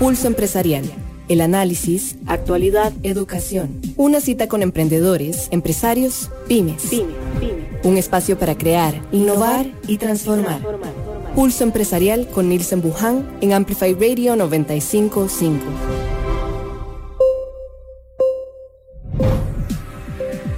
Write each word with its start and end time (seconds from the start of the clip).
Pulso 0.00 0.28
Empresarial. 0.28 0.84
El 1.28 1.42
análisis, 1.42 2.16
actualidad, 2.26 2.90
educación. 3.02 3.82
Una 3.98 4.22
cita 4.22 4.48
con 4.48 4.62
emprendedores, 4.62 5.48
empresarios, 5.50 6.30
pymes. 6.48 6.90
Un 7.84 7.98
espacio 7.98 8.38
para 8.38 8.56
crear, 8.56 8.94
innovar 9.12 9.66
y 9.86 9.98
transformar. 9.98 10.62
Pulso 11.34 11.64
Empresarial 11.64 12.26
con 12.28 12.48
Nielsen 12.48 12.80
Buján 12.80 13.28
en 13.42 13.52
Amplify 13.52 13.92
Radio 13.92 14.36
955. 14.36 15.62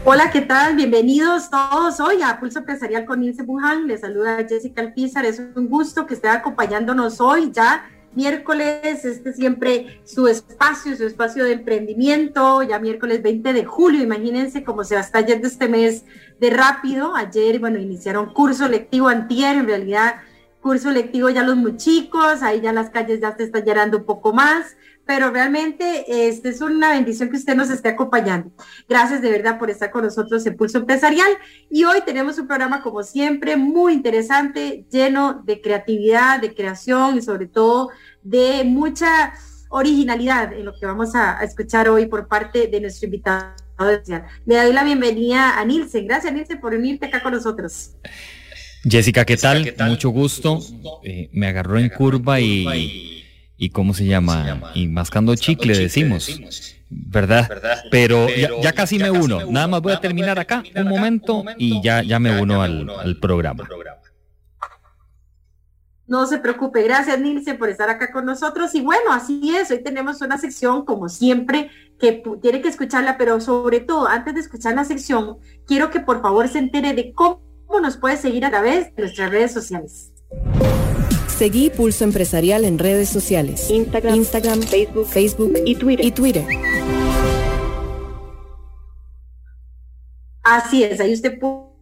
Hola, 0.05 0.31
¿qué 0.31 0.43
tal? 0.43 0.77
Bienvenidos 0.77 1.51
todos 1.51 1.99
hoy 1.99 2.23
a 2.23 2.39
Pulso 2.39 2.61
Empresarial 2.61 3.07
con 3.07 3.19
Nielsen 3.19 3.47
Buján. 3.47 3.89
Les 3.89 4.03
saluda 4.03 4.47
Jessica 4.49 4.83
Alpizar. 4.83 5.25
Es 5.25 5.41
un 5.41 5.69
gusto 5.69 6.07
que 6.07 6.15
esté 6.15 6.29
acompañándonos 6.29 7.21
hoy 7.21 7.51
ya 7.51 7.85
miércoles, 8.15 9.05
este 9.05 9.33
siempre 9.33 10.01
su 10.05 10.29
espacio, 10.29 10.97
su 10.97 11.07
espacio 11.07 11.45
de 11.45 11.53
emprendimiento, 11.53 12.63
ya 12.63 12.79
miércoles 12.79 13.23
20 13.23 13.53
de 13.53 13.65
julio, 13.65 14.03
imagínense 14.03 14.65
cómo 14.65 14.85
se 14.85 14.95
va 14.95 15.01
a 15.01 15.05
estar 15.05 15.25
yendo 15.25 15.49
este 15.49 15.69
mes 15.69 16.05
de 16.41 16.51
rápido. 16.51 17.15
Ayer, 17.15 17.59
bueno, 17.59 17.79
iniciaron 17.79 18.33
curso 18.33 18.69
lectivo 18.69 19.09
antier, 19.09 19.57
en 19.57 19.67
realidad 19.67 20.17
curso 20.63 20.93
lectivo 20.93 21.29
ya 21.29 21.43
los 21.43 21.57
muy 21.57 21.77
chicos, 21.77 22.43
ahí 22.43 22.61
ya 22.61 22.73
las 22.73 22.89
calles 22.91 23.21
ya 23.21 23.37
se 23.37 23.43
están 23.43 23.65
llenando 23.65 23.99
un 23.99 24.05
poco 24.05 24.33
más, 24.33 24.77
pero 25.07 25.31
realmente 25.31 26.29
este 26.29 26.51
es 26.51 26.61
una 26.61 26.91
bendición 26.91 27.31
que 27.31 27.37
usted 27.37 27.55
nos 27.55 27.71
esté 27.71 27.91
acompañando. 27.91 28.53
Gracias 28.89 29.21
de 29.23 29.31
verdad 29.31 29.59
por 29.59 29.71
estar 29.71 29.91
con 29.91 30.05
nosotros 30.05 30.45
en 30.47 30.57
Pulso 30.57 30.79
Empresarial 30.79 31.31
y 31.71 31.85
hoy 31.85 32.01
tenemos 32.05 32.39
un 32.39 32.47
programa 32.47 32.83
como 32.83 33.03
siempre 33.03 33.57
muy 33.57 33.95
interesante, 33.95 34.87
lleno 34.91 35.43
de 35.45 35.61
creatividad, 35.61 36.41
de 36.41 36.55
creación 36.55 37.19
y 37.19 37.23
sobre 37.23 37.47
todo 37.47 37.91
de 38.23 38.63
mucha 38.65 39.33
originalidad 39.71 40.53
en 40.53 40.65
lo 40.65 40.79
que 40.79 40.87
vamos 40.87 41.15
a, 41.15 41.43
escuchar 41.43 41.89
hoy 41.89 42.07
por 42.07 42.29
parte 42.29 42.69
de 42.69 42.81
nuestro 42.81 43.07
invitado. 43.07 43.55
Le 44.47 44.57
doy 44.57 44.73
la 44.73 44.85
bienvenida 44.85 45.59
a 45.59 45.65
Nilsen. 45.65 46.07
Gracias 46.07 46.33
Nilsen 46.33 46.61
por 46.61 46.75
unirte 46.75 47.07
acá 47.07 47.23
con 47.23 47.33
nosotros. 47.33 47.97
Jessica, 48.85 49.25
¿qué 49.25 49.37
tal? 49.37 49.75
Mucho 49.89 50.11
gusto. 50.11 50.61
Eh, 51.03 51.29
me 51.33 51.49
agarró 51.49 51.79
en 51.79 51.89
curva 51.89 52.41
y, 52.41 52.67
y 52.69 53.22
¿cómo 53.71 53.95
se 53.95 54.07
llama? 54.07 54.73
Y 54.75 54.89
mascando 54.89 55.35
chicle, 55.37 55.77
decimos. 55.77 56.41
¿Verdad? 56.91 57.49
Pero, 57.91 58.27
ya, 58.63 58.73
casi 58.73 58.99
me 58.99 59.11
uno. 59.11 59.47
Nada 59.51 59.67
más 59.67 59.83
voy 59.83 59.93
a 59.93 60.01
terminar 60.01 60.39
acá 60.39 60.63
un 60.75 60.89
momento 60.89 61.45
y 61.57 61.83
ya, 61.83 62.03
ya 62.03 62.19
me 62.19 62.41
uno 62.41 62.63
al, 62.63 63.19
programa. 63.21 63.67
No 66.07 66.27
se 66.27 66.39
preocupe, 66.39 66.83
gracias 66.83 67.19
Nilce 67.21 67.55
por 67.55 67.71
estar 67.71 67.89
acá 67.89 68.13
con 68.13 68.27
nosotros. 68.27 68.75
Y 68.75 68.83
bueno, 68.83 69.13
así 69.13 69.55
es, 69.57 69.71
hoy 69.71 69.83
tenemos 69.83 70.21
una 70.21 70.37
sección 70.37 70.85
como 70.85 71.09
siempre 71.09 71.71
que 71.99 72.23
tiene 72.43 72.61
que 72.61 72.69
escucharla, 72.69 73.17
pero 73.17 73.41
sobre 73.41 73.81
todo, 73.81 74.09
antes 74.09 74.35
de 74.35 74.41
escuchar 74.41 74.75
la 74.75 74.85
sección, 74.85 75.39
quiero 75.67 75.91
que 75.91 76.01
por 76.01 76.21
favor 76.21 76.49
se 76.49 76.59
entere 76.59 76.93
de 76.93 77.13
cómo 77.15 77.41
nos 77.81 77.97
puede 77.97 78.17
seguir 78.19 78.45
a 78.45 78.51
través 78.51 78.95
de 78.95 79.03
nuestras 79.03 79.31
redes 79.31 79.53
sociales. 79.53 80.13
Seguí 81.37 81.71
Pulso 81.71 82.05
Empresarial 82.05 82.65
en 82.65 82.79
redes 82.79 83.09
sociales. 83.09 83.69
Instagram, 83.71 84.15
Instagram 84.15 84.63
Facebook, 84.63 85.07
Facebook 85.07 85.55
y 85.65 85.75
Twitter. 85.75 86.07
Y 86.07 86.11
Twitter. 86.13 86.45
Así 90.43 90.85
es, 90.85 91.01
ahí 91.01 91.15
usted 91.15 91.39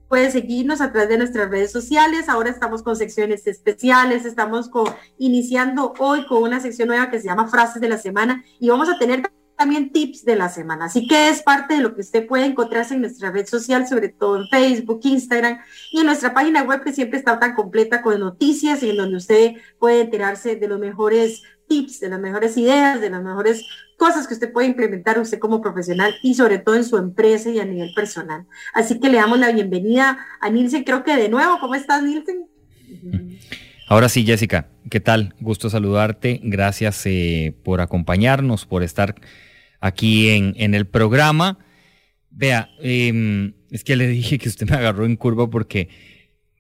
puede 0.09 0.31
seguirnos 0.31 0.81
a 0.81 0.93
través 0.93 1.09
de 1.09 1.19
nuestras 1.19 1.51
redes 1.51 1.73
sociales. 1.73 2.29
Ahora 2.29 2.51
estamos 2.51 2.83
con 2.83 2.97
secciones 2.97 3.47
especiales, 3.47 4.25
estamos 4.25 4.69
con, 4.69 4.87
iniciando 5.19 5.95
hoy 5.99 6.27
con 6.27 6.43
una 6.43 6.61
sección 6.61 6.89
nueva 6.89 7.11
que 7.11 7.21
se 7.21 7.27
llama 7.27 7.49
Frases 7.49 7.81
de 7.81 7.89
la 7.89 7.99
Semana 7.99 8.45
y 8.59 8.69
vamos 8.69 8.89
a 8.89 8.99
tener 8.99 9.23
también 9.61 9.93
tips 9.93 10.25
de 10.25 10.37
la 10.37 10.49
semana. 10.49 10.87
Así 10.87 11.07
que 11.07 11.29
es 11.29 11.43
parte 11.43 11.75
de 11.75 11.81
lo 11.83 11.95
que 11.95 12.01
usted 12.01 12.27
puede 12.27 12.47
encontrarse 12.47 12.95
en 12.95 13.03
nuestra 13.03 13.31
red 13.31 13.45
social, 13.47 13.87
sobre 13.87 14.09
todo 14.09 14.39
en 14.39 14.49
Facebook, 14.49 15.01
Instagram 15.05 15.59
y 15.93 16.01
en 16.01 16.07
nuestra 16.07 16.33
página 16.33 16.63
web 16.63 16.83
que 16.83 16.95
siempre 16.95 17.19
está 17.19 17.39
tan 17.39 17.55
completa 17.55 18.01
con 18.01 18.19
noticias 18.19 18.83
y 18.83 18.89
en 18.89 18.97
donde 18.97 19.19
usted 19.19 19.53
puede 19.79 20.01
enterarse 20.01 20.57
de 20.57 20.67
los 20.67 20.81
mejores 20.81 21.43
tips, 21.69 22.01
de 22.01 22.09
las 22.09 22.19
mejores 22.19 22.57
ideas, 22.57 23.03
de 23.03 23.11
las 23.11 23.23
mejores 23.23 23.67
cosas 23.99 24.27
que 24.27 24.33
usted 24.33 24.51
puede 24.51 24.67
implementar 24.67 25.19
usted 25.19 25.39
como 25.39 25.61
profesional 25.61 26.15
y 26.23 26.33
sobre 26.33 26.57
todo 26.57 26.77
en 26.77 26.85
su 26.85 26.97
empresa 26.97 27.51
y 27.51 27.61
a 27.61 27.67
nivel 27.67 27.93
personal. 27.95 28.47
Así 28.73 28.99
que 28.99 29.11
le 29.11 29.19
damos 29.19 29.39
la 29.39 29.53
bienvenida 29.53 30.27
a 30.41 30.49
Nilsen, 30.49 30.85
creo 30.85 31.05
que 31.05 31.15
de 31.17 31.29
nuevo, 31.29 31.59
¿cómo 31.61 31.75
estás 31.75 32.03
Nilsen? 32.03 32.47
Ahora 33.89 34.09
sí, 34.09 34.25
Jessica, 34.25 34.69
¿qué 34.89 35.01
tal? 35.01 35.35
Gusto 35.39 35.69
saludarte. 35.69 36.41
Gracias 36.45 37.03
eh, 37.05 37.55
por 37.63 37.83
acompañarnos, 37.83 38.65
por 38.65 38.83
estar 38.83 39.17
aquí 39.81 40.29
en, 40.31 40.75
el 40.75 40.87
programa. 40.87 41.59
Vea, 42.31 42.71
em, 42.81 43.55
es 43.71 43.85
que 43.85 43.97
le 43.97 44.07
dije 44.07 44.39
que 44.39 44.49
usted 44.49 44.69
me 44.69 44.77
agarró 44.77 45.05
en 45.05 45.17
curva 45.17 45.49
porque 45.51 45.89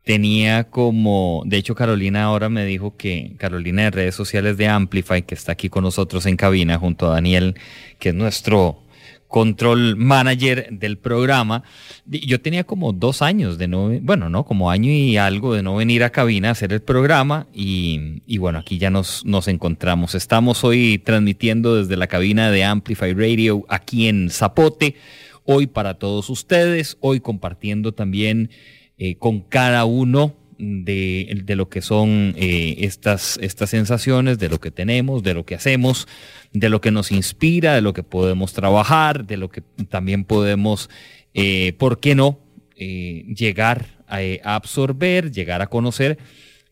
tenía 0.05 0.65
como, 0.71 1.43
de 1.47 1.59
hecho 1.59 1.75
Carolina 1.75 2.25
ahora 2.25 2.49
me 2.49 2.65
dijo 2.65 2.97
que 2.97 3.35
Carolina 3.39 3.85
de 3.85 3.91
redes 3.91 4.15
sociales 4.15 4.57
de 4.57 4.67
Amplify, 4.67 5.23
que 5.23 5.35
está 5.35 5.53
aquí 5.53 5.69
con 5.69 5.85
nosotros 5.85 6.27
en 6.27 6.37
cabina 6.37 6.79
junto 6.79 7.07
a 7.07 7.15
Daniel, 7.15 7.55
que 7.99 8.09
es 8.09 8.15
nuestro 8.15 8.83
control 9.31 9.97
manager 9.97 10.69
del 10.73 10.99
programa. 10.99 11.63
Yo 12.05 12.41
tenía 12.41 12.65
como 12.65 12.93
dos 12.93 13.23
años 13.23 13.57
de 13.59 13.69
no, 13.69 13.89
bueno, 14.03 14.29
no, 14.29 14.45
como 14.45 14.71
año 14.71 14.91
y 14.91 15.17
algo 15.17 15.55
de 15.55 15.63
no 15.63 15.77
venir 15.77 16.03
a 16.03 16.11
cabina 16.11 16.49
a 16.49 16.53
hacer 16.53 16.73
el 16.73 16.83
programa 16.83 17.47
y, 17.55 18.23
y, 18.27 18.39
bueno, 18.39 18.59
aquí 18.59 18.77
ya 18.77 18.91
nos, 18.91 19.25
nos 19.25 19.47
encontramos. 19.47 20.17
Estamos 20.17 20.65
hoy 20.65 20.99
transmitiendo 20.99 21.77
desde 21.77 21.97
la 21.97 22.09
cabina 22.09 22.51
de 22.51 22.65
Amplify 22.65 23.15
Radio 23.15 23.65
aquí 23.69 24.09
en 24.09 24.31
Zapote, 24.31 24.97
hoy 25.45 25.69
para 25.69 25.95
todos 25.95 26.29
ustedes, 26.29 26.99
hoy 27.01 27.21
compartiendo 27.21 27.93
también 27.93 28.51
eh, 28.99 29.15
con 29.15 29.41
cada 29.41 29.85
uno 29.85 30.35
de, 30.61 31.43
de, 31.45 31.57
lo 31.57 31.69
que 31.69 31.83
son 31.83 32.35
eh, 32.37 32.77
estas, 32.79 33.39
estas 33.43 33.71
sensaciones, 33.71 34.39
de 34.39 34.49
lo 34.49 34.61
que 34.61 34.71
tenemos, 34.71 35.23
de 35.23 35.35
lo 35.35 35.45
que 35.45 35.55
hacemos 35.55 36.07
de 36.53 36.69
lo 36.69 36.81
que 36.81 36.91
nos 36.91 37.13
inspira, 37.13 37.75
de 37.75 37.81
lo 37.81 37.93
que 37.93 38.03
podemos 38.03 38.53
trabajar, 38.53 39.27
de 39.27 39.37
lo 39.37 39.51
que 39.51 39.63
también 39.89 40.25
podemos, 40.25 40.91
eh, 41.35 41.75
¿por 41.79 42.01
qué 42.01 42.15
no?, 42.15 42.41
eh, 42.77 43.25
llegar 43.37 43.87
a, 44.09 44.55
absorber, 44.55 45.31
llegar 45.31 45.63
a 45.63 45.69
conocer. 45.69 46.19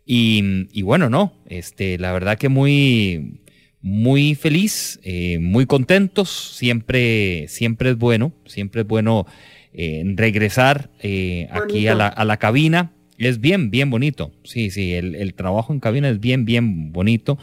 Y, 0.05 0.83
bueno, 0.83 1.11
no, 1.11 1.35
este, 1.47 1.99
la 1.99 2.13
verdad 2.13 2.39
que 2.39 2.49
muy, 2.49 3.43
muy 3.83 4.35
feliz, 4.35 4.99
eh, 5.03 5.39
muy 5.39 5.67
contentos, 5.67 6.31
siempre, 6.57 7.47
siempre 7.49 7.91
es 7.91 7.99
bueno, 7.99 8.33
siempre 8.47 8.81
es 8.81 8.87
bueno 8.87 9.27
regresar 10.17 10.91
aquí 11.51 11.87
a 11.87 11.95
la, 11.95 12.09
a 12.09 12.25
la 12.25 12.39
cabina. 12.39 12.91
Es 13.19 13.41
bien, 13.41 13.71
bien 13.71 13.91
bonito. 13.91 14.33
Sí, 14.45 14.71
sí, 14.71 14.95
el, 14.95 15.15
el 15.15 15.35
trabajo 15.35 15.73
en 15.73 15.81
cabina 15.81 16.09
es 16.09 16.21
bien, 16.21 16.45
bien 16.45 16.93
bonito. 16.93 17.39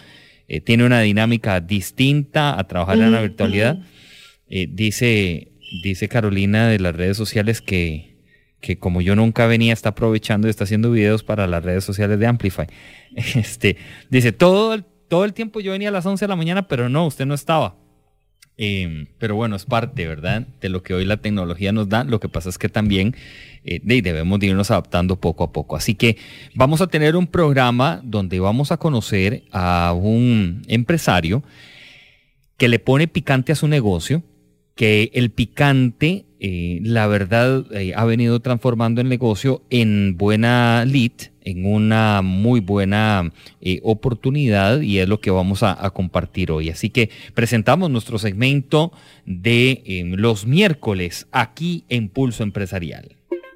Eh, 0.47 0.61
tiene 0.61 0.85
una 0.85 1.01
dinámica 1.01 1.59
distinta 1.59 2.57
a 2.59 2.67
trabajar 2.67 2.97
en 2.97 3.11
la 3.11 3.21
virtualidad. 3.21 3.79
Eh, 4.47 4.67
dice, 4.71 5.51
dice 5.83 6.07
Carolina 6.07 6.67
de 6.67 6.79
las 6.79 6.95
redes 6.95 7.17
sociales 7.17 7.61
que, 7.61 8.15
que 8.61 8.77
como 8.77 9.01
yo 9.01 9.15
nunca 9.15 9.47
venía, 9.47 9.73
está 9.73 9.89
aprovechando 9.89 10.47
y 10.47 10.51
está 10.51 10.65
haciendo 10.65 10.91
videos 10.91 11.23
para 11.23 11.47
las 11.47 11.63
redes 11.63 11.83
sociales 11.83 12.19
de 12.19 12.27
Amplify. 12.27 12.67
Este, 13.15 13.77
dice, 14.09 14.33
todo 14.33 14.73
el, 14.73 14.83
todo 15.07 15.23
el 15.23 15.33
tiempo 15.33 15.61
yo 15.61 15.71
venía 15.71 15.89
a 15.89 15.91
las 15.91 16.05
11 16.05 16.25
de 16.25 16.29
la 16.29 16.35
mañana, 16.35 16.67
pero 16.67 16.89
no, 16.89 17.07
usted 17.07 17.25
no 17.25 17.33
estaba. 17.33 17.77
Em, 18.57 19.07
pero 19.17 19.35
bueno, 19.35 19.55
es 19.55 19.65
parte, 19.65 20.07
¿verdad? 20.07 20.47
De 20.61 20.69
lo 20.69 20.81
que 20.81 20.93
hoy 20.93 21.05
la 21.05 21.17
tecnología 21.17 21.71
nos 21.71 21.89
da. 21.89 22.03
Lo 22.03 22.19
que 22.19 22.29
pasa 22.29 22.49
es 22.49 22.57
que 22.57 22.69
también 22.69 23.15
eh, 23.65 23.81
debemos 23.83 24.41
irnos 24.43 24.71
adaptando 24.71 25.17
poco 25.17 25.43
a 25.43 25.51
poco. 25.51 25.75
Así 25.75 25.95
que 25.95 26.17
vamos 26.53 26.81
a 26.81 26.87
tener 26.87 27.15
un 27.15 27.27
programa 27.27 28.01
donde 28.03 28.39
vamos 28.39 28.71
a 28.71 28.77
conocer 28.77 29.43
a 29.51 29.93
un 29.95 30.63
empresario 30.67 31.43
que 32.57 32.69
le 32.69 32.79
pone 32.79 33.07
picante 33.07 33.51
a 33.51 33.55
su 33.55 33.67
negocio, 33.67 34.23
que 34.75 35.11
el 35.13 35.31
picante, 35.31 36.25
eh, 36.39 36.79
la 36.81 37.07
verdad, 37.07 37.65
eh, 37.73 37.93
ha 37.95 38.05
venido 38.05 38.39
transformando 38.39 39.01
el 39.01 39.09
negocio 39.09 39.63
en 39.69 40.15
buena 40.17 40.85
lead, 40.85 41.31
en 41.45 41.65
una 41.65 42.21
muy 42.21 42.59
buena 42.59 43.31
eh, 43.61 43.79
oportunidad 43.83 44.81
y 44.81 44.99
es 44.99 45.07
lo 45.07 45.21
que 45.21 45.31
vamos 45.31 45.63
a, 45.63 45.89
compartir 45.91 46.51
hoy. 46.51 46.69
Así 46.69 46.89
que 46.89 47.09
presentamos 47.33 47.89
nuestro 47.89 48.17
segmento 48.19 48.91
de 49.25 49.83
em, 49.85 50.15
los 50.15 50.45
miércoles 50.45 51.27
aquí 51.31 51.85
en 51.87 52.09
Pulso 52.09 52.43
Empresarial. 52.43 53.15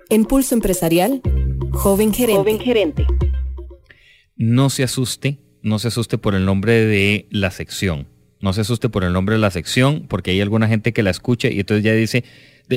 En 0.10 0.26
Pulso 0.26 0.56
Empresarial, 0.56 1.22
joven 1.72 2.14
gerente. 2.14 2.40
Joven 2.40 2.60
gerente. 2.60 3.06
No 4.38 4.70
se 4.70 4.84
asuste, 4.84 5.40
no 5.62 5.80
se 5.80 5.90
asuste 5.90 6.18
por 6.18 6.36
el 6.36 6.46
nombre 6.46 6.86
de 6.86 7.28
la 7.30 7.52
sección 7.52 8.08
no 8.42 8.54
se 8.54 8.62
asuste 8.62 8.90
por 8.90 9.04
el 9.04 9.14
nombre 9.14 9.36
de 9.36 9.42
la 9.42 9.52
sección, 9.52 10.06
porque 10.08 10.32
hay 10.32 10.42
alguna 10.42 10.68
gente 10.68 10.94
que 10.94 11.04
la 11.04 11.10
escucha 11.10 11.50
y 11.50 11.60
entonces 11.60 11.84
ya 11.84 11.94
dice, 11.94 12.24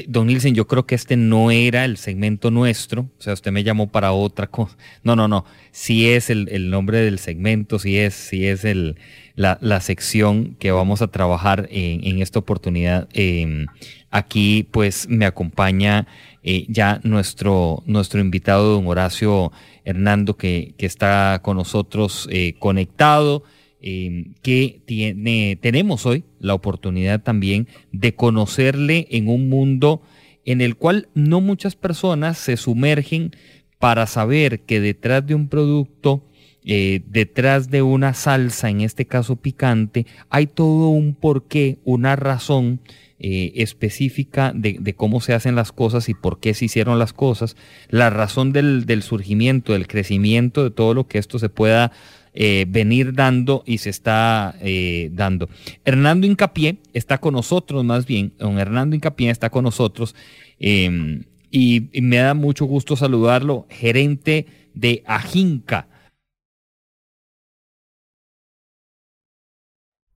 don 0.08 0.26
Nielsen, 0.26 0.54
yo 0.54 0.66
creo 0.66 0.86
que 0.86 0.94
este 0.94 1.16
no 1.16 1.50
era 1.50 1.84
el 1.84 1.98
segmento 1.98 2.50
nuestro, 2.50 3.02
o 3.02 3.22
sea, 3.22 3.34
usted 3.34 3.52
me 3.52 3.62
llamó 3.62 3.90
para 3.90 4.12
otra 4.12 4.46
cosa. 4.46 4.76
No, 5.04 5.16
no, 5.16 5.28
no, 5.28 5.44
sí 5.70 6.08
es 6.08 6.30
el, 6.30 6.70
nombre 6.70 6.98
del 6.98 7.18
segmento, 7.18 7.78
sí 7.78 7.98
es, 7.98 8.14
sí 8.14 8.46
es 8.46 8.64
el, 8.64 8.96
la, 9.34 9.80
sección 9.80 10.56
que 10.58 10.70
vamos 10.70 11.02
a 11.02 11.08
trabajar 11.08 11.68
en, 11.70 12.22
esta 12.22 12.38
oportunidad. 12.38 13.08
Em, 13.12 13.66
aquí 14.10 14.66
pues 14.70 15.08
me 15.08 15.26
acompaña 15.26 16.06
eh, 16.42 16.66
ya 16.68 17.00
nuestro, 17.02 17.82
nuestro 17.86 18.20
invitado, 18.20 18.74
don 18.74 18.86
Horacio 18.86 19.52
Hernando, 19.84 20.36
que, 20.36 20.74
que 20.78 20.86
está 20.86 21.40
con 21.42 21.56
nosotros 21.56 22.28
eh, 22.30 22.54
conectado. 22.58 23.42
Em, 23.84 24.34
que 24.43 24.81
tiene, 24.84 25.58
tenemos 25.61 26.06
hoy 26.06 26.23
la 26.38 26.55
oportunidad 26.55 27.20
también 27.20 27.67
de 27.90 28.14
conocerle 28.14 29.08
en 29.11 29.29
un 29.29 29.49
mundo 29.49 30.02
en 30.44 30.61
el 30.61 30.76
cual 30.76 31.08
no 31.14 31.40
muchas 31.40 31.75
personas 31.75 32.38
se 32.38 32.56
sumergen 32.56 33.32
para 33.81 34.06
saber 34.06 34.61
que 34.61 34.81
detrás 34.81 35.26
de 35.26 35.34
un 35.34 35.49
producto, 35.49 36.23
eh, 36.64 37.02
detrás 37.08 37.70
de 37.70 37.82
una 37.82 38.14
salsa, 38.14 38.70
en 38.70 38.82
este 38.82 39.06
caso 39.06 39.34
picante, 39.34 40.06
hay 40.31 40.46
todo 40.46 40.90
un 40.90 41.17
porqué, 41.17 41.79
una 41.82 42.14
razón 42.14 42.79
eh, 43.19 43.50
específica 43.56 44.52
de, 44.55 44.94
cómo 44.94 45.20
se 45.20 45.34
hacen 45.34 45.56
las 45.56 45.73
cosas 45.73 46.08
y 46.08 46.14
por 46.14 46.38
qué 46.38 46.55
se 46.55 46.67
hicieron 46.67 47.00
las 47.00 47.12
cosas, 47.12 47.56
la 47.88 48.11
razón 48.11 48.52
del, 48.52 48.87
del 48.87 49.02
surgimiento, 49.02 49.73
del 49.73 49.88
crecimiento 49.88 50.62
de 50.62 50.70
todo 50.70 50.94
lo 50.94 51.08
que 51.08 51.19
esto 51.19 51.40
se 51.40 51.49
pueda 51.49 51.90
eh, 52.34 52.64
venir 52.67 53.12
dando 53.12 53.62
y 53.67 53.76
se 53.79 53.90
está 53.90 54.55
eh, 54.61 55.11
dando. 55.12 55.50
Hernando 55.84 56.26
Incapié 56.26 56.79
está 56.94 57.19
con 57.19 57.34
nosotros, 57.34 57.84
más 57.84 58.06
bien, 58.06 58.32
don 58.38 58.58
Hernando 58.58 58.96
Incapié 58.96 59.29
está 59.29 59.50
con 59.50 59.64
nosotros 59.64 60.14
em, 60.58 61.25
y, 61.50 61.90
me 62.00 62.17
da 62.17 62.32
mucho 62.32 62.64
gusto 62.64 62.96
saludarlo, 62.96 63.67
gerente 63.69 64.46
de 64.73 65.02
Ajinca. 65.06 65.88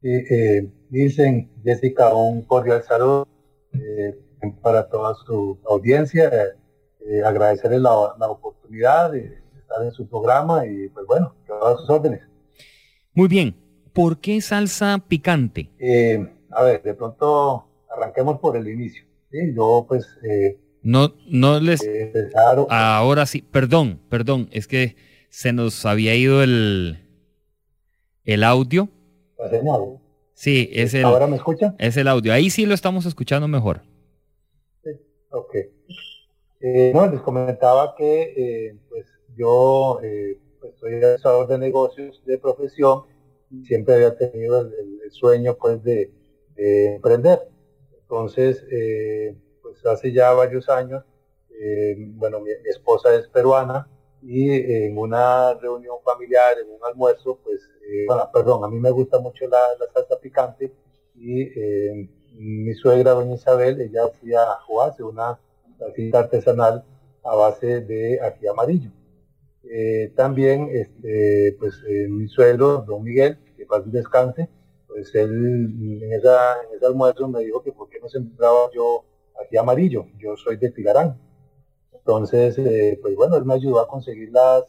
Eh, 0.03 0.71
dicen, 0.89 1.51
Jessica, 1.65 2.15
un 2.15 2.43
cordial 2.47 2.83
saludo 2.83 3.29
para 4.63 4.89
toda 4.89 5.15
su 5.27 5.59
audiencia. 5.69 6.31
agradecerles 7.27 7.81
la, 7.83 8.15
la 8.19 8.29
oportunidad 8.31 9.13
de 9.13 9.46
estar 9.67 9.85
en 9.85 9.93
su 9.93 10.09
programa 10.09 10.65
y 10.67 10.89
pues 10.89 11.07
bueno, 11.07 11.35
a 11.63 11.77
sus 11.77 11.91
órdenes. 11.91 12.23
Muy 13.13 13.29
bien. 13.29 13.57
¿Por 13.93 14.19
qué 14.19 14.41
salsa 14.41 15.03
picante? 15.09 15.71
Eh, 15.79 16.25
a 16.51 16.63
ver, 16.63 16.83
de 16.83 16.95
pronto 16.95 17.67
arranquemos 17.89 18.39
por 18.39 18.57
el 18.57 18.69
inicio. 18.69 19.05
¿sí? 19.31 19.55
Yo 19.55 19.87
pues... 19.89 20.07
Eh, 20.23 20.59
no, 20.83 21.15
no 21.29 21.59
les... 21.59 21.83
Eh, 21.83 22.13
ahora 22.69 23.27
sí, 23.27 23.43
perdón, 23.43 24.01
perdón, 24.09 24.49
es 24.53 24.69
que 24.69 24.97
se 25.31 25.53
nos 25.53 25.85
había 25.87 26.15
ido 26.15 26.43
el, 26.43 26.99
el 28.25 28.45
audio. 28.45 28.89
La 29.39 29.49
señal. 29.49 29.99
Sí, 30.35 30.69
es 30.73 30.95
el... 30.95 31.05
¿Ahora 31.07 31.27
me 31.27 31.37
escuchan? 31.37 31.75
Es 31.79 31.97
el 31.97 32.07
audio. 32.07 32.33
Ahí 32.33 32.51
sí 32.51 32.67
lo 32.67 32.75
estamos 32.75 33.07
escuchando 33.07 33.49
mejor. 33.49 33.81
Sí, 34.85 34.91
ok. 35.31 35.57
no, 36.95 37.07
les 37.07 37.21
comentaba 37.23 37.95
que 37.97 38.77
pues 38.91 39.07
yo 39.37 40.01
eh, 40.03 40.39
pues, 40.61 40.75
soy 40.79 40.95
asesor 40.97 41.47
de 41.47 41.59
negocios 41.59 42.23
de 42.25 42.39
profesión 42.39 43.03
y 43.51 43.65
siempre 43.65 43.95
había 43.95 44.17
tenido 44.17 44.61
el, 44.61 45.11
sueño 45.11 45.57
pues 45.57 45.83
de, 45.85 46.11
emprender. 46.57 47.49
Entonces, 48.03 48.65
eh, 48.73 49.37
pues 49.63 49.85
hace 49.87 50.13
ya 50.13 50.33
varios 50.33 50.69
años, 50.69 51.05
eh, 51.51 51.95
bueno, 51.99 52.41
mi, 52.41 52.51
esposa 52.69 53.15
es 53.15 53.29
peruana 53.29 53.89
y 54.23 54.51
en 54.51 54.99
una 54.99 55.55
reunión 55.55 55.97
familiar, 56.05 56.59
en 56.59 56.71
un 56.71 56.81
almuerzo, 56.85 57.39
pues, 57.45 57.61
bueno, 58.09 58.29
perdón, 58.33 58.65
a 58.65 58.69
mí 58.69 58.81
me 58.81 58.91
gusta 58.91 59.21
mucho 59.21 59.47
la, 59.47 59.61
salsa 59.95 60.19
picante 60.19 60.73
y 61.15 61.51
mi 62.37 62.75
suegra, 62.75 63.13
doña 63.13 63.35
Isabel, 63.35 63.81
ella 63.81 64.07
hacía 64.07 64.41
o 64.69 64.83
hace 64.83 65.03
una 65.05 65.39
salsita 65.79 66.21
artesanal 66.21 66.85
a 67.23 67.35
base 67.35 67.81
de 67.81 68.21
ají 68.21 68.47
amarillo. 68.49 68.91
Eh, 69.69 70.13
también, 70.15 70.69
este, 70.71 71.57
pues 71.59 71.83
eh, 71.89 72.07
mi 72.09 72.29
suegro, 72.29 72.85
don 72.87 73.03
Miguel, 73.03 73.39
que 73.57 73.67
paz 73.67 73.83
descanse, 73.91 74.49
pues 74.87 75.13
él 75.15 76.01
en, 76.03 76.13
esa, 76.13 76.63
en 76.63 76.77
ese 76.77 76.87
almuerzo 76.87 77.29
me 77.29 77.41
dijo 77.41 77.63
que 77.63 77.73
por 77.73 77.89
qué 77.89 77.99
no 78.01 78.09
sembraba 78.09 78.71
yo 78.73 79.05
aquí 79.43 79.57
amarillo, 79.57 80.07
yo 80.19 80.37
soy 80.37 80.57
de 80.57 80.71
Tilarán. 80.71 81.21
Entonces, 81.93 82.57
eh, 82.59 82.99
pues 83.03 83.17
bueno, 83.17 83.37
él 83.37 83.45
me 83.45 83.55
ayudó 83.55 83.81
a 83.81 83.89
conseguir 83.89 84.31
las, 84.31 84.65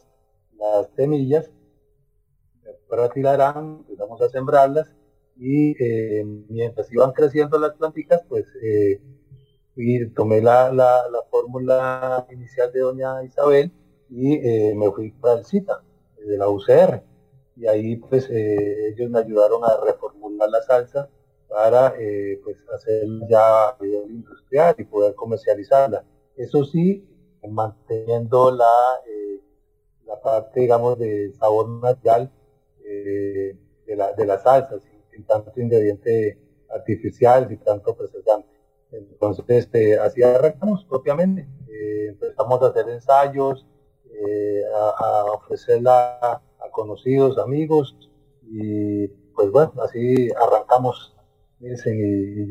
las 0.58 0.88
semillas 0.96 1.50
para 2.88 3.08
Tilarán, 3.10 3.84
empezamos 3.88 4.20
a 4.22 4.28
sembrarlas 4.30 4.92
y 5.36 5.74
mientras 6.48 6.90
iban 6.92 7.12
creciendo 7.12 7.58
las 7.58 7.74
plantitas, 7.74 8.22
pues 8.28 8.46
tomé 10.16 10.40
la, 10.42 10.72
la, 10.72 11.08
la 11.08 11.22
fórmula 11.30 12.26
inicial 12.32 12.72
de 12.72 12.80
doña 12.80 13.22
Isabel 13.22 13.72
y 14.10 14.34
eh, 14.34 14.74
me 14.74 14.90
fui 14.90 15.10
para 15.12 15.40
el 15.40 15.44
CITA, 15.44 15.82
de 16.26 16.36
la 16.36 16.48
UCR. 16.48 17.02
Y 17.56 17.66
ahí 17.66 17.96
pues 17.96 18.28
eh, 18.30 18.90
ellos 18.90 19.10
me 19.10 19.20
ayudaron 19.20 19.64
a 19.64 19.76
reformular 19.84 20.48
la 20.48 20.62
salsa 20.62 21.08
para 21.48 21.94
eh, 21.98 22.40
pues 22.44 22.56
hacer 22.74 23.04
ya 23.28 23.76
industrial 24.08 24.74
y 24.78 24.84
poder 24.84 25.14
comercializarla. 25.14 26.04
Eso 26.36 26.64
sí, 26.64 27.04
manteniendo 27.48 28.50
la, 28.50 28.70
la 30.06 30.20
parte, 30.20 30.60
digamos, 30.60 30.98
de 30.98 31.32
sabor 31.32 31.68
natural 31.68 32.30
de, 32.84 33.56
la, 33.96 34.12
de 34.12 34.26
la 34.26 34.38
salsa, 34.38 34.78
sin, 35.10 35.24
tanto 35.24 35.60
ingrediente 35.60 36.38
artificial, 36.70 37.48
sin 37.48 37.58
tanto 37.58 37.96
preservante. 37.96 38.48
Entonces, 38.92 39.44
este, 39.48 39.98
así 39.98 40.22
arrancamos 40.22 40.84
propiamente. 40.84 41.48
empezamos 42.08 42.62
a 42.62 42.66
hacer 42.66 42.88
ensayos, 42.88 43.66
eh, 44.26 44.62
a, 44.74 45.24
ofrecerla 45.32 46.18
a 46.20 46.70
conocidos, 46.70 47.38
amigos, 47.38 47.96
y 48.50 49.06
pues 49.34 49.50
bueno, 49.50 49.72
así 49.82 50.28
arrancamos, 50.40 51.14
y, 51.60 52.48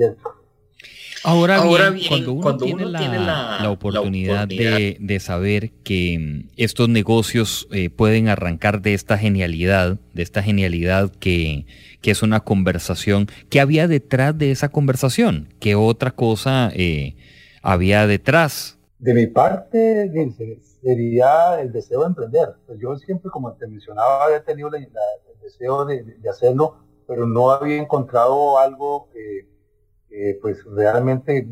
Ahora, 1.24 1.90
bien, 1.90 2.24
cuando 2.42 2.66
uno, 2.66 2.98
tiene, 2.98 3.20
la, 3.20 3.70
oportunidad, 3.70 4.48
De, 4.48 5.20
saber 5.20 5.72
que 5.84 6.18
mm, 6.20 6.50
estos 6.56 6.88
negocios 6.90 7.68
eh, 7.72 7.90
pueden 7.90 8.28
arrancar 8.30 8.82
de 8.82 8.94
esta 8.94 9.18
genialidad, 9.18 10.00
de 10.14 10.24
esta 10.24 10.44
genialidad 10.44 11.12
que, 11.12 11.66
que, 12.02 12.12
es 12.12 12.22
una 12.22 12.42
conversación, 12.42 13.28
¿qué 13.50 13.60
había 13.60 13.88
detrás 13.88 14.38
de 14.38 14.52
esa 14.52 14.70
conversación? 14.70 15.50
¿Qué 15.60 15.76
otra 15.76 16.12
cosa 16.12 16.72
eh, 16.74 17.16
había 17.62 18.08
detrás? 18.08 18.78
De 19.00 19.14
mi 19.14 19.28
parte, 19.28 20.10
sería 20.88 21.60
el 21.60 21.74
deseo 21.74 22.02
de 22.02 22.08
emprender. 22.08 22.56
Pues 22.66 22.80
yo 22.80 22.96
siempre, 22.96 23.30
como 23.30 23.54
te 23.56 23.68
mencionaba, 23.68 24.24
había 24.24 24.44
tenido 24.44 24.70
el 24.74 24.88
deseo 25.42 25.84
de, 25.84 26.16
hacerlo, 26.30 26.78
pero 27.06 27.28
no 27.28 27.52
había 27.52 27.76
encontrado 27.82 28.58
algo 28.58 29.10
que, 29.12 30.38
pues 30.42 30.64
realmente 30.64 31.46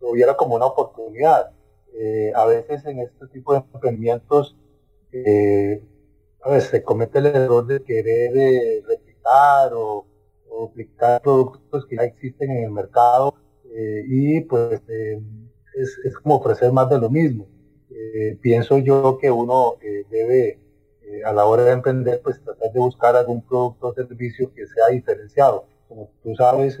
hubiera 0.00 0.34
como 0.34 0.54
una 0.54 0.64
oportunidad. 0.64 1.50
Eh, 1.92 2.32
a 2.34 2.46
veces 2.46 2.86
en 2.86 3.00
este 3.00 3.26
tipo 3.26 3.52
de 3.52 3.58
emprendimientos, 3.58 4.56
eh, 5.12 5.84
a 6.42 6.50
veces 6.50 6.70
se 6.70 6.82
comete 6.82 7.18
el 7.18 7.26
error 7.26 7.66
de 7.66 7.82
querer 7.82 8.34
eh, 8.34 8.82
replicar 8.88 9.74
o, 9.74 10.06
o, 10.48 10.72
productos 11.22 11.84
que 11.84 11.96
ya 11.96 12.04
existen 12.04 12.50
en 12.50 12.64
el 12.64 12.70
mercado 12.70 13.34
y 14.06 14.40
pues 14.42 14.82
es, 14.88 15.98
es 16.04 16.18
como 16.22 16.36
ofrecer 16.36 16.72
más 16.72 16.88
de 16.88 16.98
lo 16.98 17.10
mismo. 17.10 17.46
Eh, 17.90 18.38
pienso 18.40 18.78
yo 18.78 19.18
que 19.18 19.30
uno 19.30 19.74
eh, 19.82 20.04
debe, 20.10 20.60
eh, 21.02 21.24
a 21.24 21.32
la 21.32 21.44
hora 21.46 21.64
de 21.64 21.72
emprender, 21.72 22.20
pues 22.22 22.40
tratar 22.42 22.72
de 22.72 22.78
buscar 22.78 23.16
algún 23.16 23.42
producto 23.42 23.88
o 23.88 23.94
servicio 23.94 24.52
que 24.54 24.66
sea 24.66 24.88
diferenciado. 24.88 25.66
Como 25.88 26.10
tú 26.22 26.34
sabes, 26.36 26.80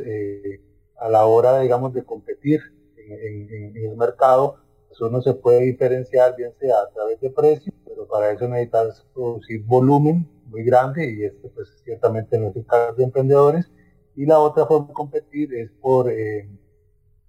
a 0.96 1.08
la 1.08 1.26
hora, 1.26 1.60
digamos, 1.60 1.92
de 1.92 2.04
competir 2.04 2.60
en, 2.96 3.76
el 3.76 3.96
mercado, 3.96 4.58
pues 4.88 5.00
uno 5.00 5.20
se 5.20 5.34
puede 5.34 5.62
diferenciar, 5.62 6.36
bien 6.36 6.52
sea 6.60 6.76
a 6.76 6.90
través 6.90 7.20
de 7.20 7.30
precio, 7.30 7.72
pero 7.84 8.06
para 8.06 8.30
eso 8.30 8.46
necesitas 8.46 9.04
producir 9.12 9.64
volumen 9.64 10.28
muy 10.46 10.62
grande 10.62 11.10
y 11.12 11.24
este 11.24 11.48
pues 11.48 11.82
ciertamente 11.82 12.38
no 12.38 12.50
es 12.50 12.56
el 12.56 12.66
caso 12.66 12.94
de 12.94 13.02
emprendedores. 13.02 13.68
Y 14.14 14.26
la 14.26 14.38
otra 14.38 14.64
forma 14.66 14.88
de 14.88 14.94
competir 14.94 15.54
es 15.54 15.72
por 15.80 16.08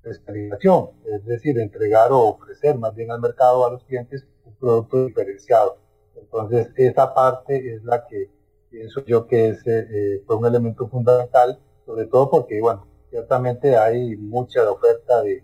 especialización, 0.03 0.89
es 1.05 1.25
decir, 1.25 1.59
entregar 1.59 2.11
o 2.11 2.19
ofrecer 2.29 2.77
más 2.77 2.95
bien 2.95 3.11
al 3.11 3.21
mercado 3.21 3.65
a 3.65 3.71
los 3.71 3.83
clientes 3.83 4.25
un 4.45 4.55
producto 4.55 5.05
diferenciado. 5.05 5.77
Entonces, 6.15 6.69
esa 6.75 7.13
parte 7.13 7.75
es 7.75 7.83
la 7.83 8.05
que 8.07 8.29
pienso 8.69 9.03
yo 9.05 9.27
que 9.27 9.49
es, 9.49 9.65
eh, 9.67 10.23
un 10.27 10.45
elemento 10.45 10.87
fundamental, 10.87 11.59
sobre 11.85 12.05
todo 12.05 12.29
porque, 12.29 12.59
bueno, 12.61 12.87
ciertamente 13.09 13.75
hay 13.75 14.15
mucha 14.17 14.69
oferta 14.69 15.21
de 15.21 15.43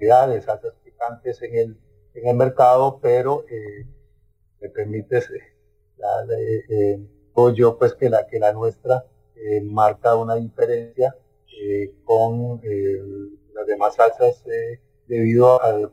de 0.00 0.40
salsas 0.40 0.72
picantes 0.82 1.42
en 1.42 1.54
el, 1.54 1.76
en 2.14 2.28
el 2.28 2.36
mercado, 2.36 2.98
pero 3.02 3.44
eh, 3.50 3.86
me 4.60 4.70
permite 4.70 5.20
yo 7.54 7.78
pues 7.78 7.94
que 7.94 8.08
la, 8.08 8.26
que 8.26 8.38
la 8.38 8.52
nuestra 8.52 9.04
marca 9.64 10.14
una 10.16 10.36
diferencia 10.36 11.14
con 12.04 12.60
las 13.60 13.66
demás 13.66 13.94
salsas 13.94 14.42
debido 15.06 15.62
a 15.62 15.90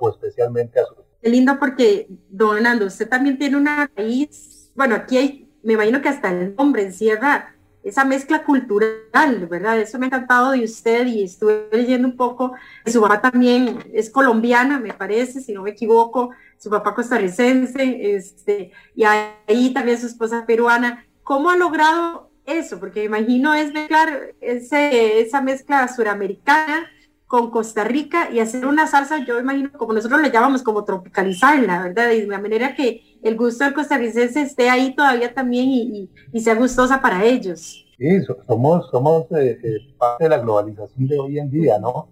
o 0.00 0.10
especialmente 0.10 0.80
a 0.80 0.84
su... 0.84 0.94
Qué 1.20 1.30
lindo 1.30 1.58
porque, 1.58 2.06
don 2.28 2.82
usted 2.82 3.08
también 3.08 3.38
tiene 3.38 3.56
una 3.56 3.90
raíz, 3.96 4.70
bueno, 4.74 4.94
aquí 4.94 5.16
hay, 5.16 5.50
me 5.62 5.74
imagino 5.74 6.02
que 6.02 6.08
hasta 6.08 6.30
el 6.30 6.54
nombre 6.54 6.82
encierra 6.82 7.56
esa 7.82 8.04
mezcla 8.04 8.44
cultural, 8.44 9.46
¿verdad? 9.48 9.78
Eso 9.78 9.98
me 9.98 10.06
ha 10.06 10.08
encantado 10.08 10.52
de 10.52 10.64
usted 10.64 11.06
y 11.06 11.22
estuve 11.22 11.68
leyendo 11.70 12.08
un 12.08 12.16
poco. 12.16 12.52
Su 12.86 13.00
mamá 13.00 13.20
también 13.20 13.78
es 13.92 14.08
colombiana, 14.10 14.80
me 14.80 14.94
parece, 14.94 15.40
si 15.40 15.52
no 15.52 15.62
me 15.62 15.70
equivoco, 15.70 16.30
su 16.58 16.70
papá 16.70 16.94
costarricense, 16.94 18.14
este, 18.16 18.72
y 18.94 19.04
ahí 19.04 19.72
también 19.74 19.98
su 19.98 20.06
esposa 20.06 20.46
peruana. 20.46 21.06
¿Cómo 21.22 21.50
ha 21.50 21.56
logrado 21.56 22.30
eso? 22.46 22.78
Porque 22.78 23.00
me 23.00 23.18
imagino 23.18 23.54
es 23.54 23.72
mezclar 23.72 24.34
ese, 24.40 25.20
esa 25.20 25.40
mezcla 25.40 25.88
suramericana 25.88 26.90
con 27.26 27.50
Costa 27.50 27.84
Rica 27.84 28.30
y 28.30 28.38
hacer 28.38 28.66
una 28.66 28.86
salsa, 28.86 29.24
yo 29.24 29.40
imagino, 29.40 29.72
como 29.72 29.92
nosotros 29.92 30.20
le 30.20 30.30
llamamos, 30.30 30.62
como 30.62 30.84
tropicalizarla, 30.84 31.82
¿verdad? 31.82 32.08
De 32.08 32.26
la 32.26 32.40
manera 32.40 32.74
que 32.74 33.18
el 33.22 33.36
gusto 33.36 33.64
del 33.64 33.74
costarricense 33.74 34.42
esté 34.42 34.68
ahí 34.68 34.94
todavía 34.94 35.32
también 35.32 35.66
y, 35.68 36.10
y, 36.32 36.40
sea 36.40 36.54
gustosa 36.54 37.00
para 37.00 37.24
ellos. 37.24 37.84
Sí, 37.98 38.22
somos, 38.46 38.88
somos 38.90 39.24
eh, 39.32 39.58
eh, 39.62 39.94
parte 39.98 40.24
de 40.24 40.30
la 40.30 40.38
globalización 40.38 41.08
de 41.08 41.18
hoy 41.18 41.38
en 41.38 41.50
día, 41.50 41.78
¿no? 41.78 42.08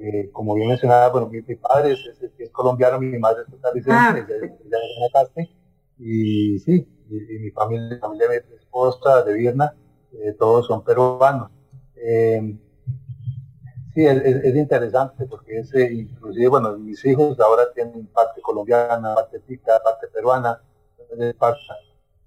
Eh, 0.00 0.30
como 0.32 0.54
bien 0.54 0.68
mencionaba, 0.68 1.10
bueno, 1.10 1.28
mi, 1.28 1.42
padre 1.54 1.92
es, 1.92 2.32
es, 2.38 2.50
colombiano, 2.50 2.98
mi 2.98 3.18
madre 3.18 3.42
es 3.42 3.50
costarricense, 3.50 3.96
ah, 3.96 4.16
ella, 4.16 5.22
es 5.36 5.48
y 5.98 6.58
sí, 6.58 6.86
y, 7.08 7.38
mi 7.38 7.50
familia, 7.50 7.88
mi 7.90 7.98
familia, 7.98 8.28
mi 8.28 8.56
esposa 8.56 9.22
de 9.22 9.34
Vierna, 9.34 9.74
todos 10.38 10.66
son 10.66 10.84
peruanos. 10.84 11.50
Sí, 13.94 14.04
es, 14.04 14.56
interesante 14.56 15.24
porque 15.26 15.60
es, 15.60 15.72
inclusive, 15.72 16.48
bueno, 16.48 16.76
mis 16.76 17.04
hijos 17.04 17.38
ahora 17.38 17.72
tienen 17.72 18.06
parte 18.08 18.40
colombiana, 18.40 19.14
parte 19.14 19.38
tica, 19.38 19.80
parte 19.84 20.08
peruana, 20.08 20.60
es 21.16 21.34
parte 21.34 21.60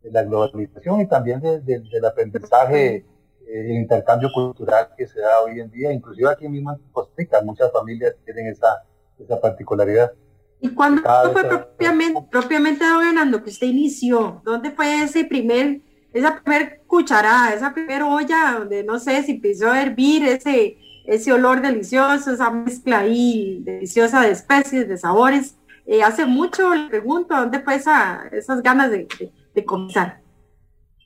de 0.01 0.11
la 0.11 0.23
globalización 0.23 1.01
y 1.01 1.07
también 1.07 1.41
del 1.41 2.05
aprendizaje 2.05 3.05
e 3.45 3.73
intercambio 3.73 4.29
cultural 4.33 4.89
que 4.97 5.07
se 5.07 5.19
da 5.19 5.41
hoy 5.41 5.59
en 5.59 5.69
día, 5.69 5.91
inclusive 5.91 6.29
aquí 6.29 6.47
mismo 6.47 6.71
en 6.71 6.79
Costa 6.91 7.13
Rica, 7.17 7.41
muchas 7.41 7.69
familias 7.71 8.15
tienen 8.23 8.47
esa, 8.47 8.83
esa 9.19 9.39
particularidad. 9.39 10.13
¿Y 10.59 10.69
cuándo 10.69 11.03
fue 11.33 11.43
propiamente, 11.43 12.21
propiamente, 12.31 12.83
don 12.85 13.43
que 13.43 13.49
usted 13.49 13.67
inició? 13.67 14.41
¿Dónde 14.43 14.71
fue 14.71 15.03
ese 15.03 15.23
primer, 15.25 15.81
esa 16.13 16.41
primer 16.41 16.81
cucharada, 16.87 17.53
esa 17.53 17.73
primera 17.73 18.07
olla 18.07 18.55
donde 18.59 18.83
no 18.83 18.99
sé 18.99 19.21
si 19.23 19.33
empezó 19.33 19.69
a 19.69 19.81
hervir 19.81 20.25
ese 20.25 20.77
ese 21.07 21.31
olor 21.31 21.61
delicioso, 21.61 22.31
esa 22.31 22.51
mezcla 22.51 22.99
ahí 22.99 23.61
deliciosa 23.63 24.21
de 24.21 24.31
especies, 24.31 24.87
de 24.87 24.97
sabores. 24.97 25.57
Eh, 25.85 26.03
hace 26.03 26.25
mucho 26.25 26.75
le 26.75 26.89
pregunto, 26.89 27.33
¿dónde 27.33 27.61
fue 27.61 27.75
esas 27.75 28.61
ganas 28.61 28.91
de, 28.91 29.07
de, 29.55 29.65
comenzar? 29.65 30.19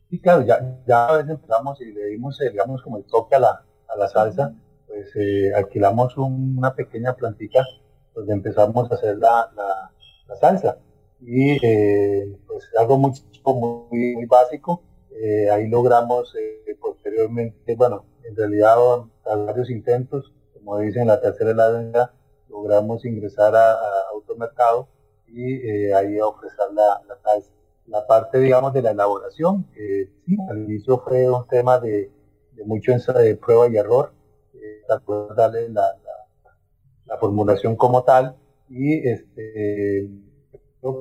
Sí, 0.09 0.19
claro, 0.19 0.41
ya, 0.43 0.59
ya 0.87 1.05
a 1.05 1.17
veces 1.17 1.29
empezamos 1.29 1.79
y 1.81 1.93
le 1.93 2.07
dimos, 2.07 2.41
eh, 2.41 2.49
digamos, 2.49 2.81
como 2.81 2.97
el 2.97 3.05
toque 3.05 3.35
a 3.35 3.39
la, 3.39 3.63
a 3.87 3.97
la 3.97 4.07
salsa, 4.07 4.53
pues 4.87 5.15
eh, 5.15 5.53
alquilamos 5.55 6.17
una 6.17 6.73
pequeña 6.73 7.13
plantita 7.13 7.63
donde 8.13 8.33
empezamos 8.33 8.91
a 8.91 8.95
hacer 8.95 9.17
la, 9.17 9.51
la, 9.55 10.35
salsa. 10.39 10.77
Y 11.19 11.59
pues 12.47 12.69
algo 12.79 12.97
muy, 12.97 13.11
muy, 13.45 14.15
muy 14.15 14.25
básico, 14.25 14.81
ahí 15.51 15.67
logramos 15.67 16.33
posteriormente, 16.79 17.75
bueno, 17.75 18.05
en 18.23 18.35
realidad 18.35 18.77
a 19.25 19.35
varios 19.35 19.69
intentos, 19.69 20.33
como 20.53 20.79
dicen 20.79 21.07
la 21.07 21.19
tercera 21.19 21.51
edad, 21.51 22.11
logramos 22.49 23.03
ingresar 23.05 23.55
a, 23.55 23.75
automercado 24.13 24.87
y 25.27 25.55
eh, 25.67 25.93
ahí 25.93 26.19
ofrecer 26.19 26.71
la, 26.73 27.01
la, 27.87 28.07
parte, 28.07 28.39
digamos, 28.39 28.73
de 28.73 28.81
la 28.81 28.91
elaboración, 28.91 29.65
que 29.73 30.09
sí, 30.25 30.37
al 30.49 30.59
inicio 30.59 30.99
fue 30.99 31.29
un 31.29 31.47
tema 31.47 31.79
de, 31.79 32.11
de 32.53 32.63
mucho 32.65 32.93
de 32.93 33.35
prueba 33.35 33.67
y 33.69 33.77
error, 33.77 34.13
eh, 34.53 34.81
darle 35.35 35.69
la, 35.69 35.97
la, 37.11 37.17
formulación 37.17 37.75
como 37.75 38.03
tal 38.03 38.35
y 38.69 39.07
este 39.07 40.09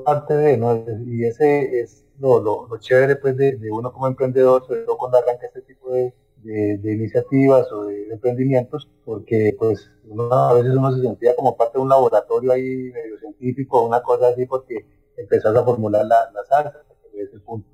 parte 0.05 0.35
de, 0.35 0.57
¿no? 0.59 0.85
y 1.07 1.25
ese 1.25 1.81
es 1.81 2.05
lo, 2.19 2.41
lo, 2.41 2.79
chévere 2.79 3.17
pues 3.17 3.37
de, 3.37 3.57
de, 3.57 3.71
uno 3.71 3.93
como 3.93 4.07
emprendedor, 4.07 4.67
sobre 4.67 4.83
todo 4.83 4.99
cuando 4.99 5.19
arranca 5.19 5.47
este 5.47 5.63
tipo 5.63 5.91
de, 5.91 6.13
de, 6.43 6.93
iniciativas 6.93 7.71
o 7.73 7.85
de, 7.85 8.09
emprendimientos, 8.13 8.91
porque 9.05 9.55
pues 9.59 9.91
a 10.31 10.53
veces 10.53 10.75
uno 10.77 10.93
se 10.95 11.01
sentía 11.03 11.35
como 11.35 11.57
parte 11.57 11.79
de 11.79 11.83
un 11.83 11.89
laboratorio 11.89 12.53
ahí 12.53 12.91
medio 12.93 13.19
científico, 13.19 13.87
una 13.87 14.03
cosa 14.03 14.29
así, 14.29 14.45
porque 14.45 14.85
empezás 15.17 15.57
a 15.57 15.65
formular 15.65 16.05
la, 16.05 16.31
la 16.33 16.45
salsa, 16.45 16.83
el 17.15 17.41
punto. 17.43 17.69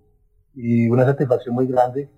Y 0.54 0.88
una 0.88 1.04
satisfacción 1.04 1.54
muy 1.54 1.66
grande 1.66 2.08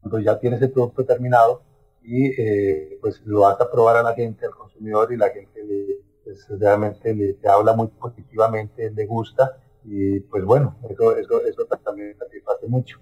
cuando 0.00 0.18
ya 0.18 0.38
tienes 0.38 0.60
el 0.62 0.70
producto 0.70 1.04
terminado 1.04 1.62
y 2.04 2.26
eh, 2.40 2.98
pues 3.00 3.20
lo 3.24 3.46
a 3.46 3.58
probar 3.70 3.96
a 3.96 4.02
la 4.02 4.14
gente, 4.14 4.44
al 4.44 4.52
consumidor 4.52 5.12
y 5.12 5.16
la 5.16 5.30
gente 5.30 5.60
pues, 6.22 6.46
realmente 6.48 7.14
le, 7.14 7.36
habla 7.48 7.72
muy 7.72 7.88
positivamente, 7.88 8.90
le 8.90 9.06
gusta 9.06 9.58
y 9.84 10.20
pues 10.20 10.44
bueno, 10.44 10.78
eso, 10.88 11.16
eso, 11.16 11.44
eso 11.44 11.64
también 11.82 12.16
satisface 12.18 12.66
mucho. 12.66 13.00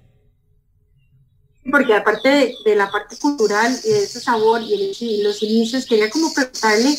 Porque 1.70 1.94
aparte 1.94 2.54
de, 2.64 2.74
la 2.74 2.90
parte 2.90 3.16
cultural 3.16 3.72
de 3.82 4.02
ese 4.02 4.20
sabor 4.20 4.60
y, 4.62 5.22
los 5.22 5.42
inicios, 5.42 5.86
quería 5.86 6.10
como 6.10 6.32
preguntarle 6.34 6.96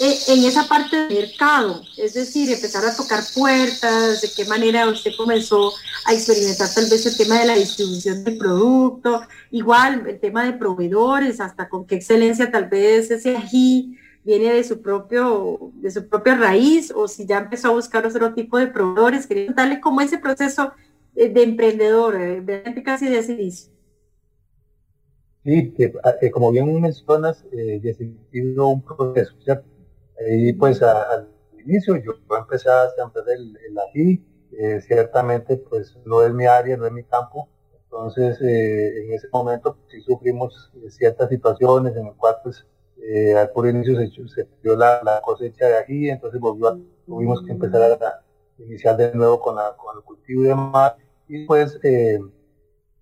en 0.00 0.44
esa 0.44 0.68
parte 0.68 0.96
del 0.96 1.26
mercado, 1.26 1.82
es 1.96 2.14
decir, 2.14 2.50
empezar 2.50 2.84
a 2.84 2.94
tocar 2.94 3.20
puertas, 3.34 4.20
de 4.20 4.28
qué 4.36 4.44
manera 4.44 4.88
usted 4.88 5.10
comenzó 5.16 5.72
a 6.06 6.14
experimentar 6.14 6.68
tal 6.72 6.88
vez 6.88 7.04
el 7.06 7.16
tema 7.16 7.40
de 7.40 7.46
la 7.46 7.56
distribución 7.56 8.22
del 8.22 8.38
producto, 8.38 9.22
igual 9.50 10.06
el 10.06 10.20
tema 10.20 10.44
de 10.44 10.52
proveedores, 10.52 11.40
hasta 11.40 11.68
con 11.68 11.84
qué 11.84 11.96
excelencia 11.96 12.50
tal 12.50 12.68
vez 12.68 13.10
ese 13.10 13.36
ají 13.36 13.98
viene 14.24 14.52
de 14.52 14.62
su 14.62 14.82
propio 14.82 15.72
de 15.74 15.90
su 15.90 16.08
propia 16.08 16.36
raíz 16.36 16.92
o 16.94 17.08
si 17.08 17.26
ya 17.26 17.38
empezó 17.38 17.68
a 17.68 17.72
buscar 17.72 18.06
otro 18.06 18.34
tipo 18.34 18.58
de 18.58 18.68
proveedores, 18.68 19.26
quería 19.26 19.46
preguntarle 19.46 19.80
cómo 19.80 20.00
ese 20.00 20.18
proceso 20.18 20.72
de, 21.14 21.28
de 21.28 21.42
emprendedor, 21.42 22.44
de 22.44 22.82
casi 22.84 23.08
de 23.08 23.18
ese 23.18 23.32
inicio. 23.32 23.72
Sí, 25.44 25.72
ah, 26.04 26.14
eh, 26.20 26.30
como 26.30 26.52
bien 26.52 26.80
mencionas, 26.80 27.44
eh, 27.52 27.80
ya 27.82 28.64
un 28.64 28.82
proceso, 28.82 29.32
¿cierto? 29.42 29.77
Y 30.26 30.52
pues 30.54 30.82
al 30.82 31.28
inicio. 31.68 31.96
Yo 31.96 32.12
empecé 32.36 32.70
a 32.70 32.82
hacer 32.82 33.04
el, 33.28 33.56
el 33.68 33.78
ají, 33.78 34.24
eh, 34.52 34.80
ciertamente 34.80 35.56
pues 35.56 35.96
no 36.04 36.22
es 36.22 36.32
mi 36.32 36.46
área, 36.46 36.76
no 36.76 36.86
es 36.86 36.92
mi 36.92 37.04
campo, 37.04 37.48
entonces 37.84 38.40
eh, 38.40 39.04
en 39.04 39.12
ese 39.12 39.28
momento 39.32 39.78
sí 39.88 40.00
sufrimos 40.00 40.72
ciertas 40.88 41.28
situaciones 41.28 41.96
en 41.96 42.06
las 42.06 42.14
cuales 42.16 42.40
pues 42.42 42.66
al 43.36 43.50
puro 43.52 43.68
inicio 43.70 43.96
se, 43.96 44.10
se 44.28 44.48
dio 44.62 44.76
la, 44.76 45.22
cosecha 45.24 45.66
de 45.66 45.78
ají, 45.78 46.10
entonces 46.10 46.40
tuvimos 47.06 47.42
que 47.44 47.52
empezar 47.52 47.92
a, 48.02 48.24
iniciar 48.58 48.96
de 48.96 49.14
nuevo 49.14 49.40
con, 49.40 49.56
el 49.56 50.02
cultivo 50.04 50.42
y 50.42 50.48
demás, 50.48 50.94
y 51.28 51.46
pues 51.46 51.78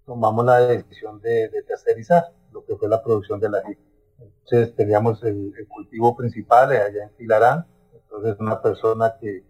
tomamos 0.05 0.45
la 0.45 0.61
decisión 0.61 1.21
de, 1.21 1.49
de 1.49 1.63
tercerizar 1.63 2.25
lo 2.53 2.65
que 2.65 2.77
fue 2.77 2.89
la 2.89 3.03
producción 3.03 3.41
de 3.41 3.49
la 3.49 3.59
ají. 3.59 3.77
Entonces 4.19 4.75
teníamos 4.75 5.23
el, 5.25 5.53
cultivo 5.69 6.17
principal 6.17 6.71
allá 6.71 7.05
en 7.05 7.11
Filarán, 7.17 7.67
entonces 7.93 8.37
una 8.41 8.61
persona 8.63 9.15
que, 9.21 9.45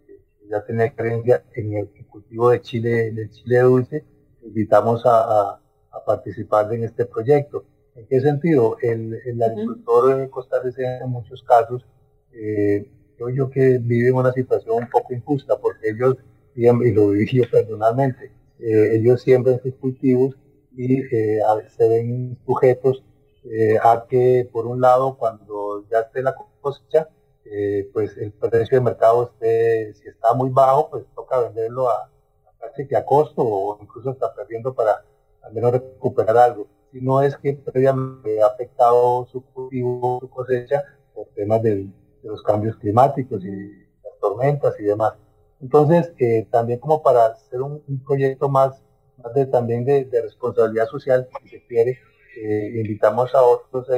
ya 0.49 0.65
tenía 0.65 0.85
experiencia 0.85 1.45
en 1.55 1.75
el, 1.75 1.91
cultivo 2.09 2.51
de 2.51 2.61
chile, 2.61 3.11
de 3.11 3.29
chile 3.31 3.61
dulce, 3.61 4.05
invitamos 4.43 5.03
a, 5.05 5.61
participar 6.05 6.73
en 6.73 6.85
este 6.85 7.05
proyecto. 7.05 7.65
¿En 7.97 8.07
qué 8.07 8.21
sentido? 8.21 8.77
El, 8.81 9.19
el 9.25 9.43
agricultor 9.43 10.31
costarricense 10.31 11.03
en 11.03 11.11
muchos 11.11 11.43
casos, 11.43 11.85
eh, 12.33 12.89
creo 13.17 13.31
yo 13.31 13.51
que 13.51 13.79
vive 13.79 14.09
en 14.09 14.15
una 14.15 14.33
situación 14.33 14.85
un 14.85 14.91
poco 14.91 15.15
injusta, 15.15 15.59
porque 15.59 15.91
ellos, 15.91 16.17
y 16.55 16.93
lo 16.93 17.09
viví 17.09 17.27
yo 17.33 17.45
personalmente, 17.51 18.31
eh, 18.59 18.97
ellos 18.97 19.23
siembran 19.23 19.61
sus 19.63 19.75
cultivos 19.75 20.37
y 20.77 21.01
eh, 21.15 21.41
se 21.77 21.89
ven 21.89 22.39
sujetos 22.47 23.03
eh, 23.51 23.79
a 23.83 24.07
que, 24.09 24.49
por 24.53 24.67
un 24.67 24.81
lado, 24.81 25.17
cuando 25.17 25.85
ya 25.91 26.01
esté 26.01 26.23
la 26.23 26.35
cosecha, 26.61 27.09
eh, 27.45 27.89
pues 27.93 28.17
el 28.17 28.33
precio 28.33 28.79
de 28.79 28.85
mercado 28.85 29.31
esté, 29.33 29.95
si 29.95 30.09
está 30.09 30.35
muy 30.35 30.51
bajo, 30.51 30.91
pues 30.91 31.05
toca 31.15 31.41
venderlo 31.41 31.89
a, 31.89 32.11
casi 32.59 32.87
que 32.87 32.97
a 32.97 33.05
costo 33.05 33.43
o 33.43 33.79
incluso 33.81 34.11
está 34.11 34.35
perdiendo 34.35 34.75
para 34.75 35.05
al 35.43 35.53
menos 35.53 35.73
recuperar 35.73 36.37
algo. 36.37 36.67
Si 36.93 37.01
no 37.01 37.23
es 37.23 37.37
que 37.37 37.55
previamente 37.55 38.43
ha 38.43 38.47
afectado 38.47 39.27
su 39.27 39.45
cultivo, 39.45 40.19
su 40.21 40.29
cosecha, 40.29 40.85
por 41.15 41.27
temas 41.35 41.63
del, 41.63 41.93
los 42.23 42.43
cambios 42.43 42.77
climáticos 42.77 43.45
y 43.45 43.71
las 44.03 44.19
tormentas 44.21 44.75
y 44.81 44.85
demás. 44.85 45.15
Entonces, 45.61 46.13
eh, 46.19 46.47
también 46.51 46.79
como 46.79 47.03
para 47.03 47.27
hacer 47.27 47.63
un, 47.63 47.83
proyecto 48.05 48.49
más, 48.49 48.83
más 49.19 49.33
de, 49.35 49.47
también 49.47 49.85
de, 49.85 50.09
responsabilidad 50.23 50.87
social, 50.87 51.29
si 51.43 51.49
se 51.49 51.67
quiere, 51.67 51.99
eh, 52.37 52.73
invitamos 52.77 53.35
a 53.35 53.43
otros 53.43 53.89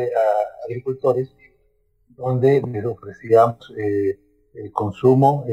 agricultores 0.64 1.34
donde 2.08 2.62
les 2.72 2.84
ofrecíamos 2.84 3.72
el 3.76 4.72
consumo 4.72 5.44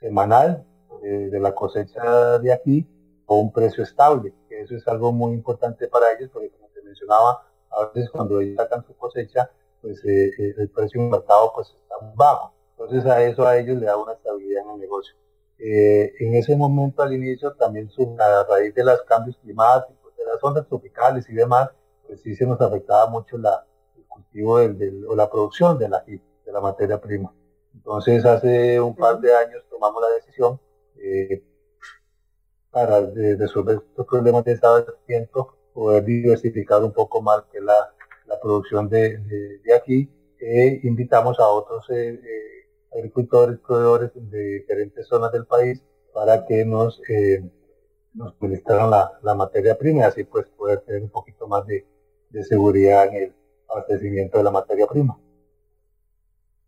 semanal 0.00 0.66
de 1.02 1.40
la 1.40 1.54
cosecha 1.54 2.38
de 2.38 2.52
aquí 2.52 2.86
a 3.28 3.34
un 3.34 3.52
precio 3.52 3.84
estable, 3.84 4.34
eso 4.60 4.76
es 4.76 4.88
algo 4.88 5.12
muy 5.12 5.32
importante 5.32 5.88
para 5.88 6.12
ellos, 6.12 6.30
porque 6.32 6.50
como 6.50 6.68
te 6.68 6.82
mencionaba, 6.82 7.42
a 7.70 7.86
veces 7.94 8.10
cuando 8.10 8.40
ellos 8.40 8.56
sacan 8.56 8.84
su 8.86 8.96
cosecha, 8.96 9.50
pues 9.80 10.02
eh, 10.04 10.30
eh, 10.38 10.54
el 10.58 10.70
precio 10.70 11.00
mercado 11.00 11.52
pues 11.54 11.68
está 11.68 11.94
bajo. 12.14 12.52
Entonces 12.70 13.06
a 13.06 13.22
eso 13.22 13.46
a 13.46 13.58
ellos 13.58 13.78
le 13.78 13.86
da 13.86 13.96
una 13.96 14.12
estabilidad 14.12 14.64
en 14.64 14.70
el 14.72 14.80
negocio. 14.80 15.14
Eh, 15.58 16.12
en 16.20 16.34
ese 16.34 16.56
momento 16.56 17.02
al 17.02 17.14
inicio 17.14 17.54
también 17.54 17.88
a 18.18 18.46
raíz 18.48 18.74
de 18.74 18.84
los 18.84 19.02
cambios 19.02 19.36
climáticos, 19.38 19.95
las 20.36 20.44
ondas 20.44 20.66
tropicales 20.68 21.28
y 21.28 21.34
demás, 21.34 21.70
pues 22.06 22.20
sí 22.20 22.36
se 22.36 22.46
nos 22.46 22.60
afectaba 22.60 23.08
mucho 23.08 23.38
la, 23.38 23.66
el 23.96 24.04
cultivo 24.06 24.58
del, 24.58 25.04
o 25.06 25.16
la 25.16 25.30
producción 25.30 25.78
de 25.78 25.88
la, 25.88 26.04
de 26.06 26.52
la 26.52 26.60
materia 26.60 27.00
prima. 27.00 27.32
Entonces 27.74 28.24
hace 28.24 28.80
un 28.80 28.94
par 28.94 29.20
de 29.20 29.34
años 29.34 29.64
tomamos 29.70 30.02
la 30.02 30.08
decisión 30.16 30.60
para 32.70 33.00
resolver 33.00 33.78
estos 33.88 34.06
problemas 34.06 34.44
de 34.44 34.58
abastecimiento 34.62 35.56
poder 35.72 36.04
diversificar 36.04 36.82
un 36.82 36.92
poco 36.92 37.20
más 37.20 37.42
que 37.52 37.60
la, 37.60 37.94
la 38.26 38.40
producción 38.40 38.88
de, 38.88 39.18
de, 39.64 39.74
aquí. 39.74 40.10
e 40.38 40.80
invitamos 40.84 41.38
a 41.38 41.48
otros 41.48 41.88
eh, 41.90 42.14
eh, 42.14 42.98
agricultores, 42.98 43.58
proveedores 43.58 44.10
de 44.14 44.60
diferentes 44.60 45.06
zonas 45.06 45.32
del 45.32 45.46
país 45.46 45.82
para 46.14 46.46
que 46.46 46.64
nos, 46.64 47.00
eh, 47.10 47.42
nos 48.16 48.34
suministraran 48.38 48.90
la, 48.90 49.12
la, 49.22 49.34
materia 49.34 49.76
prima 49.76 50.00
y 50.00 50.02
así 50.04 50.24
pues 50.24 50.46
poder 50.48 50.80
tener 50.80 51.02
un 51.02 51.10
poquito 51.10 51.46
más 51.46 51.66
de, 51.66 51.86
de 52.30 52.44
seguridad 52.44 53.06
en 53.08 53.14
el 53.14 53.34
abastecimiento 53.68 54.38
de 54.38 54.44
la 54.44 54.50
materia 54.50 54.86
prima. 54.86 55.18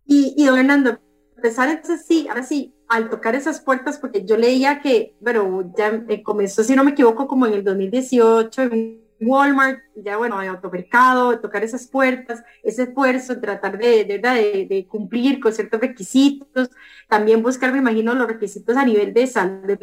Y, 0.04 0.34
y 0.36 0.46
don 0.46 0.58
Hernando, 0.58 0.98
empezar 1.36 1.68
entonces 1.68 2.04
sí, 2.06 2.26
ahora 2.28 2.42
sí, 2.42 2.74
al 2.88 3.10
tocar 3.10 3.34
esas 3.34 3.60
puertas, 3.60 3.98
porque 3.98 4.24
yo 4.24 4.36
leía 4.36 4.80
que, 4.80 5.16
bueno, 5.20 5.72
ya 5.76 6.04
eh, 6.08 6.22
comenzó, 6.22 6.62
si 6.62 6.74
no 6.74 6.84
me 6.84 6.92
equivoco, 6.92 7.26
como 7.26 7.46
en 7.46 7.54
el 7.54 7.64
2018 7.64 8.62
en 8.62 9.08
Walmart, 9.20 9.80
ya 9.96 10.16
bueno, 10.16 10.40
en 10.42 10.48
automercado, 10.48 11.40
tocar 11.40 11.64
esas 11.64 11.86
puertas, 11.86 12.42
ese 12.62 12.84
esfuerzo, 12.84 13.40
tratar 13.40 13.78
de, 13.78 14.04
de, 14.04 14.66
de, 14.68 14.86
cumplir 14.86 15.40
con 15.40 15.52
ciertos 15.52 15.80
requisitos, 15.80 16.70
también 17.08 17.42
buscar, 17.42 17.72
me 17.72 17.78
imagino, 17.78 18.14
los 18.14 18.28
requisitos 18.28 18.76
a 18.76 18.84
nivel 18.84 19.12
de 19.12 19.26
salud, 19.26 19.66
del 19.66 19.78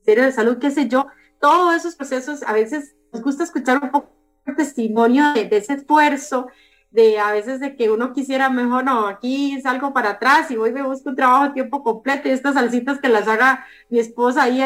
Ministerio 0.00 0.24
de 0.24 0.32
Salud, 0.32 0.58
qué 0.58 0.70
sé 0.70 0.88
yo, 0.88 1.06
todos 1.40 1.76
esos 1.76 1.94
procesos, 1.94 2.42
a 2.42 2.52
veces 2.54 2.96
nos 3.12 3.22
gusta 3.22 3.44
escuchar 3.44 3.80
un 3.82 3.90
poco 3.90 4.10
el 4.46 4.56
testimonio 4.56 5.32
de, 5.34 5.44
de 5.44 5.58
ese 5.58 5.74
esfuerzo, 5.74 6.48
de 6.90 7.20
a 7.20 7.30
veces 7.32 7.60
de 7.60 7.76
que 7.76 7.90
uno 7.90 8.12
quisiera 8.12 8.48
mejor, 8.48 8.84
no, 8.84 9.06
aquí 9.06 9.60
salgo 9.60 9.92
para 9.92 10.10
atrás 10.10 10.50
y 10.50 10.56
voy 10.56 10.72
me 10.72 10.82
busco 10.82 11.10
un 11.10 11.16
trabajo 11.16 11.44
a 11.44 11.52
tiempo 11.52 11.82
completo 11.84 12.28
y 12.28 12.32
estas 12.32 12.54
salsitas 12.54 12.98
que 12.98 13.08
las 13.08 13.28
haga 13.28 13.64
mi 13.90 13.98
esposa 14.00 14.44
ahí, 14.44 14.60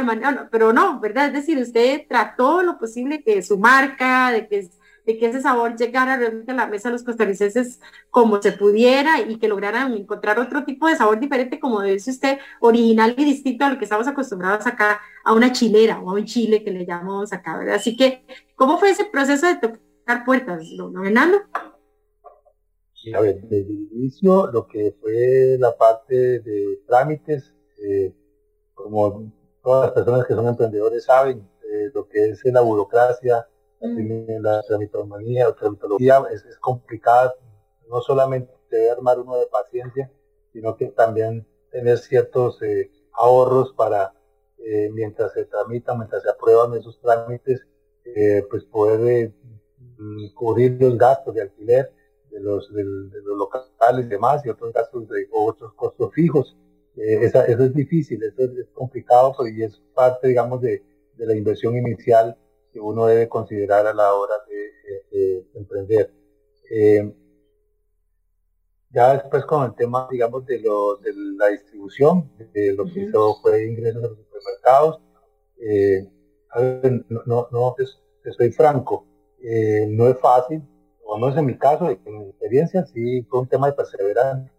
pero 0.51 0.73
no, 0.73 1.01
¿verdad? 1.01 1.27
Es 1.27 1.33
decir, 1.33 1.59
usted 1.59 2.07
trató 2.09 2.63
lo 2.63 2.79
posible 2.79 3.23
que 3.23 3.43
su 3.43 3.59
marca, 3.59 4.31
de 4.31 4.49
que, 4.49 4.69
de 5.07 5.19
que 5.19 5.27
ese 5.27 5.41
sabor 5.41 5.77
llegara 5.77 6.17
realmente 6.17 6.53
a 6.53 6.55
la 6.55 6.67
mesa 6.67 6.89
de 6.89 6.95
los 6.95 7.03
costarricenses 7.03 7.81
como 8.11 8.41
se 8.41 8.53
pudiera 8.53 9.21
y 9.21 9.39
que 9.39 9.49
lograran 9.49 9.93
encontrar 9.95 10.39
otro 10.39 10.65
tipo 10.65 10.89
de 10.89 10.97
sabor 10.97 11.21
diferente, 11.21 11.61
como 11.61 11.83
dice 11.83 12.11
usted, 12.11 12.39
original 12.61 13.15
y 13.17 13.25
distinto 13.25 13.65
a 13.65 13.71
lo 13.71 13.79
que 13.79 13.85
estamos 13.85 14.09
acostumbrados 14.09 14.67
acá, 14.67 15.01
a 15.25 15.35
una 15.35 15.53
chilera 15.53 16.01
o 16.01 16.11
a 16.11 16.15
un 16.15 16.25
chile 16.25 16.65
que 16.65 16.71
le 16.71 16.87
llamamos 16.87 17.33
acá, 17.33 17.59
¿verdad? 17.59 17.77
Así 17.77 17.97
que, 17.97 18.25
¿cómo 18.57 18.79
fue 18.79 18.91
ese 18.91 19.05
proceso 19.05 19.47
de 19.47 19.57
tocar 19.57 20.25
puertas, 20.25 20.65
don 20.77 20.95
Fernando? 20.95 21.39
a 23.13 23.21
ver, 23.21 23.43
desde 23.43 23.71
el 23.71 23.89
inicio, 23.93 24.51
lo 24.51 24.67
que 24.67 24.97
fue 24.99 25.59
la 25.59 25.77
parte 25.77 26.41
de 26.41 26.81
trámites, 26.87 27.53
eh, 27.87 28.15
como 28.73 29.31
todas 29.63 29.87
las 29.87 29.93
personas 29.93 30.27
que 30.27 30.35
son 30.35 30.49
emprendedores 30.49 31.05
saben, 31.05 31.47
eh, 31.71 31.91
lo 31.93 32.09
que 32.09 32.31
es 32.31 32.41
la 32.45 32.63
burocracia, 32.63 33.47
la, 34.41 34.63
tramitomanía 34.63 35.49
o 35.49 35.55
tramitología 35.55 36.23
es, 36.31 36.45
es, 36.45 36.59
complicada, 36.59 37.35
no 37.89 38.01
solamente 38.01 38.53
armar 38.91 39.21
uno 39.21 39.37
de 39.37 39.47
paciencia, 39.47 40.11
sino 40.53 40.77
que 40.77 40.87
también 40.87 41.47
tener 41.71 41.99
ciertos 41.99 42.63
eh, 42.63 42.91
ahorros 43.13 43.73
para, 43.75 44.13
mientras 44.93 45.33
se 45.33 45.45
tramitan, 45.45 45.99
mientras 45.99 46.23
se 46.23 46.31
aprueban 46.31 46.73
esos 46.75 46.99
trámites, 47.01 47.67
pues 48.51 48.65
poder 48.65 49.33
cubrir 50.35 50.77
los 50.81 50.97
gastos 50.97 51.35
de 51.35 51.43
alquiler 51.43 51.93
de 52.35 52.41
los, 52.41 52.73
de, 52.75 52.83
los 52.85 53.39
locales 53.39 54.07
y 54.07 54.09
demás 54.09 54.45
y 54.45 54.49
otros 54.49 54.73
gastos 54.73 55.09
de 55.09 55.29
otros 55.31 55.73
costos 55.75 56.13
fijos. 56.13 56.57
Eh, 56.97 57.25
eso 57.25 57.43
es 57.43 57.75
difícil, 57.75 58.23
eso 58.23 58.43
es, 58.43 58.69
complicado 58.73 59.35
y 59.47 59.63
es 59.63 59.81
parte, 59.95 60.29
digamos, 60.29 60.61
de, 60.61 60.83
de, 61.17 61.27
la 61.27 61.35
inversión 61.35 61.77
inicial 61.77 62.37
que 62.75 62.81
uno 62.81 63.07
debe 63.07 63.29
considerar 63.29 63.87
a 63.87 63.95
la 63.95 64.13
hora 64.15 64.35
de, 64.49 65.47
emprender. 65.55 66.13
Eh, 66.69 67.15
ya 68.91 69.13
después 69.15 69.45
con 69.45 69.65
el 69.65 69.75
tema, 69.77 70.09
digamos, 70.11 70.45
de, 70.45 70.59
lo, 70.59 70.97
de 70.97 71.13
la 71.39 71.49
distribución, 71.49 72.33
de 72.53 72.75
lo 72.75 72.85
que 72.87 73.05
hizo 73.05 73.37
fue 73.41 73.65
ingresos 73.65 74.03
a 74.03 74.09
los 74.09 74.19
supermercados, 74.19 75.01
eh, 75.61 76.11
no, 77.09 77.23
no, 77.27 77.49
no, 77.53 77.77
estoy 78.25 78.51
franco, 78.51 79.07
no 79.89 80.09
es 80.09 80.19
fácil, 80.19 80.63
o 81.05 81.19
no 81.19 81.29
es 81.29 81.37
en 81.37 81.47
mi 81.47 81.57
caso, 81.57 81.89
en 81.89 82.19
mi 82.19 82.25
experiencia, 82.25 82.85
sí 82.87 83.23
fue 83.31 83.41
un 83.41 83.49
tema 83.49 83.69
de 83.69 83.75
perseverancia. 83.75 84.53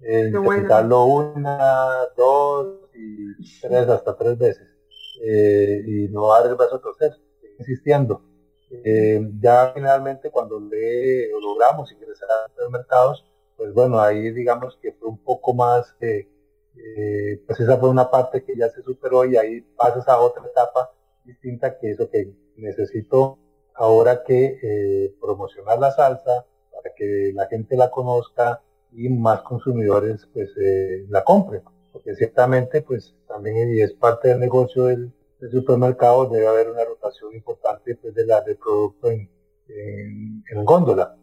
Eh, 0.00 0.32
intentarlo 0.34 1.04
una, 1.04 2.06
dos 2.16 2.88
y 2.94 3.60
tres, 3.60 3.88
hasta 3.88 4.16
tres 4.16 4.38
veces. 4.38 4.69
Eh, 5.22 5.82
y 5.86 6.08
no 6.08 6.28
dar 6.28 6.46
el 6.46 6.54
brazo 6.54 6.76
a 6.76 6.80
torcer, 6.80 7.12
insistiendo. 7.58 8.22
Eh, 8.70 9.20
ya 9.40 9.72
finalmente 9.74 10.30
cuando 10.30 10.60
le 10.60 11.28
logramos 11.30 11.90
ingresar 11.92 12.28
a 12.30 12.60
los 12.60 12.70
mercados, 12.70 13.24
pues 13.56 13.74
bueno, 13.74 14.00
ahí 14.00 14.30
digamos 14.30 14.78
que 14.80 14.92
fue 14.92 15.08
un 15.08 15.18
poco 15.18 15.52
más, 15.54 15.94
eh, 16.00 16.28
pues 17.46 17.60
esa 17.60 17.76
fue 17.76 17.90
una 17.90 18.10
parte 18.10 18.44
que 18.44 18.56
ya 18.56 18.70
se 18.70 18.82
superó 18.82 19.24
y 19.24 19.36
ahí 19.36 19.60
pasas 19.60 20.08
a 20.08 20.18
otra 20.18 20.46
etapa 20.46 20.92
distinta 21.24 21.78
que 21.78 21.90
eso 21.90 22.08
que 22.08 22.32
necesito 22.56 23.38
ahora 23.74 24.22
que 24.22 24.58
eh, 24.62 25.14
promocionar 25.20 25.78
la 25.78 25.90
salsa 25.92 26.46
para 26.70 26.94
que 26.94 27.32
la 27.34 27.46
gente 27.46 27.76
la 27.76 27.90
conozca 27.90 28.62
y 28.92 29.08
más 29.08 29.42
consumidores 29.42 30.28
pues 30.32 30.50
eh, 30.56 31.06
la 31.08 31.24
compren 31.24 31.62
porque 31.92 32.14
ciertamente 32.14 32.82
pues 32.82 33.14
también 33.26 33.56
es 33.78 33.92
parte 33.94 34.28
del 34.28 34.40
negocio 34.40 34.84
del, 34.84 35.12
supermercado 35.50 36.26
debe 36.28 36.46
haber 36.46 36.68
una 36.68 36.84
rotación 36.84 37.34
importante 37.34 37.96
pues 37.96 38.14
de 38.14 38.26
la 38.26 38.42
del 38.42 38.58
producto 38.58 39.10
en, 39.10 39.30
en, 39.66 40.64
góndola 40.66 41.16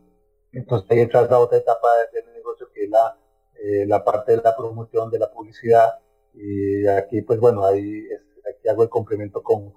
entonces 0.52 0.90
ahí 0.90 1.02
entra 1.02 1.22
la 1.22 1.38
otra 1.38 1.60
etapa 1.60 1.88
del 2.12 2.34
negocio 2.34 2.68
que 2.74 2.86
es 2.86 2.90
la, 2.90 3.16
eh, 3.62 3.86
la 3.86 4.04
parte 4.04 4.32
de 4.32 4.42
la 4.44 4.56
promoción 4.58 5.12
de 5.12 5.20
la 5.20 5.30
publicidad 5.30 6.00
y 6.34 6.88
aquí 6.88 7.22
pues 7.22 7.40
bueno 7.40 7.64
ahí 7.64 8.08
aquí 8.50 8.68
hago 8.68 8.82
el 8.82 8.90
complemento 8.90 9.44
con 9.44 9.72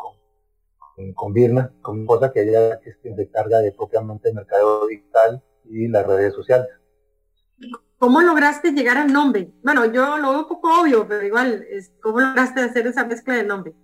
con 1.14 1.33
Virna, 1.33 1.72
con 1.83 2.07
cosa 2.07 2.33
que 2.33 2.42
ella 2.42 2.79
quien 3.03 3.16
se 3.16 3.31
carga 3.31 3.59
de 3.59 3.72
propiamente 3.72 4.29
el 4.29 4.35
mercado 4.35 4.87
digital 4.87 5.42
y 5.64 5.88
las 5.88 6.07
redes 6.07 6.35
sociales. 6.35 6.68
¿Cómo 7.99 8.23
lograste 8.23 8.73
llegar 8.73 8.96
al 8.96 9.12
nombre? 9.12 9.51
Bueno, 9.62 9.85
yo 9.92 10.16
lo 10.16 10.31
veo 10.31 10.40
un 10.40 10.49
poco 10.49 10.81
obvio, 10.81 11.07
pero 11.07 11.25
igual, 11.27 11.66
¿cómo 12.01 12.20
lograste 12.20 12.61
hacer 12.61 12.87
esa 12.87 13.05
mezcla 13.05 13.35
de 13.35 13.44
nombre? 13.44 13.75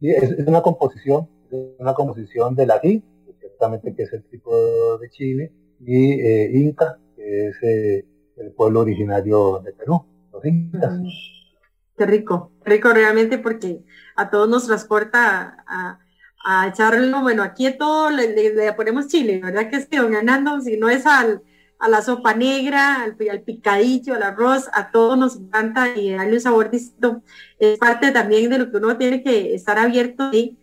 Sí, 0.00 0.10
es, 0.10 0.46
una 0.46 0.60
composición, 0.60 1.28
es 1.50 1.58
una 1.78 1.94
composición 1.94 2.54
de 2.54 2.66
la 2.66 2.80
ciertamente 2.80 3.94
que 3.94 4.02
es 4.02 4.12
el 4.12 4.24
tipo 4.24 4.98
de 4.98 5.10
Chile, 5.10 5.52
y 5.80 6.20
eh, 6.20 6.50
Inca, 6.52 6.98
que 7.16 7.48
es 7.48 7.56
eh, 7.62 8.04
el 8.36 8.52
pueblo 8.52 8.80
originario 8.80 9.60
de 9.60 9.72
Perú, 9.72 10.04
los 10.32 10.44
incas. 10.44 10.98
Mm, 10.98 11.06
qué 11.96 12.06
rico, 12.06 12.52
rico 12.64 12.92
realmente 12.92 13.38
porque 13.38 13.82
a 14.16 14.28
todos 14.28 14.48
nos 14.48 14.66
transporta 14.66 15.64
a 15.66 16.00
a 16.44 16.68
echarlo, 16.68 17.20
bueno, 17.20 17.42
aquí 17.42 17.66
a 17.66 17.76
todo 17.76 18.10
le, 18.10 18.72
ponemos 18.74 19.08
chile, 19.08 19.40
¿verdad? 19.42 19.68
Que 19.68 19.76
es 19.76 19.86
que 19.86 19.98
don 19.98 20.14
Hernando, 20.14 20.60
si 20.60 20.78
no 20.78 20.88
es 20.88 21.04
al, 21.04 21.42
a 21.78 21.88
la 21.88 22.02
sopa 22.02 22.34
negra, 22.34 23.02
al, 23.02 23.16
picadillo, 23.42 24.14
al 24.14 24.22
arroz, 24.22 24.68
a 24.72 24.90
todo 24.90 25.16
nos 25.16 25.36
encanta 25.36 25.96
y 25.96 26.10
darle 26.10 26.34
un 26.34 26.40
sabor 26.40 26.70
distinto. 26.70 27.22
Es 27.58 27.78
parte 27.78 28.10
también 28.10 28.50
de 28.50 28.58
lo 28.58 28.70
que 28.70 28.76
uno 28.78 28.96
tiene 28.96 29.22
que 29.22 29.54
estar 29.54 29.78
abierto 29.78 30.30
y 30.32 30.58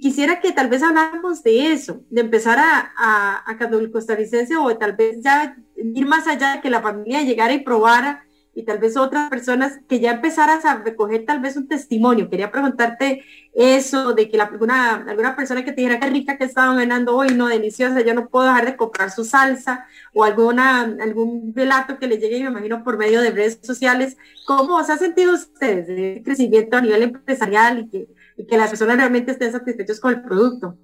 quisiera 0.00 0.40
que 0.40 0.52
tal 0.52 0.68
vez 0.68 0.82
habláramos 0.82 1.42
de 1.42 1.72
eso, 1.72 2.02
de 2.10 2.22
empezar 2.22 2.58
a, 2.58 2.92
a, 2.96 3.50
a 3.50 3.90
costarricense 3.92 4.56
o 4.56 4.76
tal 4.76 4.96
vez 4.96 5.18
ya 5.22 5.56
ir 5.76 6.06
más 6.06 6.26
allá 6.26 6.54
de 6.54 6.60
que 6.60 6.70
la 6.70 6.82
familia 6.82 7.22
llegara 7.22 7.52
y 7.52 7.62
probara 7.62 8.24
y 8.54 8.62
tal 8.62 8.78
vez 8.78 8.96
otras 8.96 9.28
personas 9.30 9.80
que 9.88 9.98
ya 9.98 10.12
empezaras 10.12 10.64
a 10.64 10.76
recoger 10.76 11.24
tal 11.24 11.40
vez 11.40 11.56
un 11.56 11.66
testimonio. 11.66 12.30
Quería 12.30 12.52
preguntarte 12.52 13.22
eso, 13.52 14.14
de 14.14 14.28
que 14.28 14.40
alguna, 14.40 15.04
alguna 15.08 15.34
persona 15.34 15.64
que 15.64 15.72
te 15.72 15.80
dijera 15.80 15.98
que 15.98 16.10
rica 16.10 16.38
que 16.38 16.44
estaban 16.44 16.76
ganando 16.76 17.16
hoy, 17.16 17.28
no, 17.34 17.48
deliciosa, 17.48 18.00
yo 18.02 18.14
no 18.14 18.28
puedo 18.28 18.46
dejar 18.46 18.66
de 18.66 18.76
comprar 18.76 19.10
su 19.10 19.24
salsa, 19.24 19.86
o 20.12 20.24
alguna, 20.24 20.82
algún 20.82 21.52
relato 21.54 21.98
que 21.98 22.06
le 22.06 22.18
llegue, 22.18 22.44
me 22.44 22.50
imagino, 22.50 22.84
por 22.84 22.96
medio 22.96 23.20
de 23.20 23.30
redes 23.30 23.58
sociales. 23.62 24.16
¿Cómo 24.46 24.82
se 24.84 24.92
ha 24.92 24.98
sentido 24.98 25.34
ustedes 25.34 25.86
de 25.88 26.22
crecimiento 26.24 26.76
a 26.76 26.80
nivel 26.80 27.02
empresarial 27.02 27.80
y 27.80 27.88
que, 27.88 28.08
y 28.36 28.46
que 28.46 28.56
las 28.56 28.70
personas 28.70 28.96
realmente 28.96 29.32
estén 29.32 29.50
satisfechos 29.50 29.98
con 29.98 30.14
el 30.14 30.22
producto? 30.22 30.76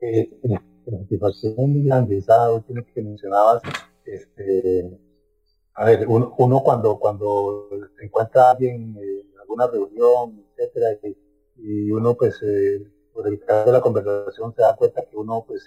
Eh, 0.00 0.30
la 0.42 0.60
satisfacción 0.84 1.84
grande, 1.84 2.18
esa 2.18 2.52
última 2.52 2.82
que 2.82 3.02
mencionabas, 3.02 3.62
este, 4.04 4.90
a 5.74 5.84
ver, 5.86 6.06
uno, 6.06 6.62
cuando, 6.62 6.98
cuando 6.98 7.68
se 7.98 8.04
encuentra 8.04 8.50
alguien 8.50 8.96
en 8.96 9.40
alguna 9.40 9.66
reunión, 9.66 10.44
etcétera, 10.56 10.98
y, 11.56 11.90
uno 11.90 12.14
pues 12.16 12.42
eh, 12.42 12.84
por 13.12 13.26
el 13.28 13.38
caso 13.40 13.66
de 13.66 13.72
la 13.72 13.80
conversación 13.80 14.54
se 14.54 14.62
da 14.62 14.74
cuenta 14.74 15.02
que 15.02 15.16
uno 15.16 15.44
pues 15.46 15.62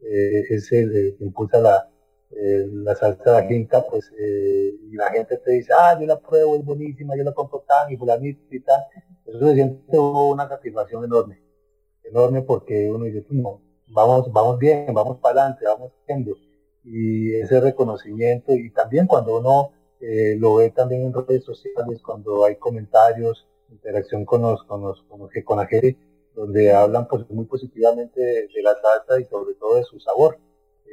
eh, 0.00 0.42
es 0.50 0.72
el 0.72 1.16
que 1.18 1.24
impulsa 1.24 1.58
la, 1.58 1.88
eh, 2.30 2.66
la 2.72 2.94
salsa 2.96 3.42
de 3.42 3.68
la 3.70 3.84
pues 3.88 4.12
eh, 4.18 4.74
y 4.90 4.96
la 4.96 5.10
gente 5.10 5.38
te 5.38 5.52
dice, 5.52 5.72
ah, 5.72 5.96
yo 6.00 6.06
la 6.06 6.18
pruebo, 6.18 6.56
es 6.56 6.64
buenísima, 6.64 7.16
yo 7.16 7.22
la 7.22 7.32
compro 7.32 7.64
tan 7.66 7.92
y 7.92 7.96
fulanito 7.96 8.54
y 8.54 8.60
tal, 8.60 8.82
eso 9.24 9.38
se 9.38 9.54
siente 9.54 9.98
una 9.98 10.48
satisfacción 10.48 11.04
enorme, 11.04 11.40
enorme 12.02 12.42
porque 12.42 12.90
uno 12.90 13.04
dice, 13.04 13.24
no, 13.30 13.60
vamos, 13.86 14.32
vamos 14.32 14.58
bien, 14.58 14.92
vamos 14.92 15.18
para 15.18 15.42
adelante, 15.42 15.64
vamos 15.64 15.92
haciendo 16.02 16.36
y 16.84 17.34
ese 17.36 17.60
reconocimiento 17.60 18.52
y 18.52 18.70
también 18.70 19.06
cuando 19.06 19.38
uno 19.38 19.72
eh, 20.00 20.36
lo 20.38 20.56
ve 20.56 20.70
también 20.70 21.02
en 21.02 21.14
redes 21.14 21.44
sociales, 21.44 22.02
cuando 22.02 22.44
hay 22.44 22.56
comentarios, 22.56 23.48
interacción 23.70 24.24
con 24.24 24.42
los, 24.42 24.62
con 24.64 24.82
los, 24.82 25.02
con, 25.08 25.28
con 25.44 25.58
la 25.58 25.66
gente, 25.66 25.96
donde 26.34 26.72
hablan 26.72 27.08
pues, 27.08 27.28
muy 27.30 27.46
positivamente 27.46 28.20
de, 28.20 28.62
la 28.62 28.74
salsa 28.74 29.20
y 29.20 29.24
sobre 29.24 29.54
todo 29.54 29.76
de 29.76 29.84
su 29.84 29.98
sabor. 30.00 30.38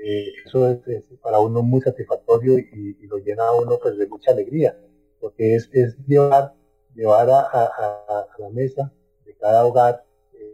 Eh, 0.04 0.32
eso 0.46 0.70
es, 0.70 1.04
para 1.22 1.40
uno 1.40 1.62
muy 1.62 1.82
satisfactorio 1.82 2.58
y, 2.58 2.96
lo 3.06 3.18
llena 3.18 3.48
a 3.48 3.56
uno 3.56 3.78
pues 3.82 3.98
de 3.98 4.08
mucha 4.08 4.32
alegría, 4.32 4.78
porque 5.20 5.56
es, 5.56 5.70
es 5.74 5.98
llevar, 6.08 6.54
llevar 6.96 7.30
a, 7.30 7.42
a, 7.42 8.28
la 8.40 8.50
mesa 8.50 8.94
de 9.26 9.36
cada 9.36 9.66
hogar 9.66 10.06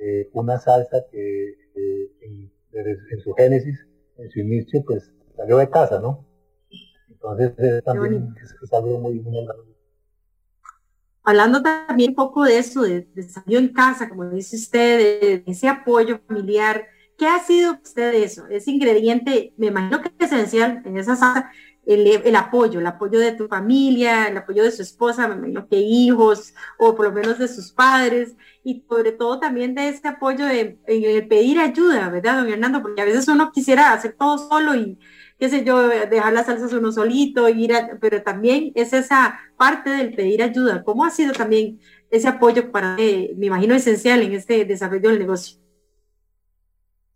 eh, 0.02 0.30
una 0.34 0.58
salsa 0.60 1.06
que 1.12 1.56
en 1.76 3.19
su 3.23 3.34
génesis, 3.34 3.88
en 4.17 4.30
su 4.32 4.39
inicio, 4.39 4.84
pues 4.84 5.12
salió 5.38 5.58
de 5.58 5.69
casa, 5.69 6.00
¿no? 6.00 6.26
Entonces 7.10 7.54
eh, 7.58 7.82
también 7.84 8.36
es, 8.43 8.73
algo 8.73 9.00
muy, 9.00 9.19
muy 9.19 9.47
Hablando 11.23 11.62
también 11.62 12.12
un 12.12 12.15
poco 12.15 12.43
de 12.43 12.58
eso, 12.58 12.84
de, 12.84 13.02
de 13.13 13.23
salió 13.23 13.60
en 13.60 13.73
casa, 13.73 14.10
como 14.10 14.30
dice 14.30 14.56
usted, 14.56 14.97
de, 15.21 15.43
ese 15.45 15.67
apoyo 15.67 16.19
familiar, 16.28 16.88
¿qué 17.17 17.28
ha 17.28 17.39
sido 17.39 17.73
usted 17.84 18.12
de 18.12 18.23
eso? 18.23 18.47
Ese 18.47 18.71
ingrediente, 18.71 19.54
me 19.58 19.67
imagino 19.67 20.02
que 20.02 20.10
es 20.17 20.32
esencial 20.32 20.82
en 20.86 20.97
esa 20.97 21.15
salsa, 21.15 21.52
el, 21.88 22.36
apoyo, 22.36 22.82
el 22.82 22.88
apoyo 22.88 23.17
de 23.19 23.32
tu 23.32 23.47
familia, 23.47 24.28
el 24.28 24.38
apoyo 24.38 24.63
de 24.63 24.71
su 24.71 24.82
esposa, 24.82 25.28
me 25.28 25.36
imagino 25.36 25.67
que 25.69 25.78
hijos, 25.78 26.54
o 26.78 26.95
por 26.95 27.06
lo 27.06 27.12
menos 27.13 27.39
de 27.39 27.47
sus 27.47 27.71
padres, 27.71 28.36
y 28.63 28.84
sobre 28.89 29.13
todo 29.13 29.39
también 29.39 29.73
de 29.73 29.88
ese 29.88 30.06
apoyo 30.06 30.45
de, 30.45 30.80
el 30.86 31.28
pedir 31.30 31.60
ayuda, 31.60 32.10
¿verdad, 32.10 32.39
don 32.39 32.50
Hernando? 32.50 32.82
Porque 32.82 33.02
a 33.02 33.06
veces 33.06 33.28
uno 33.30 33.52
quisiera 33.54 33.93
hacer 33.93 34.15
todo 34.19 34.38
solo 34.38 34.76
y, 34.76 35.00
qué 35.38 35.50
sé 35.50 35.63
yo, 35.63 35.88
dejar 35.88 36.34
las 36.34 36.47
salsas 36.47 36.73
uno 36.73 36.91
solito, 36.91 37.47
ir 37.47 37.71
pero 38.02 38.23
también 38.23 38.71
es 38.76 38.93
esa 38.93 39.39
parte 39.58 39.89
del 39.91 40.15
pedir 40.15 40.41
ayuda. 40.41 40.84
¿Cómo 40.84 41.06
ha 41.06 41.12
sido 41.12 41.34
también 41.34 41.80
ese 42.10 42.28
apoyo 42.28 42.71
para, 42.71 42.95
eh, 43.00 43.34
me 43.38 43.47
imagino, 43.47 43.76
esencial 43.76 44.21
en 44.21 44.34
este 44.34 44.65
desarrollo 44.65 45.10
del 45.10 45.19
negocio? 45.19 45.60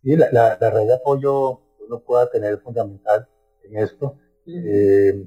Sí, 0.03 0.15
la, 0.15 0.31
la, 0.31 0.69
red 0.69 0.87
de 0.87 0.95
apoyo 0.95 1.61
uno 1.79 1.99
pueda 1.99 2.29
tener 2.29 2.59
fundamental 2.59 3.27
en 3.63 3.77
esto, 3.77 4.17
eh, 4.47 5.25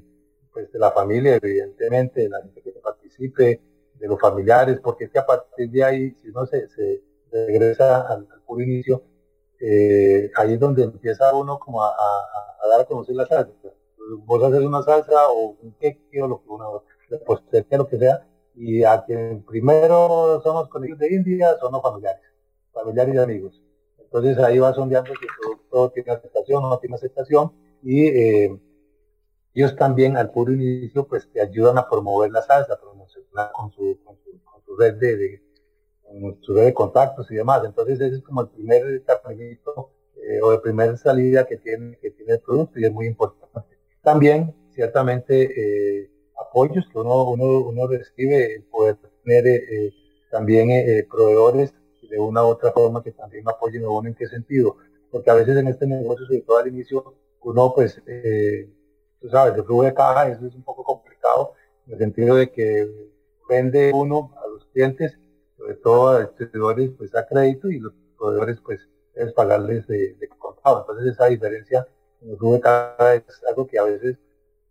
pues 0.51 0.71
de 0.71 0.79
la 0.79 0.91
familia, 0.91 1.35
evidentemente, 1.35 2.21
de 2.21 2.29
la 2.29 2.41
gente 2.41 2.61
que 2.61 2.71
participe, 2.71 3.61
de 3.95 4.07
los 4.07 4.19
familiares, 4.19 4.79
porque 4.81 5.05
es 5.05 5.11
que 5.11 5.19
a 5.19 5.25
partir 5.25 5.69
de 5.69 5.83
ahí, 5.83 6.11
si 6.21 6.29
uno 6.29 6.45
se, 6.45 6.67
se 6.69 7.01
regresa 7.31 8.01
al, 8.01 8.27
al 8.31 8.41
puro 8.41 8.61
inicio, 8.61 9.03
eh, 9.59 10.31
ahí 10.35 10.53
es 10.53 10.59
donde 10.59 10.83
empieza 10.83 11.33
uno 11.33 11.59
como 11.59 11.83
a, 11.83 11.93
dar 12.69 12.81
a 12.81 12.85
conocer 12.85 13.15
la 13.15 13.25
salsa. 13.25 13.51
Vos 14.25 14.43
haces 14.43 14.61
una 14.61 14.83
salsa 14.83 15.29
o 15.29 15.57
un 15.61 15.73
queque 15.79 16.21
o 16.21 16.27
lo 16.27 16.41
que 16.41 17.19
pues, 17.25 17.41
lo 17.71 17.87
que 17.87 17.97
sea, 17.97 18.27
y 18.55 18.83
a 18.83 19.03
quien 19.03 19.43
primero 19.43 20.41
somos 20.43 20.69
conejos 20.69 20.99
de 20.99 21.13
India 21.13 21.55
son 21.59 21.73
los 21.73 21.81
familiares, 21.81 22.21
familiares 22.71 23.15
y 23.15 23.17
amigos. 23.17 23.61
Entonces 23.97 24.37
ahí 24.39 24.59
va 24.59 24.73
sondeando 24.73 25.11
que 25.11 25.27
todo, 25.69 25.91
tiene 25.91 26.11
aceptación 26.11 26.63
o 26.63 26.69
no 26.69 26.79
tiene 26.79 26.95
aceptación 26.95 27.51
y 27.83 28.07
eh, 28.07 28.59
ellos 29.53 29.75
también 29.75 30.17
al 30.17 30.31
puro 30.31 30.53
inicio 30.53 31.07
pues 31.07 31.29
te 31.31 31.41
ayudan 31.41 31.77
a 31.77 31.87
promover 31.87 32.31
la 32.31 32.41
salsa, 32.41 32.79
promocionar 32.79 33.51
con 33.51 33.71
su, 33.71 33.99
con 34.03 34.17
su, 34.65 34.75
red 34.77 34.95
de 34.95 35.37
su 35.37 35.44
red 36.47 36.65
de 36.65 36.73
contactos 36.73 37.29
y 37.31 37.35
demás. 37.35 37.63
Entonces 37.65 37.99
ese 37.99 38.17
es 38.17 38.23
como 38.23 38.41
el 38.41 38.49
primer 38.49 39.03
caminito 39.03 39.91
eh, 40.15 40.41
o 40.41 40.53
el 40.53 40.61
primer 40.61 40.97
salida 40.97 41.45
que 41.45 41.57
tiene, 41.57 41.97
que 41.97 42.11
tiene 42.11 42.33
el 42.33 42.39
producto 42.39 42.79
y 42.79 42.85
es 42.85 42.91
muy 42.91 43.07
importante. 43.07 43.77
También, 44.01 44.55
ciertamente, 44.73 46.03
eh, 46.03 46.09
apoyos 46.39 46.85
que 46.91 46.97
uno, 46.97 47.29
uno, 47.29 47.59
uno 47.59 47.87
recibe, 47.87 48.63
poder 48.71 48.97
tener 49.23 49.47
eh, 49.47 49.93
también 50.31 50.69
proveedores 51.09 51.73
de 52.09 52.19
una 52.19 52.43
u 52.43 52.47
otra 52.47 52.71
forma 52.71 53.01
que 53.03 53.11
también 53.11 53.47
apoyen 53.47 53.83
a 53.85 53.89
uno 53.89 54.09
en 54.09 54.15
qué 54.15 54.27
sentido. 54.27 54.77
Porque 55.11 55.29
a 55.29 55.35
veces 55.35 55.57
en 55.57 55.67
este 55.67 55.87
negocio, 55.87 56.25
sobre 56.25 56.41
todo 56.41 56.57
al 56.57 56.67
inicio, 56.67 57.15
uno 57.41 57.73
pues, 57.73 58.01
tú 59.21 59.29
sabes, 59.29 59.55
el 59.55 59.63
flujo 59.63 59.83
de 59.83 59.93
caja, 59.93 60.29
eso 60.29 60.45
es 60.45 60.55
un 60.55 60.63
poco 60.63 60.83
complicado, 60.83 61.53
en 61.87 61.93
el 61.93 61.99
sentido 61.99 62.35
de 62.35 62.51
que 62.51 62.89
vende 63.47 63.91
uno 63.93 64.33
a 64.43 64.47
los 64.47 64.65
clientes 64.65 65.17
sobre 65.65 65.77
todo 65.77 66.07
a 66.09 66.25
distribuidores 66.25 66.91
pues 66.95 67.15
a 67.15 67.25
crédito 67.25 67.69
y 67.69 67.79
los 67.79 67.91
proveedores 68.17 68.59
pues 68.63 68.87
es 69.15 69.33
pagarles 69.33 69.87
de, 69.87 70.15
contado. 70.37 70.81
Entonces 70.81 71.13
esa 71.13 71.25
diferencia 71.25 71.87
en 72.21 72.29
el 72.29 72.37
de 72.37 72.59
cada 72.59 73.15
es 73.15 73.41
algo 73.49 73.65
que 73.65 73.79
a 73.79 73.83
veces 73.83 74.17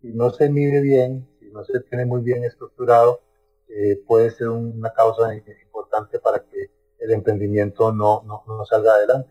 si 0.01 0.13
no 0.13 0.29
se 0.29 0.49
mide 0.49 0.81
bien, 0.81 1.27
si 1.39 1.49
no 1.49 1.65
se 1.65 1.81
tiene 1.81 2.05
muy 2.05 2.21
bien 2.21 2.45
estructurado, 2.45 3.21
eh, 3.67 4.01
puede 4.07 4.31
ser 4.31 4.49
una 4.49 4.93
causa 4.93 5.35
importante 5.35 6.19
para 6.19 6.39
que 6.39 6.71
el 6.99 7.11
emprendimiento 7.11 7.91
no, 7.91 8.23
no, 8.25 8.43
no 8.47 8.65
salga 8.65 8.93
adelante. 8.93 9.29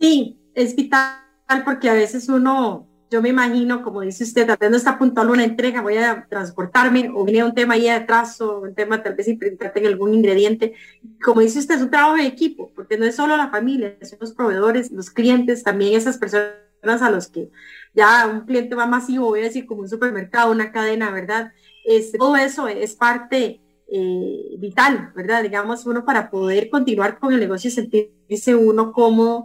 Sí, 0.00 0.50
es 0.54 0.74
vital 0.74 1.20
porque 1.64 1.88
a 1.90 1.94
veces 1.94 2.28
uno 2.28 2.88
yo 3.10 3.22
me 3.22 3.28
imagino, 3.28 3.82
como 3.82 4.00
dice 4.00 4.24
usted, 4.24 4.46
tratando 4.46 4.76
está 4.76 4.92
apuntando 4.92 5.32
una 5.32 5.44
entrega, 5.44 5.80
voy 5.80 5.96
a 5.96 6.26
transportarme, 6.28 7.10
o 7.14 7.24
viene 7.24 7.44
un 7.44 7.54
tema 7.54 7.74
ahí 7.74 7.88
atrás, 7.88 8.40
o 8.40 8.60
un 8.60 8.74
tema 8.74 9.02
tal 9.02 9.14
vez 9.14 9.28
implementarte 9.28 9.80
en 9.80 9.86
algún 9.86 10.14
ingrediente. 10.14 10.74
Como 11.22 11.40
dice 11.40 11.60
usted, 11.60 11.76
es 11.76 11.82
un 11.82 11.90
trabajo 11.90 12.16
de 12.16 12.26
equipo, 12.26 12.72
porque 12.74 12.98
no 12.98 13.04
es 13.04 13.14
solo 13.14 13.36
la 13.36 13.50
familia, 13.50 13.96
son 14.02 14.18
los 14.20 14.32
proveedores, 14.32 14.90
los 14.90 15.10
clientes, 15.10 15.62
también 15.62 15.94
esas 15.94 16.18
personas 16.18 16.56
a 16.82 17.10
los 17.10 17.28
que 17.28 17.50
ya 17.94 18.26
un 18.26 18.40
cliente 18.40 18.74
va 18.74 18.86
masivo, 18.86 19.26
voy 19.26 19.40
a 19.40 19.44
decir, 19.44 19.66
como 19.66 19.82
un 19.82 19.88
supermercado, 19.88 20.50
una 20.50 20.72
cadena, 20.72 21.10
¿verdad? 21.10 21.52
Este, 21.84 22.18
todo 22.18 22.36
eso 22.36 22.66
es 22.66 22.94
parte 22.94 23.60
eh, 23.88 24.56
vital, 24.58 25.12
¿verdad? 25.14 25.44
Digamos, 25.44 25.86
uno 25.86 26.04
para 26.04 26.28
poder 26.28 26.70
continuar 26.70 27.20
con 27.20 27.32
el 27.32 27.40
negocio 27.40 27.68
y 27.68 27.72
sentirse 27.72 28.56
uno 28.56 28.92
cómodo 28.92 29.44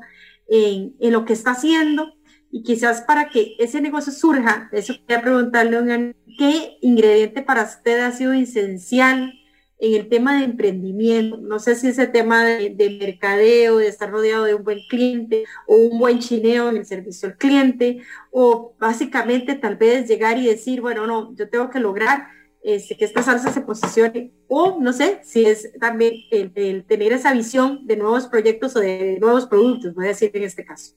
en 0.54 1.13
lo 1.13 1.24
que 1.24 1.32
está 1.32 1.52
haciendo 1.52 2.12
y 2.51 2.63
quizás 2.63 3.01
para 3.01 3.29
que 3.29 3.55
ese 3.59 3.81
negocio 3.81 4.11
surja, 4.11 4.69
eso 4.73 4.93
quería 5.07 5.21
preguntarle, 5.21 6.15
¿qué 6.37 6.77
ingrediente 6.81 7.41
para 7.41 7.63
usted 7.63 8.01
ha 8.01 8.11
sido 8.11 8.33
esencial 8.33 9.33
en 9.79 9.95
el 9.95 10.09
tema 10.09 10.37
de 10.37 10.45
emprendimiento? 10.45 11.37
No 11.37 11.59
sé 11.59 11.75
si 11.75 11.87
ese 11.87 12.07
tema 12.07 12.43
de, 12.43 12.97
mercadeo, 12.99 13.77
de 13.77 13.87
estar 13.87 14.11
rodeado 14.11 14.43
de 14.43 14.55
un 14.55 14.63
buen 14.65 14.79
cliente 14.89 15.45
o 15.65 15.75
un 15.75 15.97
buen 15.97 16.19
chineo 16.19 16.69
en 16.69 16.77
el 16.77 16.85
servicio 16.85 17.29
al 17.29 17.37
cliente, 17.37 18.01
o 18.31 18.75
básicamente 18.77 19.55
tal 19.55 19.77
vez 19.77 20.07
llegar 20.07 20.37
y 20.37 20.45
decir, 20.45 20.81
bueno, 20.81 21.07
no, 21.07 21.33
yo 21.35 21.49
tengo 21.49 21.69
que 21.69 21.79
lograr 21.79 22.27
este, 22.63 22.97
que 22.97 23.05
esta 23.05 23.23
salsa 23.23 23.51
se 23.51 23.61
posicione, 23.61 24.33
o 24.47 24.77
no 24.79 24.91
sé 24.91 25.21
si 25.23 25.45
es 25.45 25.71
también 25.79 26.15
el, 26.31 26.51
el 26.55 26.85
tener 26.85 27.13
esa 27.13 27.31
visión 27.33 27.87
de 27.87 27.95
nuevos 27.95 28.27
proyectos 28.27 28.75
o 28.75 28.81
de 28.81 29.17
nuevos 29.21 29.47
productos, 29.47 29.95
voy 29.95 30.05
a 30.05 30.09
decir 30.09 30.31
en 30.33 30.43
este 30.43 30.65
caso. 30.65 30.95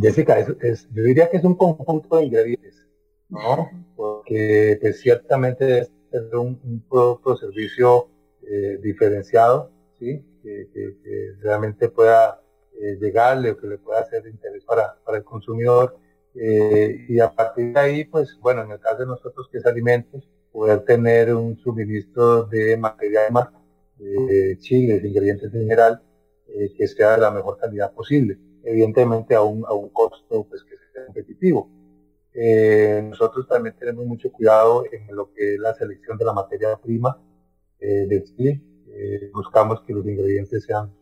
Jessica, 0.00 0.38
es, 0.38 0.88
yo 0.92 1.02
diría 1.02 1.28
que 1.28 1.36
es 1.36 1.44
un 1.44 1.56
conjunto 1.56 2.16
de 2.16 2.24
ingredientes, 2.24 2.86
¿no? 3.28 3.70
Porque 3.96 4.78
pues, 4.80 5.00
ciertamente 5.00 5.80
es 5.80 6.32
un, 6.32 6.84
producto 6.88 7.30
o 7.30 7.36
servicio 7.36 8.08
eh, 8.42 8.78
diferenciado, 8.82 9.70
¿sí? 9.98 10.24
Que, 10.42 10.68
realmente 11.40 11.88
pueda 11.88 12.40
eh, 12.80 12.96
llegarle 13.00 13.50
o 13.50 13.56
que 13.56 13.66
le 13.66 13.78
pueda 13.78 14.04
ser 14.06 14.22
de 14.22 14.30
interés 14.30 14.64
para, 14.64 14.96
el 15.14 15.24
consumidor. 15.24 15.98
Eh, 16.34 17.04
y 17.08 17.20
a 17.20 17.30
partir 17.30 17.74
de 17.74 17.80
ahí, 17.80 18.04
pues 18.04 18.38
bueno, 18.40 18.62
en 18.62 18.70
el 18.70 18.80
caso 18.80 18.98
de 18.98 19.06
nosotros 19.06 19.48
que 19.52 19.58
es 19.58 19.66
alimentos, 19.66 20.30
poder 20.50 20.80
tener 20.84 21.34
un 21.34 21.58
suministro 21.58 22.44
de 22.44 22.76
materia 22.78 23.22
de 23.98 24.58
chiles, 24.58 25.04
ingredientes 25.04 25.52
en 25.52 25.60
general, 25.60 26.02
que 26.76 26.88
sea 26.88 27.12
de 27.12 27.18
la 27.18 27.30
mejor 27.30 27.58
calidad 27.58 27.92
posible, 27.92 28.38
evidentemente 28.64 29.34
a 29.34 29.42
un, 29.42 29.64
a 29.66 29.72
un 29.72 29.88
costo 29.90 30.44
pues, 30.48 30.62
que 30.64 30.76
sea 30.92 31.06
competitivo. 31.06 31.70
Eh, 32.34 33.04
nosotros 33.08 33.46
también 33.46 33.74
tenemos 33.78 34.06
mucho 34.06 34.32
cuidado 34.32 34.84
en 34.90 35.14
lo 35.14 35.32
que 35.32 35.54
es 35.54 35.60
la 35.60 35.74
selección 35.74 36.16
de 36.16 36.24
la 36.24 36.32
materia 36.32 36.76
prima 36.76 37.20
eh, 37.78 38.06
de 38.08 38.24
chile. 38.24 38.60
buscamos 39.32 39.82
que 39.82 39.92
los 39.92 40.06
ingredientes 40.06 40.64
sean 40.64 40.92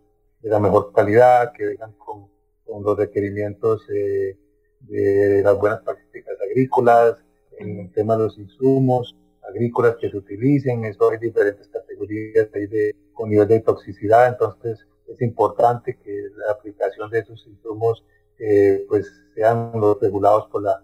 de 0.41 0.49
la 0.49 0.59
mejor 0.59 0.93
calidad, 0.93 1.53
que 1.53 1.67
vengan 1.67 1.93
con, 1.93 2.29
con 2.65 2.83
los 2.83 2.97
requerimientos 2.97 3.87
de 3.87 5.43
las 5.45 5.59
buenas 5.59 5.83
prácticas 5.83 6.37
agrícolas, 6.41 7.23
en 7.59 7.81
el 7.81 7.93
tema 7.93 8.17
de 8.17 8.25
los 8.25 8.39
insumos 8.39 9.15
agrícolas 9.51 9.97
que 9.97 10.11
se 10.11 10.17
utilicen, 10.17 10.85
eso 10.85 11.11
hay 11.11 11.19
diferentes 11.19 11.69
categorías 11.69 12.51
de, 12.53 12.95
con 13.13 13.31
nivel 13.31 13.49
de 13.49 13.61
toxicidad, 13.61 14.29
entonces 14.29 14.87
es 15.13 15.21
importante 15.23 15.99
que 15.99 16.29
la 16.37 16.53
aplicación 16.53 17.11
de 17.11 17.21
esos 17.21 17.47
insumos 17.47 18.05
eh, 18.39 18.85
pues 18.89 19.13
sean 19.35 19.73
los 19.75 20.01
regulados 20.01 20.47
por 20.49 20.63
la, 20.63 20.83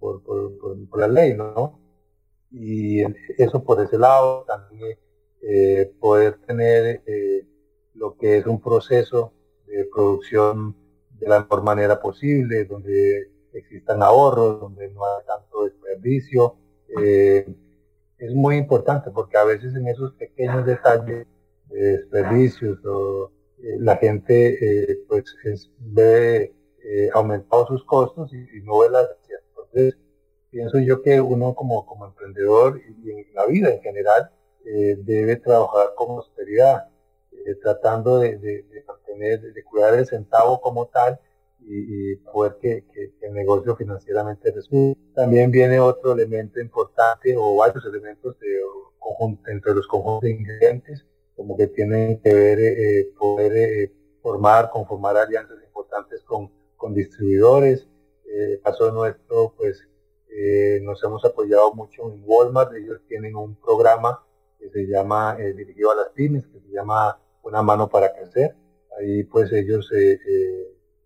por, 0.00 0.98
la 0.98 1.08
ley, 1.08 1.34
¿no? 1.34 1.80
Y 2.50 3.02
eso 3.40 3.62
por 3.62 3.82
ese 3.82 3.98
lado, 3.98 4.44
también 4.46 4.98
eh, 5.42 5.92
poder 6.00 6.38
tener 6.46 7.02
eh, 7.06 7.46
lo 7.94 8.16
que 8.16 8.38
es 8.38 8.46
un 8.46 8.60
proceso 8.60 9.32
de 9.66 9.84
producción 9.86 10.76
de 11.18 11.28
la 11.28 11.40
mejor 11.40 11.62
manera 11.62 12.00
posible, 12.00 12.64
donde 12.64 13.30
existan 13.52 14.02
ahorros, 14.02 14.60
donde 14.60 14.88
no 14.90 15.04
haya 15.04 15.24
tanto 15.26 15.64
desperdicio. 15.64 16.56
es 18.18 18.34
muy 18.34 18.56
importante 18.56 19.10
porque 19.10 19.36
a 19.36 19.44
veces 19.44 19.74
en 19.74 19.88
esos 19.88 20.12
pequeños 20.14 20.66
detalles 20.66 21.26
de 21.68 21.78
desperdicios 21.78 22.84
o 22.84 23.26
eh, 23.26 23.37
la 23.60 23.96
gente 23.96 24.90
eh, 24.90 25.04
pues 25.08 25.36
ve 25.78 26.54
eh, 26.84 27.10
aumentados 27.12 27.68
sus 27.68 27.84
costos 27.84 28.32
y, 28.32 28.60
no 28.62 28.78
ve 28.78 28.90
las 28.90 29.08
entonces 29.50 29.98
pienso 30.50 30.78
yo 30.78 31.02
que 31.02 31.20
uno 31.20 31.54
como, 31.54 31.84
como 31.84 32.06
emprendedor 32.06 32.80
y, 32.80 33.10
en 33.10 33.34
la 33.34 33.46
vida 33.46 33.72
en 33.72 33.80
general 33.80 34.30
debe 34.64 35.36
trabajar 35.36 35.94
con 35.96 36.10
austeridad 36.10 36.88
tratando 37.62 38.18
de, 38.18 38.64
mantener 38.86 39.40
de 39.40 39.64
cuidar 39.64 39.94
el 39.94 40.06
centavo 40.06 40.60
como 40.60 40.86
tal 40.86 41.18
y, 41.60 42.16
poder 42.16 42.56
que, 42.60 42.84
el 43.22 43.32
negocio 43.32 43.76
financieramente 43.76 44.52
resulte. 44.52 45.00
También 45.14 45.50
viene 45.50 45.80
otro 45.80 46.12
elemento 46.12 46.60
importante 46.60 47.34
o 47.36 47.56
varios 47.56 47.84
elementos 47.86 48.38
de, 48.40 48.60
entre 49.46 49.74
los 49.74 49.86
conjuntos 49.86 50.22
de 50.22 50.30
ingredientes 50.30 51.04
como 51.38 51.56
que 51.56 51.68
tienen 51.68 52.20
que 52.20 52.34
ver 52.34 52.58
eh, 52.58 53.12
poder 53.16 53.52
eh, 53.56 53.92
formar, 54.20 54.70
conformar 54.70 55.16
alianzas 55.16 55.62
importantes 55.64 56.20
con, 56.24 56.50
con 56.76 56.92
distribuidores. 56.92 57.86
Eh, 58.26 58.60
caso 58.62 58.90
nuestro, 58.90 59.54
pues 59.56 59.86
eh, 60.28 60.80
nos 60.82 61.02
hemos 61.04 61.24
apoyado 61.24 61.72
mucho 61.74 62.12
en 62.12 62.24
Walmart, 62.26 62.74
ellos 62.74 63.00
tienen 63.06 63.36
un 63.36 63.54
programa 63.54 64.20
que 64.58 64.68
se 64.70 64.88
llama, 64.88 65.36
dirigido 65.36 65.92
a 65.92 65.94
las 65.94 66.08
pymes, 66.08 66.44
que 66.48 66.58
se 66.58 66.70
llama 66.70 67.20
Una 67.44 67.62
mano 67.62 67.88
para 67.88 68.12
crecer. 68.12 68.56
Ahí 68.98 69.22
pues 69.22 69.52
ellos, 69.52 69.88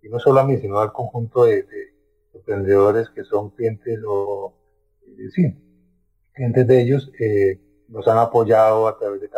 y 0.00 0.08
no 0.08 0.18
solo 0.18 0.40
a 0.40 0.44
mí, 0.44 0.56
sino 0.56 0.78
al 0.78 0.94
conjunto 0.94 1.44
de, 1.44 1.64
de 1.64 1.94
emprendedores 2.32 3.10
que 3.10 3.24
son 3.24 3.50
clientes 3.50 4.00
o, 4.08 4.54
sí, 5.34 5.54
clientes 6.32 6.66
de 6.66 6.80
ellos, 6.80 7.12
nos 7.88 8.08
han 8.08 8.16
apoyado 8.16 8.88
a 8.88 8.96
través 8.96 9.20
de 9.20 9.28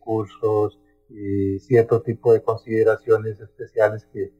cursos 0.00 0.78
y 1.08 1.58
cierto 1.60 2.02
tipo 2.02 2.32
de 2.32 2.42
consideraciones 2.42 3.40
especiales 3.40 4.06
que, 4.12 4.32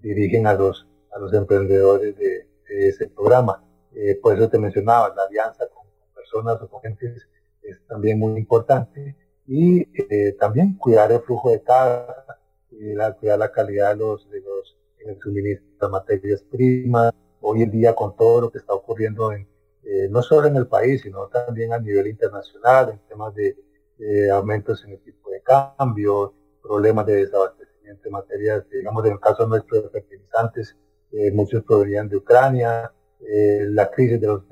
dirigen 0.00 0.46
a 0.46 0.54
los, 0.54 0.88
a 1.14 1.18
los 1.18 1.32
emprendedores 1.34 2.16
de, 2.16 2.48
ese 2.68 3.08
programa. 3.08 3.62
Eh, 3.94 4.18
por 4.20 4.34
eso 4.34 4.48
te 4.48 4.58
mencionaba, 4.58 5.14
la 5.14 5.24
alianza 5.24 5.66
con, 5.68 5.86
personas 6.14 6.60
o 6.62 6.68
con 6.68 6.80
gentes 6.80 7.28
es 7.62 7.86
también 7.86 8.18
muy 8.18 8.38
importante 8.38 9.14
y 9.46 9.82
eh, 9.82 10.34
también 10.40 10.78
cuidar 10.78 11.12
el 11.12 11.20
flujo 11.20 11.50
de 11.50 11.62
carga, 11.62 12.38
cuidar, 12.70 13.38
la 13.38 13.52
calidad 13.52 13.90
de 13.90 13.96
los, 13.96 14.30
de 14.30 14.40
los 14.40 14.78
en 15.00 15.10
el 15.10 15.20
suministro 15.20 15.66
de 15.80 15.88
materias 15.92 16.42
primas. 16.42 17.12
Hoy 17.42 17.62
en 17.62 17.70
día 17.70 17.94
con 17.94 18.16
todo 18.16 18.40
lo 18.40 18.50
que 18.50 18.58
está 18.58 18.72
ocurriendo 18.72 19.32
en, 19.32 19.46
eh, 19.84 20.08
no 20.10 20.22
solo 20.22 20.48
en 20.48 20.56
el 20.56 20.66
país, 20.66 21.02
sino 21.02 21.26
también 21.28 21.72
a 21.72 21.78
nivel 21.78 22.06
internacional, 22.06 22.90
en 22.90 22.98
temas 23.08 23.34
de 23.34 23.56
eh, 24.04 24.30
aumentos 24.30 24.84
en 24.84 24.92
el 24.92 25.00
tipo 25.00 25.30
de 25.30 25.40
cambio, 25.42 26.34
problemas 26.60 27.06
de 27.06 27.24
desabastecimiento 27.24 28.02
de 28.02 28.10
materias, 28.10 28.64
digamos 28.68 29.04
en 29.06 29.12
el 29.12 29.20
caso 29.20 29.46
nuestro 29.46 29.80
de 29.80 29.90
fertilizantes, 29.90 30.76
eh, 31.12 31.30
muchos 31.30 31.62
provenían 31.62 32.08
de 32.08 32.16
Ucrania, 32.16 32.92
eh, 33.20 33.66
la 33.68 33.88
crisis 33.90 34.20
de 34.20 34.26
los, 34.26 34.42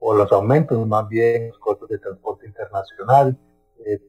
o 0.00 0.14
los 0.14 0.32
aumentos 0.32 0.84
más 0.88 1.08
bien, 1.08 1.48
los 1.48 1.58
costos 1.58 1.88
de 1.88 1.98
transporte 1.98 2.46
internacional, 2.46 3.38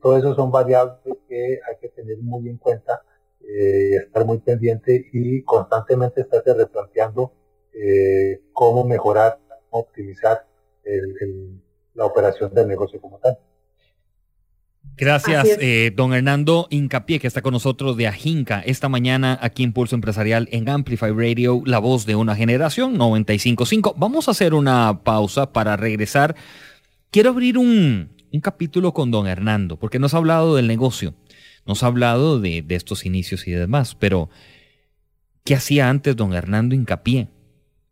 todo 0.01 0.17
eso 0.17 0.34
son 0.34 0.51
variables 0.51 1.17
que 1.27 1.60
hay 1.67 1.77
que 1.81 1.89
tener 1.89 2.17
muy 2.19 2.47
en 2.47 2.58
cuenta, 2.58 3.03
estar 3.41 4.25
muy 4.25 4.39
pendiente 4.39 5.10
y 5.12 5.43
constantemente 5.43 6.21
estarse 6.21 6.53
replanteando 6.53 7.34
cómo 8.53 8.86
mejorar, 8.86 9.38
optimizar 9.79 10.45
la 11.93 12.05
operación 12.05 12.53
del 12.53 12.67
negocio 12.67 12.99
como 13.01 13.19
tal. 13.19 13.38
Gracias, 14.97 15.57
eh, 15.59 15.91
don 15.93 16.13
Hernando 16.13 16.67
Incapié, 16.69 17.19
que 17.19 17.27
está 17.27 17.41
con 17.41 17.51
nosotros 17.51 17.97
de 17.97 18.07
Ajinca 18.07 18.61
esta 18.61 18.88
mañana 18.88 19.38
aquí 19.41 19.63
en 19.63 19.73
Pulso 19.73 19.95
Empresarial 19.95 20.47
en 20.51 20.69
Amplify 20.69 21.11
Radio, 21.11 21.61
la 21.65 21.79
voz 21.79 22.05
de 22.05 22.15
una 22.15 22.33
generación 22.33 22.97
955. 22.97 23.95
Vamos 23.97 24.27
a 24.27 24.31
hacer 24.31 24.53
una 24.53 25.03
pausa 25.03 25.51
para 25.51 25.75
regresar. 25.75 26.35
Quiero 27.11 27.31
abrir 27.31 27.57
un, 27.57 28.11
capítulo 28.41 28.93
con 28.93 29.11
don 29.11 29.27
Hernando, 29.27 29.77
porque 29.77 29.99
nos 29.99 30.13
ha 30.13 30.17
hablado 30.17 30.55
del 30.55 30.67
negocio, 30.67 31.13
nos 31.65 31.83
ha 31.83 31.88
hablado 31.88 32.39
de, 32.39 32.61
de 32.61 32.75
estos 32.75 33.05
inicios 33.05 33.47
y 33.47 33.51
demás, 33.51 33.95
pero 33.95 34.29
¿qué 35.43 35.55
hacía 35.55 35.89
antes 35.89 36.15
don 36.15 36.33
Hernando 36.33 36.73
Incapié? 36.73 37.27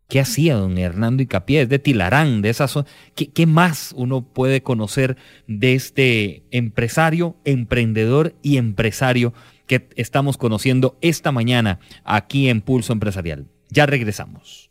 ¿Qué 0.08 0.20
hacía 0.20 0.56
don 0.56 0.76
Hernando 0.76 1.22
Icapié? 1.22 1.66
de 1.66 1.78
Tilarán, 1.78 2.42
de 2.42 2.50
esa 2.50 2.68
zona. 2.68 2.86
¿Qué, 3.14 3.46
más 3.46 3.94
uno 3.96 4.22
puede 4.22 4.62
conocer 4.62 5.16
de 5.46 5.74
este 5.74 6.42
empresario, 6.50 7.36
emprendedor 7.44 8.34
y 8.42 8.58
empresario 8.58 9.32
que 9.66 9.88
estamos 9.96 10.36
conociendo 10.36 10.98
esta 11.00 11.32
mañana 11.32 11.80
aquí 12.04 12.48
en 12.48 12.60
Pulso 12.60 12.92
Empresarial? 12.92 13.46
Ya 13.70 13.86
regresamos. 13.86 14.70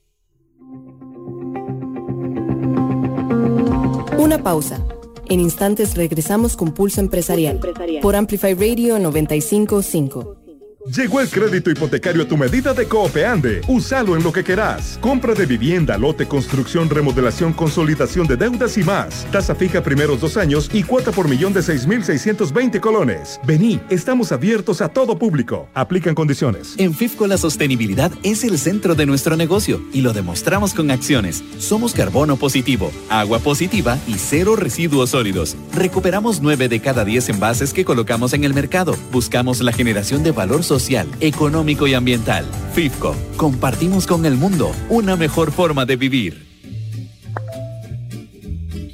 Una 4.18 4.42
pausa. 4.44 4.86
En 5.30 5.40
instantes 5.40 5.96
regresamos 5.96 6.56
con 6.56 6.74
Pulso 6.74 7.02
Empresarial, 7.02 7.60
por 8.02 8.16
Amplify 8.16 8.54
Radio 8.54 9.00
955. 9.00 10.43
Llegó 10.86 11.22
el 11.22 11.30
crédito 11.30 11.72
hipotecario 11.72 12.24
a 12.24 12.28
tu 12.28 12.36
medida 12.36 12.74
de 12.74 12.86
Coopeande. 12.86 13.62
Úsalo 13.70 14.18
en 14.18 14.24
lo 14.24 14.34
que 14.34 14.44
querás. 14.44 14.98
Compra 15.00 15.34
de 15.34 15.46
vivienda, 15.46 15.98
lote, 15.98 16.28
construcción, 16.28 16.90
remodelación, 16.90 17.54
consolidación 17.54 18.28
de 18.28 18.36
deudas 18.36 18.78
y 18.78 18.84
más. 18.84 19.26
Tasa 19.32 19.56
fija 19.56 19.82
primeros 19.82 20.20
dos 20.20 20.36
años 20.36 20.70
y 20.74 20.84
cuota 20.84 21.14
por 21.14 21.30
millón 21.30 21.54
de 21.54 21.62
6.620 21.62 22.82
colones. 22.82 23.40
Vení, 23.46 23.80
estamos 23.90 24.34
abiertos 24.34 24.82
a 24.82 24.90
todo 24.90 25.18
público. 25.18 25.70
Aplican 25.74 26.16
condiciones. 26.16 26.76
En 26.78 26.94
FIFCO 26.94 27.28
la 27.28 27.38
sostenibilidad 27.38 28.12
es 28.22 28.44
el 28.44 28.58
centro 28.58 28.94
de 28.94 29.06
nuestro 29.06 29.38
negocio 29.38 29.82
y 29.94 30.02
lo 30.02 30.12
demostramos 30.12 30.74
con 30.74 30.92
acciones. 30.92 31.46
Somos 31.60 31.94
carbono 31.94 32.36
positivo, 32.36 32.92
agua 33.10 33.40
positiva 33.40 33.98
y 34.06 34.16
cero 34.16 34.58
residuos 34.58 35.12
sólidos. 35.12 35.56
Recuperamos 35.74 36.42
9 36.42 36.68
de 36.68 36.82
cada 36.82 37.06
10 37.06 37.30
envases 37.30 37.72
que 37.72 37.86
colocamos 37.86 38.34
en 38.34 38.44
el 38.44 38.54
mercado. 38.54 38.98
Buscamos 39.14 39.62
la 39.62 39.72
generación 39.72 40.24
de 40.24 40.32
valor 40.32 40.62
social 40.62 40.73
social, 40.80 41.08
económico 41.20 41.86
y 41.86 41.94
ambiental. 41.94 42.44
FIFCO, 42.74 43.16
compartimos 43.38 44.08
con 44.08 44.26
el 44.26 44.34
mundo 44.34 44.72
una 44.90 45.16
mejor 45.16 45.52
forma 45.52 45.86
de 45.86 45.98
vivir. 45.98 46.48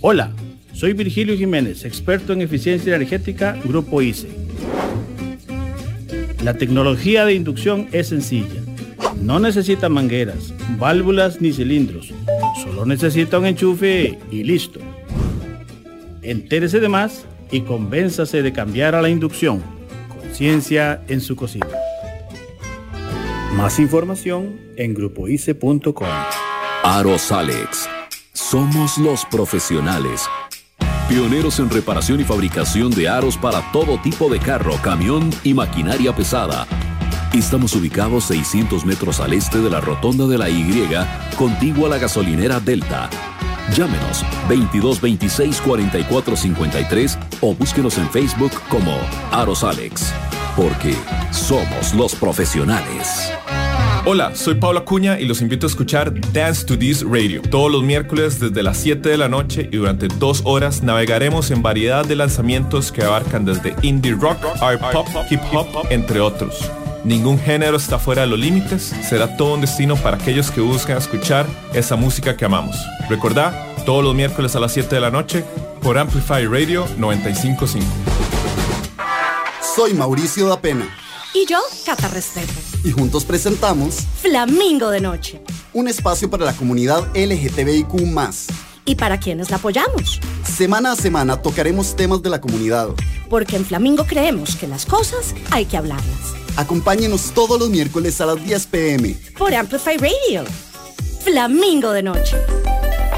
Hola, 0.02 0.34
soy 0.74 0.92
Virgilio 0.92 1.38
Jiménez, 1.38 1.86
experto 1.86 2.34
en 2.34 2.42
eficiencia 2.42 2.94
energética, 2.94 3.58
Grupo 3.64 4.02
ICE. 4.02 4.28
La 6.44 6.56
tecnología 6.56 7.24
de 7.24 7.36
inducción 7.36 7.88
es 7.94 8.10
sencilla. 8.10 8.62
No 9.22 9.40
necesita 9.40 9.88
mangueras, 9.88 10.54
válvulas 10.78 11.40
ni 11.40 11.54
cilindros. 11.54 12.14
Solo 12.62 12.86
necesita 12.86 13.40
un 13.40 13.46
enchufe 13.46 14.20
y 14.30 14.44
listo. 14.44 14.82
Entérese 16.24 16.82
de 16.82 16.90
más 16.90 17.26
y 17.52 17.62
convénzase 17.62 18.42
de 18.42 18.52
cambiar 18.52 18.96
a 18.96 19.02
la 19.02 19.08
inducción 19.08 19.79
en 20.42 21.20
su 21.20 21.36
cocina. 21.36 21.68
Más 23.58 23.78
información 23.80 24.58
en 24.78 24.94
grupoice.com. 24.94 26.08
Aros 26.84 27.32
Alex. 27.32 27.90
Somos 28.32 28.98
los 28.98 29.26
profesionales. 29.26 30.22
Pioneros 31.10 31.60
en 31.60 31.70
reparación 31.70 32.22
y 32.22 32.24
fabricación 32.24 32.92
de 32.92 33.10
aros 33.10 33.36
para 33.36 33.70
todo 33.74 34.00
tipo 34.00 34.30
de 34.30 34.40
carro, 34.40 34.76
camión 34.82 35.30
y 35.44 35.54
maquinaria 35.54 36.16
pesada. 36.16 36.66
Estamos 37.34 37.76
ubicados 37.76 38.26
600 38.26 38.86
metros 38.86 39.20
al 39.20 39.34
este 39.34 39.58
de 39.58 39.70
la 39.70 39.82
rotonda 39.82 40.26
de 40.26 40.38
la 40.38 40.50
Y, 40.50 40.88
contigua 41.38 41.88
a 41.88 41.90
la 41.90 41.98
gasolinera 41.98 42.62
Delta. 42.62 43.10
Llámenos 43.76 44.22
2226 44.50 45.62
4453 45.62 47.18
o 47.42 47.54
búsquenos 47.54 47.98
en 47.98 48.10
Facebook 48.10 48.52
como 48.70 48.98
Aros 49.32 49.64
Alex, 49.64 50.14
porque 50.56 50.96
somos 51.32 51.94
los 51.94 52.16
profesionales. 52.16 53.32
Hola, 54.06 54.34
soy 54.34 54.56
Pablo 54.56 54.80
Acuña 54.80 55.20
y 55.20 55.26
los 55.26 55.42
invito 55.42 55.68
a 55.68 55.70
escuchar 55.70 56.14
Dance 56.32 56.66
to 56.66 56.78
This 56.80 57.04
Radio. 57.04 57.42
Todos 57.42 57.72
los 57.72 57.84
miércoles 57.84 58.40
desde 58.40 58.64
las 58.64 58.78
7 58.78 59.08
de 59.08 59.18
la 59.18 59.28
noche 59.28 59.70
y 59.72 59.78
durante 59.78 60.08
dos 60.08 60.42
horas 60.46 60.82
navegaremos 60.82 61.52
en 61.52 61.62
variedad 61.62 62.06
de 62.06 62.16
lanzamientos 62.16 62.92
que 62.92 63.04
abarcan 63.04 63.46
desde 63.46 63.76
indie 63.82 64.14
rock, 64.14 64.38
art 64.62 64.82
pop, 64.94 65.08
hip 65.30 65.42
hop, 65.54 65.86
entre 65.90 66.22
otros. 66.22 66.72
Ningún 67.10 67.40
género 67.40 67.76
está 67.76 67.98
fuera 67.98 68.22
de 68.22 68.28
los 68.28 68.38
límites, 68.38 68.94
será 69.02 69.36
todo 69.36 69.56
un 69.56 69.62
destino 69.62 69.96
para 69.96 70.18
aquellos 70.18 70.52
que 70.52 70.62
buscan 70.62 70.96
escuchar 70.96 71.48
esa 71.74 71.96
música 71.96 72.38
que 72.38 72.46
amamos. 72.46 72.76
Recordá, 73.10 73.74
todos 73.84 74.04
los 74.04 74.14
miércoles 74.14 74.56
a 74.56 74.60
las 74.60 74.74
7 74.74 74.94
de 74.94 75.02
la 75.02 75.10
noche 75.10 75.44
por 75.82 75.98
Amplify 75.98 76.46
Radio 76.46 76.86
955. 77.00 77.92
Soy 79.76 79.96
Mauricio 79.96 80.50
da 80.50 80.62
Pena. 80.62 80.88
Y 81.34 81.48
yo, 81.48 81.58
Cata 81.84 82.10
Restrepo. 82.10 82.54
Y 82.84 82.92
juntos 82.92 83.26
presentamos 83.26 84.02
Flamingo 84.22 84.92
de 84.92 85.02
Noche. 85.02 85.42
Un 85.74 85.88
espacio 85.88 86.30
para 86.30 86.46
la 86.46 86.54
comunidad 86.54 87.08
LGTBIQ. 87.16 87.92
Y 88.86 88.94
para 88.94 89.20
quienes 89.20 89.50
la 89.50 89.56
apoyamos. 89.58 90.20
Semana 90.44 90.92
a 90.92 90.96
semana 90.96 91.38
tocaremos 91.38 91.96
temas 91.96 92.22
de 92.22 92.30
la 92.30 92.40
comunidad. 92.40 92.90
Porque 93.32 93.56
en 93.56 93.66
Flamingo 93.66 94.06
creemos 94.06 94.56
que 94.56 94.68
las 94.68 94.86
cosas 94.86 95.34
hay 95.50 95.66
que 95.66 95.76
hablarlas. 95.76 96.39
Acompáñenos 96.60 97.32
todos 97.32 97.58
los 97.58 97.70
miércoles 97.70 98.20
a 98.20 98.26
las 98.26 98.44
10 98.44 98.68
pm. 98.68 99.16
Por 99.38 99.56
Amplify 99.56 99.96
Radio. 99.96 100.44
Flamingo 101.24 101.94
de 101.94 102.04
Noche. 102.04 102.36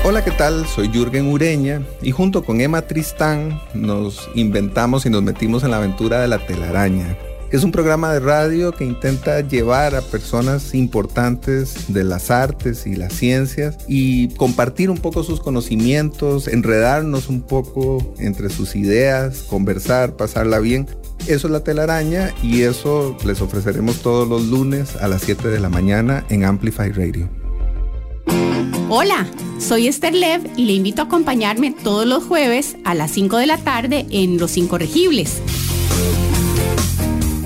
Hola, 0.03 0.23
¿qué 0.23 0.29
tal? 0.29 0.67
Soy 0.67 0.89
Jürgen 0.89 1.25
Ureña 1.25 1.81
y 2.03 2.11
junto 2.11 2.43
con 2.43 2.61
Emma 2.61 2.83
Tristán 2.83 3.59
nos 3.73 4.29
inventamos 4.35 5.07
y 5.07 5.09
nos 5.09 5.23
metimos 5.23 5.63
en 5.63 5.71
la 5.71 5.77
aventura 5.77 6.21
de 6.21 6.27
la 6.27 6.45
telaraña 6.45 7.17
es 7.51 7.65
un 7.65 7.73
programa 7.73 8.13
de 8.13 8.21
radio 8.21 8.71
que 8.71 8.85
intenta 8.85 9.41
llevar 9.41 9.93
a 9.93 10.01
personas 10.01 10.73
importantes 10.73 11.93
de 11.93 12.05
las 12.05 12.31
artes 12.31 12.87
y 12.87 12.95
las 12.95 13.11
ciencias 13.11 13.77
y 13.89 14.29
compartir 14.35 14.89
un 14.89 14.97
poco 14.97 15.21
sus 15.23 15.41
conocimientos, 15.41 16.47
enredarnos 16.47 17.27
un 17.27 17.41
poco 17.41 18.13
entre 18.19 18.49
sus 18.49 18.77
ideas, 18.77 19.43
conversar, 19.49 20.15
pasarla 20.15 20.59
bien. 20.59 20.87
Eso 21.27 21.47
es 21.47 21.51
la 21.51 21.63
telaraña 21.63 22.33
y 22.41 22.63
eso 22.63 23.17
les 23.25 23.41
ofreceremos 23.41 23.97
todos 23.97 24.27
los 24.27 24.47
lunes 24.47 24.95
a 24.95 25.07
las 25.07 25.21
7 25.21 25.47
de 25.49 25.59
la 25.59 25.69
mañana 25.69 26.25
en 26.29 26.43
Amplify 26.43 26.91
Radio. 26.91 27.29
Hola, 28.89 29.25
soy 29.59 29.87
Esther 29.87 30.13
Lev 30.13 30.41
y 30.57 30.65
le 30.65 30.73
invito 30.73 31.01
a 31.01 31.05
acompañarme 31.05 31.73
todos 31.83 32.05
los 32.05 32.23
jueves 32.23 32.75
a 32.83 32.93
las 32.93 33.11
5 33.11 33.37
de 33.37 33.47
la 33.47 33.57
tarde 33.57 34.05
en 34.09 34.37
Los 34.37 34.57
Incorregibles 34.57 35.41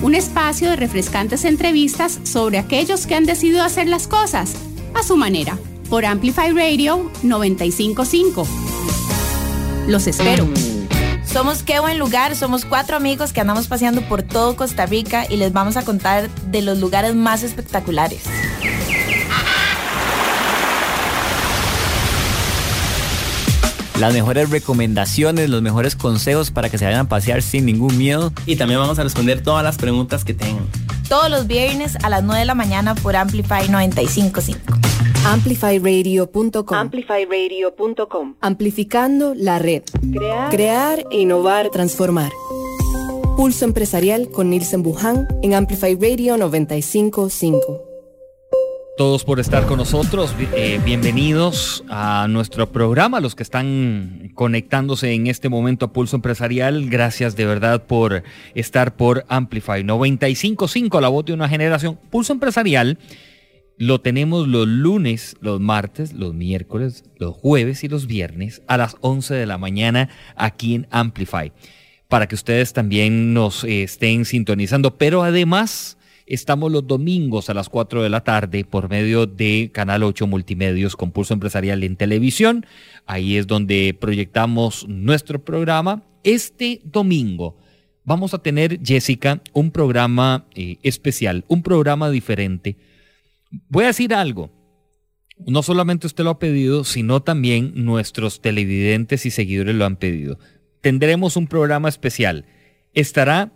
un 0.06 0.14
espacio 0.14 0.70
de 0.70 0.76
refrescantes 0.76 1.44
entrevistas 1.44 2.20
sobre 2.22 2.58
aquellos 2.58 3.08
que 3.08 3.16
han 3.16 3.24
decidido 3.24 3.64
hacer 3.64 3.88
las 3.88 4.06
cosas 4.06 4.54
a 4.94 5.02
su 5.02 5.16
manera, 5.16 5.58
por 5.90 6.04
Amplify 6.04 6.52
Radio 6.52 7.10
955. 7.24 8.46
Los 9.88 10.06
espero. 10.06 10.46
Somos 11.26 11.62
Qué 11.62 11.80
Buen 11.80 11.98
Lugar, 11.98 12.34
somos 12.34 12.64
cuatro 12.64 12.96
amigos 12.96 13.32
que 13.32 13.40
andamos 13.40 13.66
paseando 13.66 14.00
por 14.02 14.22
todo 14.22 14.56
Costa 14.56 14.86
Rica 14.86 15.26
y 15.28 15.36
les 15.36 15.52
vamos 15.52 15.76
a 15.76 15.84
contar 15.84 16.30
de 16.30 16.62
los 16.62 16.78
lugares 16.78 17.14
más 17.14 17.42
espectaculares. 17.42 18.22
las 23.98 24.12
mejores 24.12 24.50
recomendaciones, 24.50 25.48
los 25.48 25.62
mejores 25.62 25.96
consejos 25.96 26.50
para 26.50 26.68
que 26.68 26.78
se 26.78 26.84
vayan 26.84 27.00
a 27.00 27.08
pasear 27.08 27.42
sin 27.42 27.64
ningún 27.64 27.96
miedo. 27.96 28.32
Y 28.44 28.56
también 28.56 28.80
vamos 28.80 28.98
a 28.98 29.02
responder 29.02 29.42
todas 29.42 29.64
las 29.64 29.76
preguntas 29.76 30.24
que 30.24 30.34
tengan. 30.34 30.66
Todos 31.08 31.30
los 31.30 31.46
viernes 31.46 31.96
a 32.02 32.10
las 32.10 32.22
9 32.22 32.40
de 32.40 32.46
la 32.46 32.54
mañana 32.54 32.94
por 32.94 33.16
Amplify 33.16 33.68
955. 33.68 34.85
Amplifyradio.com. 35.26 36.78
Amplifyradio.com. 36.78 38.36
Amplificando 38.40 39.34
la 39.34 39.58
red. 39.58 39.82
Crear, 40.12 40.50
crear, 40.50 41.04
innovar, 41.10 41.70
transformar. 41.70 42.30
Pulso 43.36 43.64
empresarial 43.64 44.30
con 44.30 44.50
Nielsen 44.50 44.84
Buján 44.84 45.26
en 45.42 45.54
Amplify 45.54 45.96
Radio 45.96 46.36
955 46.36 47.86
todos 48.96 49.24
por 49.24 49.40
estar 49.40 49.66
con 49.66 49.76
nosotros. 49.76 50.34
Eh, 50.54 50.80
bienvenidos 50.82 51.84
a 51.90 52.28
nuestro 52.30 52.72
programa, 52.72 53.20
los 53.20 53.34
que 53.34 53.42
están 53.42 54.32
conectándose 54.34 55.12
en 55.12 55.26
este 55.26 55.50
momento 55.50 55.84
a 55.84 55.92
Pulso 55.92 56.16
Empresarial. 56.16 56.88
Gracias 56.88 57.36
de 57.36 57.44
verdad 57.44 57.84
por 57.84 58.22
estar 58.54 58.96
por 58.96 59.26
Amplify 59.28 59.84
955, 59.84 60.98
la 61.02 61.08
voz 61.08 61.26
de 61.26 61.34
una 61.34 61.46
generación. 61.46 61.98
Pulso 62.08 62.32
Empresarial 62.32 62.98
lo 63.78 64.00
tenemos 64.00 64.48
los 64.48 64.66
lunes, 64.66 65.36
los 65.40 65.60
martes, 65.60 66.12
los 66.12 66.34
miércoles, 66.34 67.04
los 67.18 67.34
jueves 67.34 67.84
y 67.84 67.88
los 67.88 68.06
viernes 68.06 68.62
a 68.66 68.76
las 68.76 68.96
11 69.00 69.34
de 69.34 69.46
la 69.46 69.58
mañana 69.58 70.08
aquí 70.34 70.74
en 70.74 70.86
Amplify. 70.90 71.52
Para 72.08 72.28
que 72.28 72.34
ustedes 72.34 72.72
también 72.72 73.34
nos 73.34 73.64
eh, 73.64 73.82
estén 73.82 74.24
sintonizando. 74.24 74.96
Pero 74.96 75.22
además 75.22 75.96
Estamos 76.28 76.72
los 76.72 76.84
domingos 76.84 77.50
a 77.50 77.54
las 77.54 77.68
4 77.68 78.02
de 78.02 78.08
la 78.08 78.24
tarde 78.24 78.64
por 78.64 78.90
medio 78.90 79.26
de 79.26 79.70
Canal 79.72 80.02
8 80.02 80.26
Multimedios 80.26 80.96
Compulso 80.96 81.32
Empresarial 81.32 81.84
en 81.84 81.94
televisión. 81.94 82.66
Ahí 83.06 83.36
es 83.36 83.46
donde 83.46 83.96
proyectamos 83.98 84.88
nuestro 84.88 85.44
programa. 85.44 86.02
Este 86.24 86.80
domingo 86.82 87.56
vamos 88.02 88.34
a 88.34 88.38
tener, 88.38 88.80
Jessica, 88.82 89.40
un 89.52 89.70
programa 89.70 90.46
eh, 90.56 90.78
especial, 90.82 91.44
un 91.46 91.62
programa 91.62 92.10
diferente. 92.10 92.76
Voy 93.68 93.84
a 93.84 93.88
decir 93.88 94.14
algo. 94.14 94.50
No 95.38 95.62
solamente 95.62 96.06
usted 96.06 96.24
lo 96.24 96.30
ha 96.30 96.38
pedido, 96.38 96.84
sino 96.84 97.22
también 97.22 97.72
nuestros 97.84 98.40
televidentes 98.40 99.26
y 99.26 99.30
seguidores 99.30 99.74
lo 99.74 99.84
han 99.84 99.96
pedido. 99.96 100.38
Tendremos 100.80 101.36
un 101.36 101.46
programa 101.46 101.88
especial. 101.88 102.46
Estará 102.94 103.52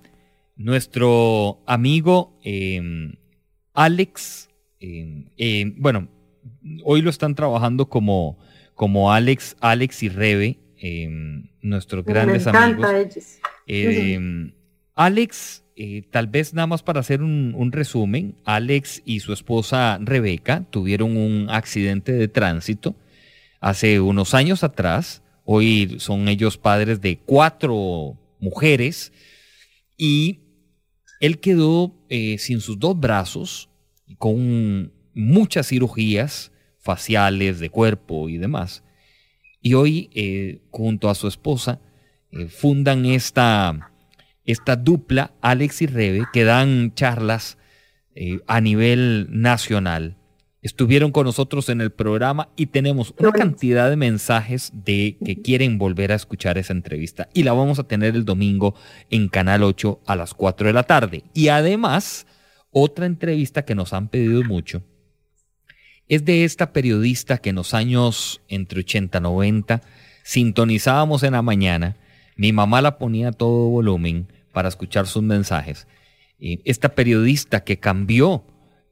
nuestro 0.57 1.63
amigo 1.67 2.39
em, 2.43 3.15
Alex, 3.73 4.51
em, 4.79 5.31
em, 5.39 5.75
bueno, 5.79 6.09
hoy 6.85 7.01
lo 7.01 7.09
están 7.09 7.35
trabajando 7.35 7.89
como, 7.89 8.39
como 8.75 9.13
Alex, 9.13 9.57
Alex 9.61 10.03
y 10.03 10.09
Rebe, 10.11 10.59
nuestros 11.63 12.05
grandes 12.05 12.47
amigos. 12.47 12.87
Alex, 14.95 15.65
eh, 15.77 16.03
tal 16.11 16.27
vez 16.27 16.53
nada 16.53 16.67
más 16.67 16.83
para 16.83 17.01
hacer 17.01 17.23
un, 17.23 17.73
resumen, 17.73 18.35
Alex 18.45 19.03
y 19.05 19.21
su 19.21 19.33
esposa 19.33 19.99
Rebeca 20.01 20.67
tuvieron 20.71 21.17
un 21.17 21.49
accidente 21.49 22.13
de 22.13 22.29
tránsito 22.29 22.95
hace 23.61 24.01
unos 24.01 24.35
años 24.35 24.65
atrás. 24.65 25.23
Hoy 25.45 25.97
son 25.99 26.29
ellos 26.29 26.59
padres 26.59 27.01
de 27.01 27.19
cuatro 27.19 28.19
mujeres 28.41 29.13
y 29.97 30.41
él 31.21 31.39
quedó 31.39 31.95
eh, 32.09 32.39
sin 32.39 32.61
sus 32.61 32.79
dos 32.79 32.99
brazos, 32.99 33.69
con 34.19 34.93
muchas 35.15 35.69
cirugías 35.69 36.53
faciales, 36.79 37.61
de 37.61 37.71
cuerpo 37.71 38.29
y 38.29 38.39
demás. 38.39 38.83
Y 39.63 39.75
hoy, 39.75 40.11
eh, 40.15 40.61
junto 40.71 41.09
a 41.09 41.15
su 41.15 41.29
esposa, 41.29 41.81
fundan 42.49 43.07
esta, 43.07 43.90
esta 44.51 44.77
dupla, 44.77 45.33
Alex 45.41 45.83
y 45.83 45.87
Rebe, 45.87 46.25
que 46.33 46.45
dan 46.45 46.95
charlas 46.95 47.59
a 48.47 48.61
nivel 48.61 49.29
nacional. 49.31 50.17
Estuvieron 50.63 51.11
con 51.11 51.25
nosotros 51.25 51.71
en 51.71 51.81
el 51.81 51.91
programa 51.91 52.51
y 52.55 52.67
tenemos 52.67 53.15
una 53.19 53.33
cantidad 53.33 53.89
de 53.89 53.97
mensajes 53.97 54.71
de 54.75 55.17
que 55.25 55.41
quieren 55.41 55.79
volver 55.79 56.13
a 56.13 56.17
escuchar 56.17 56.59
esa 56.59 56.75
entrevista. 56.75 57.31
Y 57.33 57.45
la 57.45 57.55
vamos 57.55 57.79
a 57.79 57.85
tener 57.85 58.15
el 58.15 58.27
domingo 58.27 58.75
en 59.09 59.29
Canal 59.29 59.63
8 59.63 60.03
a 60.07 60.17
las 60.17 60.35
4 60.35 60.67
de 60.67 60.73
la 60.75 60.83
tarde. 60.83 61.25
Y 61.33 61.49
además, 61.49 62.27
otra 62.71 63.07
entrevista 63.07 63.65
que 63.65 63.75
nos 63.75 63.95
han 63.95 64.09
pedido 64.09 64.43
mucho 64.45 64.83
es 66.09 66.27
de 66.27 66.45
esta 66.45 66.75
periodista 66.75 67.39
que 67.39 67.51
en 67.51 67.57
los 67.57 67.73
años 67.73 68.43
entre 68.49 68.81
80 68.81 69.17
y 69.17 69.21
90 69.23 69.81
sintonizábamos 70.25 71.23
en 71.23 71.33
la 71.33 71.43
mañana, 71.43 71.97
mi 72.37 72.53
mamá 72.53 72.83
la 72.83 72.99
ponía 72.99 73.29
a 73.29 73.33
todo 73.33 73.71
volumen 73.71 74.27
para 74.53 74.69
escuchar 74.69 75.07
sus 75.07 75.23
mensajes. 75.23 75.87
Esta 76.39 76.91
periodista 76.91 77.65
que 77.65 77.79
cambió 77.79 78.45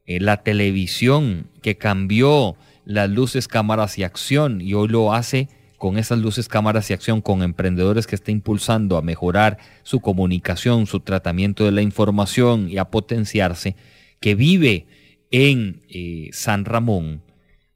eh, 0.05 0.19
la 0.19 0.37
televisión, 0.43 1.49
que 1.61 1.77
cambió 1.77 2.55
las 2.85 3.09
luces, 3.09 3.47
cámaras 3.47 3.97
y 3.97 4.03
acción 4.03 4.61
y 4.61 4.73
hoy 4.73 4.87
lo 4.87 5.13
hace 5.13 5.49
con 5.77 5.97
esas 5.97 6.19
luces, 6.19 6.47
cámaras 6.47 6.89
y 6.89 6.93
acción, 6.93 7.21
con 7.21 7.41
emprendedores 7.41 8.05
que 8.05 8.15
está 8.15 8.31
impulsando 8.31 8.97
a 8.97 9.01
mejorar 9.01 9.57
su 9.83 9.99
comunicación, 9.99 10.87
su 10.87 10.99
tratamiento 10.99 11.63
de 11.63 11.71
la 11.71 11.81
información 11.81 12.69
y 12.69 12.77
a 12.77 12.85
potenciarse, 12.85 13.75
que 14.19 14.35
vive 14.35 14.87
en 15.31 15.83
eh, 15.89 16.29
San 16.33 16.65
Ramón, 16.65 17.23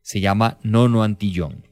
se 0.01 0.19
llama 0.19 0.57
Nono 0.63 1.03
Antillón. 1.03 1.63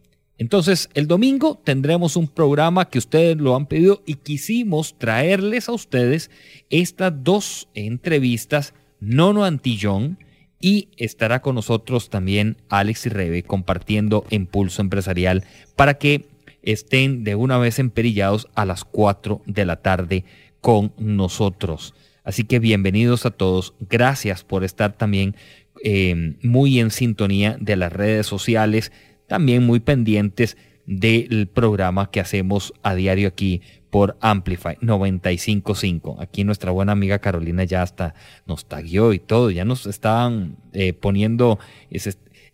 Entonces, 0.41 0.89
el 0.95 1.05
domingo 1.05 1.61
tendremos 1.63 2.15
un 2.15 2.27
programa 2.27 2.89
que 2.89 2.97
ustedes 2.97 3.37
lo 3.37 3.55
han 3.55 3.67
pedido 3.67 4.01
y 4.07 4.15
quisimos 4.15 4.97
traerles 4.97 5.69
a 5.69 5.73
ustedes 5.73 6.31
estas 6.71 7.13
dos 7.23 7.69
entrevistas, 7.75 8.73
Nono 8.99 9.45
Antillón, 9.45 10.17
y 10.59 10.87
estará 10.97 11.43
con 11.43 11.53
nosotros 11.53 12.09
también 12.09 12.57
Alex 12.69 13.05
y 13.05 13.09
Rebe 13.09 13.43
compartiendo 13.43 14.25
Impulso 14.31 14.81
Empresarial 14.81 15.43
para 15.75 15.99
que 15.99 16.25
estén 16.63 17.23
de 17.23 17.35
una 17.35 17.59
vez 17.59 17.77
emperillados 17.77 18.47
a 18.55 18.65
las 18.65 18.83
4 18.83 19.43
de 19.45 19.65
la 19.65 19.83
tarde 19.83 20.25
con 20.59 20.91
nosotros. 20.97 21.93
Así 22.23 22.45
que 22.45 22.57
bienvenidos 22.57 23.27
a 23.27 23.31
todos. 23.31 23.75
Gracias 23.79 24.43
por 24.43 24.63
estar 24.63 24.93
también 24.93 25.35
eh, 25.83 26.35
muy 26.41 26.79
en 26.79 26.89
sintonía 26.89 27.57
de 27.59 27.75
las 27.75 27.93
redes 27.93 28.25
sociales, 28.25 28.91
también 29.31 29.65
muy 29.65 29.79
pendientes 29.79 30.57
del 30.85 31.47
programa 31.47 32.11
que 32.11 32.19
hacemos 32.19 32.73
a 32.83 32.95
diario 32.95 33.29
aquí 33.29 33.61
por 33.89 34.17
Amplify 34.19 34.77
955. 34.81 36.17
Aquí 36.19 36.43
nuestra 36.43 36.71
buena 36.71 36.91
amiga 36.91 37.19
Carolina 37.19 37.63
ya 37.63 37.81
hasta 37.81 38.13
nos 38.45 38.65
taguió 38.65 39.13
y 39.13 39.19
todo, 39.19 39.49
ya 39.49 39.63
nos 39.63 39.85
estaban 39.85 40.57
eh, 40.73 40.91
poniendo... 40.91 41.59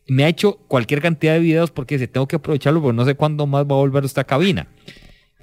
me 0.06 0.24
ha 0.24 0.28
hecho 0.28 0.60
cualquier 0.68 1.02
cantidad 1.02 1.34
de 1.34 1.40
videos 1.40 1.72
porque 1.72 1.98
si 1.98 2.08
tengo 2.08 2.28
que 2.28 2.36
aprovecharlo, 2.36 2.80
porque 2.80 2.96
no 2.96 3.06
sé 3.06 3.16
cuándo 3.16 3.48
más 3.48 3.64
va 3.64 3.74
a 3.74 3.80
volver 3.80 4.06
esta 4.06 4.24
cabina. 4.24 4.68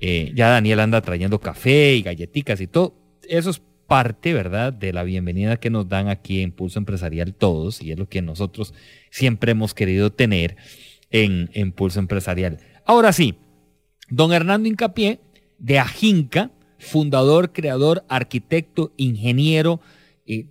Eh, 0.00 0.30
ya 0.36 0.50
Daniel 0.50 0.78
anda 0.78 1.00
trayendo 1.00 1.40
café 1.40 1.96
y 1.96 2.02
galletitas 2.02 2.60
y 2.60 2.68
todo. 2.68 2.94
Eso 3.28 3.50
es 3.50 3.60
parte, 3.88 4.34
¿verdad?, 4.34 4.72
de 4.72 4.92
la 4.92 5.02
bienvenida 5.02 5.56
que 5.56 5.68
nos 5.68 5.88
dan 5.88 6.08
aquí 6.08 6.42
en 6.42 6.52
Pulso 6.52 6.78
Empresarial 6.78 7.34
todos, 7.34 7.82
y 7.82 7.90
es 7.90 7.98
lo 7.98 8.08
que 8.08 8.22
nosotros 8.22 8.72
siempre 9.10 9.50
hemos 9.50 9.74
querido 9.74 10.12
tener 10.12 10.56
en, 11.14 11.48
en 11.54 11.70
Pulso 11.70 12.00
Empresarial. 12.00 12.58
Ahora 12.84 13.12
sí, 13.12 13.36
don 14.10 14.32
Hernando 14.32 14.68
Incapié, 14.68 15.20
de 15.58 15.78
Ajinca, 15.78 16.50
fundador, 16.78 17.52
creador, 17.52 18.04
arquitecto, 18.08 18.92
ingeniero. 18.96 19.80
Eh, 20.26 20.48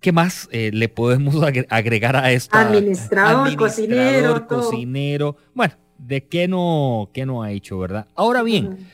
¿Qué 0.00 0.10
más 0.10 0.48
eh, 0.50 0.70
le 0.74 0.88
podemos 0.88 1.36
agregar 1.70 2.16
a 2.16 2.32
esto? 2.32 2.58
Administrador, 2.58 3.56
cocinero. 3.56 4.46
Cocinero. 4.48 5.36
Bueno, 5.54 5.74
¿de 5.96 6.26
qué 6.26 6.48
no, 6.48 7.10
qué 7.14 7.24
no 7.24 7.44
ha 7.44 7.52
hecho, 7.52 7.78
verdad? 7.78 8.08
Ahora 8.16 8.42
bien, 8.42 8.88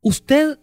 usted, 0.00 0.60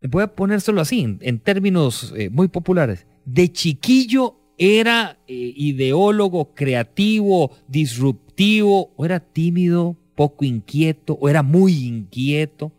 voy 0.00 0.22
a 0.22 0.34
ponérselo 0.34 0.80
así, 0.80 1.18
en, 1.20 1.38
términos 1.38 2.14
eh, 2.16 2.30
muy 2.30 2.48
populares, 2.48 3.06
de 3.26 3.52
chiquillo 3.52 4.40
era 4.58 5.18
ideólogo, 5.26 6.54
creativo, 6.54 7.50
disruptivo, 7.68 8.90
o 8.96 9.04
era 9.04 9.20
tímido, 9.20 9.96
poco 10.14 10.44
inquieto, 10.44 11.18
o 11.20 11.28
era 11.28 11.42
muy 11.42 11.86
inquieto. 11.86 12.72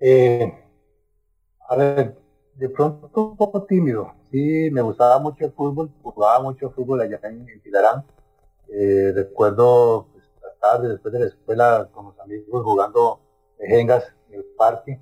Eh, 0.00 0.52
a 1.68 1.76
ver, 1.76 2.16
de 2.56 2.68
pronto 2.68 3.30
un 3.30 3.36
poco 3.36 3.64
tímido. 3.64 4.12
Sí, 4.30 4.68
me 4.70 4.82
gustaba 4.82 5.18
mucho 5.18 5.44
el 5.44 5.52
fútbol, 5.52 5.90
jugaba 6.02 6.42
mucho 6.42 6.70
fútbol 6.70 7.00
allá 7.00 7.20
en, 7.22 7.46
Pilarán. 7.62 8.04
Eh, 8.68 9.12
recuerdo 9.14 10.08
pues, 10.12 10.24
las 10.42 10.58
tardes, 10.58 10.90
después 10.90 11.12
de 11.12 11.20
la 11.20 11.26
escuela, 11.26 11.88
con 11.92 12.06
los 12.06 12.18
amigos 12.20 12.64
jugando 12.64 13.20
jengas 13.58 14.04
en 14.28 14.40
el 14.40 14.44
parque. 14.56 15.00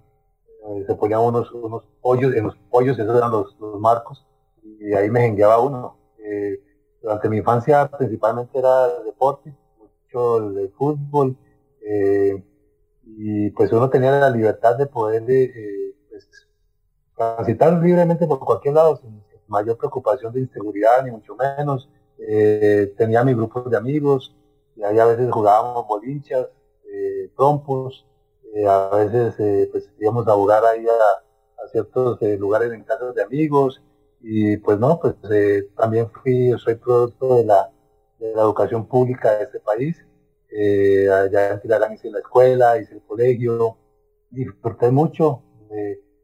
Eh, 0.68 0.84
se 0.86 0.94
ponían 0.94 1.20
unos, 1.20 1.50
unos 1.52 1.84
pollos, 2.00 2.34
en 2.34 2.44
los 2.44 2.56
pollos, 2.70 2.98
esos 2.98 3.16
eran 3.16 3.30
los, 3.30 3.56
marcos, 3.80 4.26
y 4.80 4.94
ahí 4.94 5.10
me 5.10 5.20
jengueaba 5.20 5.60
uno. 5.60 5.96
durante 7.00 7.28
mi 7.28 7.38
infancia 7.38 7.90
principalmente 7.90 8.58
era 8.58 8.86
el 8.86 9.04
deporte, 9.04 9.52
mucho 9.78 10.38
el, 10.38 10.70
fútbol 10.70 11.36
y 13.04 13.50
pues 13.50 13.72
uno 13.72 13.90
tenía 13.90 14.12
la 14.12 14.30
libertad 14.30 14.76
de 14.76 14.86
poder 14.86 15.24
eh, 15.28 15.94
pues, 16.08 16.28
transitar 17.16 17.72
libremente 17.82 18.26
por 18.26 18.38
cualquier 18.40 18.74
lado 18.74 18.96
sin, 18.96 19.22
mayor 19.48 19.76
preocupación 19.76 20.32
de 20.32 20.40
inseguridad 20.40 21.04
ni 21.04 21.10
mucho 21.10 21.36
menos. 21.36 21.86
Eh, 22.18 22.94
tenía 22.96 23.22
mi 23.22 23.34
grupo 23.34 23.60
de 23.62 23.76
amigos 23.76 24.34
y 24.76 24.82
ahí 24.82 24.98
a 24.98 25.04
veces 25.04 25.30
jugábamos 25.30 25.86
bolinchas, 25.86 26.46
eh, 28.54 28.66
a 28.66 28.88
veces 28.90 29.70
pues 29.70 29.90
íbamos 29.98 30.26
a 30.28 30.34
jugar 30.34 30.64
ahí 30.64 30.86
a, 30.86 31.68
ciertos 31.70 32.20
lugares 32.38 32.72
en 32.72 32.82
casas 32.82 33.14
de 33.14 33.22
amigos 33.22 33.80
y 34.20 34.56
pues 34.58 34.78
no, 34.78 34.98
pues 35.00 35.14
también 35.76 36.10
fui, 36.10 36.52
soy 36.58 36.74
producto 36.74 37.36
de 37.36 37.44
la, 37.44 37.70
de 38.18 38.34
la 38.34 38.42
educación 38.42 38.86
pública 38.86 39.38
de 39.38 39.44
este 39.44 39.60
país. 39.60 40.04
Eh, 40.50 41.08
allá 41.08 41.52
en 41.52 41.60
Tilarán 41.60 41.94
hice 41.94 42.10
la 42.10 42.18
escuela, 42.18 42.78
hice 42.78 42.94
el 42.94 43.02
colegio, 43.02 43.78
disfruté 44.28 44.90
mucho, 44.90 45.42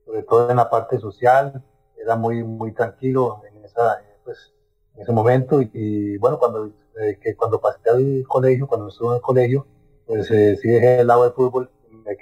sobre 0.05 0.23
todo 0.25 0.51
en 0.51 0.57
la 0.57 0.69
parte 0.69 0.99
social, 0.99 1.63
era 2.09 2.17
muy, 2.17 2.43
muy 2.43 2.73
tranquilo 2.73 3.43
en, 3.51 3.65
esa, 3.65 4.03
pues, 4.25 4.53
en 4.95 5.03
ese 5.03 5.13
momento 5.13 5.61
y, 5.61 6.17
bueno, 6.19 6.39
cuando, 6.39 6.73
eh, 7.01 7.19
que 7.21 7.37
cuando 7.37 7.61
pasé 7.61 7.91
al 7.91 8.25
colegio, 8.27 8.67
cuando 8.67 8.89
estuve 8.89 9.11
en 9.11 9.15
el 9.17 9.21
colegio, 9.21 9.67
pues 10.07 10.31
eh, 10.31 10.57
sí 10.57 10.69
dejé 10.69 11.01
el 11.01 11.07
lado 11.07 11.25
del 11.25 11.33
fútbol, 11.33 11.71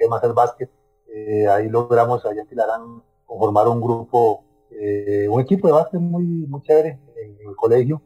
más 0.08 0.22
el 0.24 0.32
básquet, 0.32 0.70
eh, 1.08 1.46
ahí 1.48 1.68
logramos 1.68 2.24
allá 2.24 2.42
en 2.42 2.48
Tilarán 2.48 3.02
conformar 3.24 3.68
un 3.68 3.80
grupo, 3.80 4.44
un 5.28 5.40
equipo 5.40 5.68
de 5.68 5.72
básquet 5.72 6.00
muy, 6.00 6.24
muy 6.24 6.60
chévere 6.62 6.98
en, 7.16 7.48
el 7.48 7.56
colegio, 7.56 8.02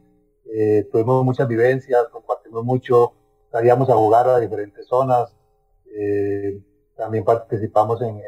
tuvimos 0.91 1.23
muchas 1.25 1.47
vivencias, 1.47 2.07
compartimos 2.11 2.63
mucho, 2.63 3.13
salíamos 3.51 3.89
a 3.89 3.95
jugar 3.95 4.27
a 4.29 4.39
diferentes 4.39 4.87
zonas, 4.87 5.35
eh, 5.93 6.61
también 6.95 7.23
participamos 7.23 8.01
en, 8.01 8.21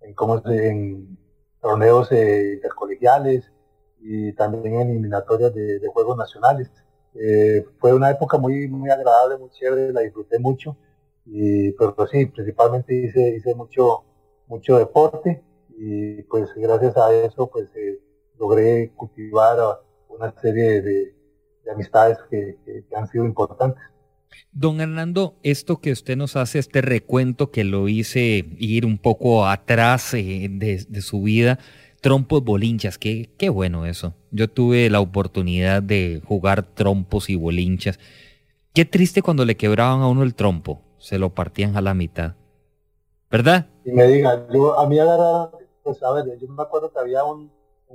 en, 0.00 0.14
en 0.62 1.18
torneos 1.60 2.12
eh, 2.12 2.54
intercolegiales 2.54 3.50
y 4.00 4.32
también 4.32 4.80
en 4.80 4.90
eliminatorias 4.90 5.54
de, 5.54 5.80
juegos 5.92 6.16
nacionales. 6.16 6.70
Eh, 7.14 7.64
fue 7.78 7.94
una 7.94 8.10
época 8.10 8.36
muy, 8.36 8.68
muy 8.68 8.90
agradable, 8.90 9.38
muy 9.38 9.50
chévere, 9.50 9.92
la 9.92 10.02
disfruté 10.02 10.38
mucho, 10.38 10.76
y, 11.26 11.72
pero 11.72 11.94
pues 11.94 12.10
sí, 12.10 12.26
principalmente 12.26 12.94
hice, 12.94 13.54
mucho, 13.54 14.04
mucho 14.46 14.78
deporte 14.78 15.42
y 15.78 16.22
pues 16.22 16.50
gracias 16.54 16.96
a 16.96 17.12
eso 17.12 17.48
pues 17.50 17.68
logré 18.38 18.92
cultivar 18.94 19.58
una 20.08 20.32
serie 20.40 20.80
de, 20.82 21.12
amistades 21.72 22.16
que 22.30 22.56
han 22.94 23.08
sido 23.08 23.24
importantes. 23.24 23.82
Don 24.52 24.80
Hernando, 24.80 25.36
esto 25.42 25.80
que 25.80 25.92
usted 25.92 26.16
nos 26.16 26.36
hace, 26.36 26.58
este 26.58 26.80
recuento 26.80 27.50
que 27.50 27.64
lo 27.64 27.88
hice 27.88 28.46
ir 28.58 28.86
un 28.86 28.98
poco 28.98 29.46
atrás 29.46 30.14
eh, 30.14 30.48
de, 30.50 31.02
su 31.02 31.22
vida, 31.22 31.58
trompos 32.00 32.42
bolinchas, 32.42 32.98
qué, 32.98 33.30
qué 33.38 33.48
bueno 33.48 33.86
eso. 33.86 34.14
Yo 34.30 34.48
tuve 34.48 34.88
la 34.90 35.00
oportunidad 35.00 35.82
de 35.82 36.22
jugar 36.24 36.62
trompos 36.62 37.28
y 37.28 37.36
bolinchas. 37.36 37.98
Qué 38.72 38.84
triste 38.84 39.22
cuando 39.22 39.44
le 39.44 39.56
quebraban 39.56 40.00
a 40.00 40.08
uno 40.08 40.22
el 40.22 40.34
trompo, 40.34 40.82
se 41.06 41.20
lo 41.20 41.30
partían 41.30 41.76
a 41.76 41.80
la 41.80 41.94
mitad. 41.94 42.32
¿Verdad? 43.30 43.66
Y 43.84 43.92
me 43.92 44.08
digan, 44.08 44.48
yo 44.52 44.76
a 44.76 44.88
mí 44.88 44.98
agarra, 44.98 45.52
pues 45.84 46.02
a 46.02 46.10
ver, 46.10 46.36
yo 46.36 46.48
me 46.48 46.64
acuerdo 46.64 46.90
que 46.90 46.98
había 46.98 47.22
un, 47.22 47.52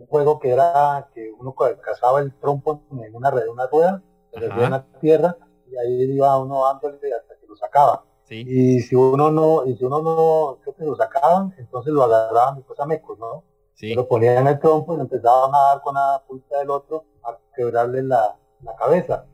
juego 0.07 0.39
que 0.39 0.51
era 0.51 1.09
que 1.13 1.29
uno 1.37 1.53
cazaba 1.53 2.21
el 2.21 2.33
trompo 2.35 2.81
en 2.89 3.13
una, 3.13 3.29
una 3.51 3.67
rueda, 3.67 4.01
se 4.31 4.45
en 4.45 4.71
la 4.71 4.85
tierra 5.01 5.35
y 5.69 5.75
ahí 5.75 6.03
iba 6.15 6.39
uno 6.39 6.63
dándole 6.63 7.13
hasta 7.13 7.35
que 7.35 7.47
lo 7.47 7.55
sacaba. 7.57 8.05
Y 8.29 8.79
si 8.79 8.95
uno 8.95 9.29
no, 9.29 9.65
y 9.65 9.75
si 9.75 9.83
uno 9.83 10.01
no, 10.01 10.59
creo 10.61 10.73
que 10.73 10.85
lo 10.85 10.95
sacaban, 10.95 11.53
entonces 11.57 11.91
lo 11.91 12.03
agarraban 12.03 12.55
después 12.55 12.79
a 12.79 12.85
mecos, 12.85 13.19
¿no? 13.19 13.43
Lo 13.93 14.07
ponían 14.07 14.37
en 14.37 14.47
el 14.47 14.59
trompo 14.59 14.93
y 14.93 14.97
lo 14.97 15.03
empezaban 15.03 15.53
a 15.53 15.59
dar 15.73 15.81
con 15.81 15.95
la 15.95 16.23
punta 16.25 16.59
del 16.59 16.69
otro 16.69 17.03
a 17.23 17.37
quebrarle 17.53 18.03
la, 18.03 18.37
la 18.63 18.75
cabeza. 18.75 19.25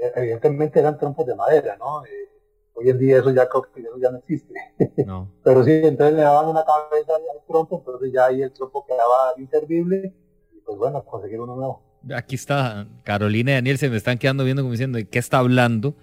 E, 0.00 0.12
evidentemente 0.16 0.80
eran 0.80 0.96
trompos 0.96 1.26
de 1.26 1.34
madera, 1.34 1.76
¿no? 1.76 2.02
Eh, 2.06 2.33
hoy 2.74 2.90
en 2.90 2.98
día 2.98 3.18
eso 3.18 3.30
ya 3.30 3.48
que 3.48 3.82
ya 4.00 4.10
no 4.10 4.18
existe. 4.18 4.54
No. 5.06 5.30
Pero 5.42 5.64
sí, 5.64 5.72
entonces 5.72 6.16
le 6.16 6.22
daban 6.22 6.46
una 6.46 6.64
cabeza 6.64 7.14
al 7.14 7.46
trompo, 7.46 7.78
entonces 7.78 8.12
ya 8.12 8.26
ahí 8.26 8.42
el 8.42 8.52
trompo 8.52 8.84
quedaba 8.86 9.34
inservible 9.36 10.14
y 10.52 10.60
pues 10.60 10.78
bueno, 10.78 11.04
conseguir 11.04 11.40
uno 11.40 11.56
nuevo 11.56 11.94
aquí 12.12 12.34
está 12.34 12.86
Carolina 13.04 13.52
y 13.52 13.54
Daniel, 13.54 13.78
se 13.78 13.88
me 13.88 13.96
están 13.96 14.18
quedando 14.18 14.44
viendo 14.44 14.62
como 14.62 14.72
diciendo, 14.72 14.98
¿de 14.98 15.08
qué 15.08 15.18
está 15.18 15.38
hablando? 15.38 15.96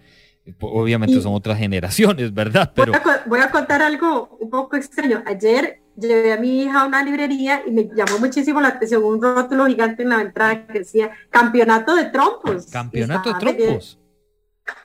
Obviamente 0.60 1.22
son 1.22 1.34
otras 1.36 1.60
generaciones, 1.60 2.34
¿verdad? 2.34 2.72
Pero... 2.74 2.94
Voy 3.28 3.40
a, 3.40 3.52
contar 3.52 3.82
algo 3.82 4.38
un 4.40 4.50
poco 4.50 4.76
extraño. 4.76 5.22
Ayer 5.28 5.82
llevé 5.96 6.34
a 6.34 6.38
mi 6.38 6.64
hija 6.64 6.82
a 6.82 6.88
una 6.88 7.04
librería 7.04 7.62
y 7.66 7.72
me 7.72 7.84
llamó 7.96 8.18
muchísimo 8.20 8.60
la 8.60 8.70
atención 8.70 9.04
un 9.04 9.22
rótulo 9.22 9.68
gigante 9.68 10.02
en 10.02 10.10
la 10.10 10.22
entrada 10.22 10.66
que 10.66 10.80
decía 10.80 11.12
campeonato 11.30 11.96
de 11.96 12.06
trompos. 12.06 12.66
Campeonato 12.72 13.34
de 13.34 13.40
trompos. 13.40 14.01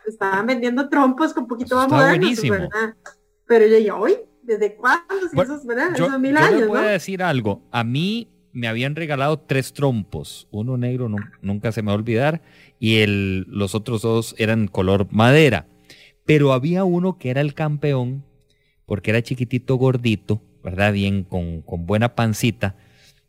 Estaban 0.07 0.47
vendiendo 0.47 0.89
trompos 0.89 1.33
con 1.35 1.47
poquito 1.47 1.77
más 1.77 1.89
modernos, 1.89 2.43
¿verdad? 2.43 2.95
Pero 3.47 3.67
yo 3.67 3.77
dije, 3.77 3.91
hoy, 3.91 4.17
¿desde 4.43 4.75
cuándo? 4.77 5.15
Si 5.31 5.41
esos, 5.41 5.65
¿verdad? 5.65 5.91
Yo, 5.97 6.07
esos 6.07 6.21
mil 6.21 6.33
yo 6.33 6.39
años, 6.39 6.61
le 6.61 6.67
voy 6.67 6.81
¿no? 6.81 6.87
a 6.87 6.91
decir 6.91 7.23
algo. 7.23 7.63
A 7.71 7.85
mí 7.85 8.29
me 8.53 8.69
habían 8.69 8.97
regalado 8.97 9.39
tres 9.39 9.73
trompos. 9.73 10.49
Uno 10.51 10.77
negro, 10.77 11.09
nu- 11.09 11.19
nunca 11.43 11.73
se 11.73 11.83
me 11.83 11.87
va 11.89 11.93
a 11.93 11.97
olvidar. 11.97 12.43
Y 12.79 12.97
el, 12.99 13.43
los 13.49 13.75
otros 13.75 14.03
dos 14.03 14.35
eran 14.39 14.67
color 14.69 15.09
madera. 15.11 15.67
Pero 16.25 16.53
había 16.53 16.85
uno 16.85 17.19
que 17.19 17.31
era 17.31 17.41
el 17.41 17.55
campeón, 17.55 18.25
porque 18.85 19.11
era 19.11 19.23
chiquitito, 19.23 19.77
gordito, 19.77 20.43
¿verdad? 20.65 20.93
Bien, 20.93 21.23
con, 21.23 21.63
con 21.63 21.87
buena 21.87 22.15
pancita. 22.17 22.77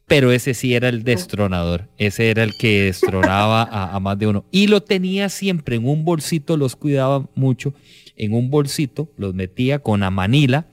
Pero 0.08 0.32
ese 0.32 0.54
sí 0.54 0.74
era 0.74 0.88
el 0.88 1.04
destronador. 1.04 1.90
Ese 1.98 2.30
era 2.30 2.44
el 2.44 2.58
que 2.58 2.84
destronaba 2.84 3.64
a, 3.64 3.94
a 3.94 4.00
más 4.00 4.18
de 4.18 4.28
uno. 4.28 4.46
Y 4.52 4.68
lo 4.68 4.82
tenía 4.82 5.28
siempre 5.28 5.76
en 5.76 5.88
un 5.88 6.06
bolsito, 6.06 6.56
los 6.56 6.78
cuidaba 6.78 7.30
mucho. 7.36 7.74
En 8.16 8.34
un 8.34 8.50
bolsito, 8.50 9.12
los 9.18 9.34
metía 9.34 9.80
con 9.80 10.04
a 10.04 10.10
manila. 10.10 10.68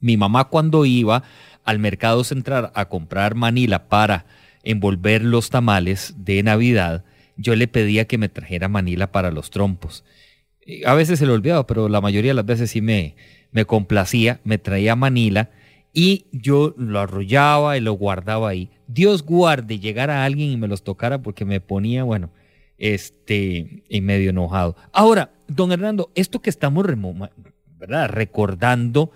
Mi 0.00 0.16
mamá 0.16 0.46
cuando 0.46 0.84
iba 0.84 1.22
al 1.64 1.78
mercado 1.78 2.24
central 2.24 2.70
a 2.74 2.88
comprar 2.88 3.34
manila 3.36 3.88
para 3.88 4.26
envolver 4.64 5.22
los 5.22 5.50
tamales 5.50 6.14
de 6.18 6.42
Navidad, 6.42 7.04
yo 7.36 7.54
le 7.54 7.68
pedía 7.68 8.06
que 8.06 8.18
me 8.18 8.28
trajera 8.28 8.68
manila 8.68 9.12
para 9.12 9.30
los 9.30 9.50
trompos. 9.50 10.04
A 10.84 10.94
veces 10.94 11.20
se 11.20 11.26
lo 11.26 11.34
olvidaba, 11.34 11.66
pero 11.66 11.88
la 11.88 12.00
mayoría 12.00 12.32
de 12.32 12.36
las 12.36 12.46
veces 12.46 12.70
sí 12.70 12.80
me, 12.80 13.14
me 13.52 13.64
complacía, 13.64 14.40
me 14.42 14.58
traía 14.58 14.96
manila 14.96 15.50
y 15.98 16.26
yo 16.30 16.74
lo 16.76 17.00
arrollaba 17.00 17.78
y 17.78 17.80
lo 17.80 17.94
guardaba 17.94 18.50
ahí. 18.50 18.68
Dios 18.86 19.22
guarde 19.22 19.78
llegar 19.78 20.10
a 20.10 20.26
alguien 20.26 20.50
y 20.50 20.58
me 20.58 20.68
los 20.68 20.84
tocara 20.84 21.22
porque 21.22 21.46
me 21.46 21.62
ponía, 21.62 22.04
bueno, 22.04 22.30
este, 22.76 23.82
y 23.88 24.02
medio 24.02 24.28
enojado. 24.28 24.76
Ahora, 24.92 25.32
don 25.48 25.72
Hernando, 25.72 26.12
esto 26.14 26.42
que 26.42 26.50
estamos 26.50 26.84
¿verdad? 27.78 28.10
recordando, 28.10 29.10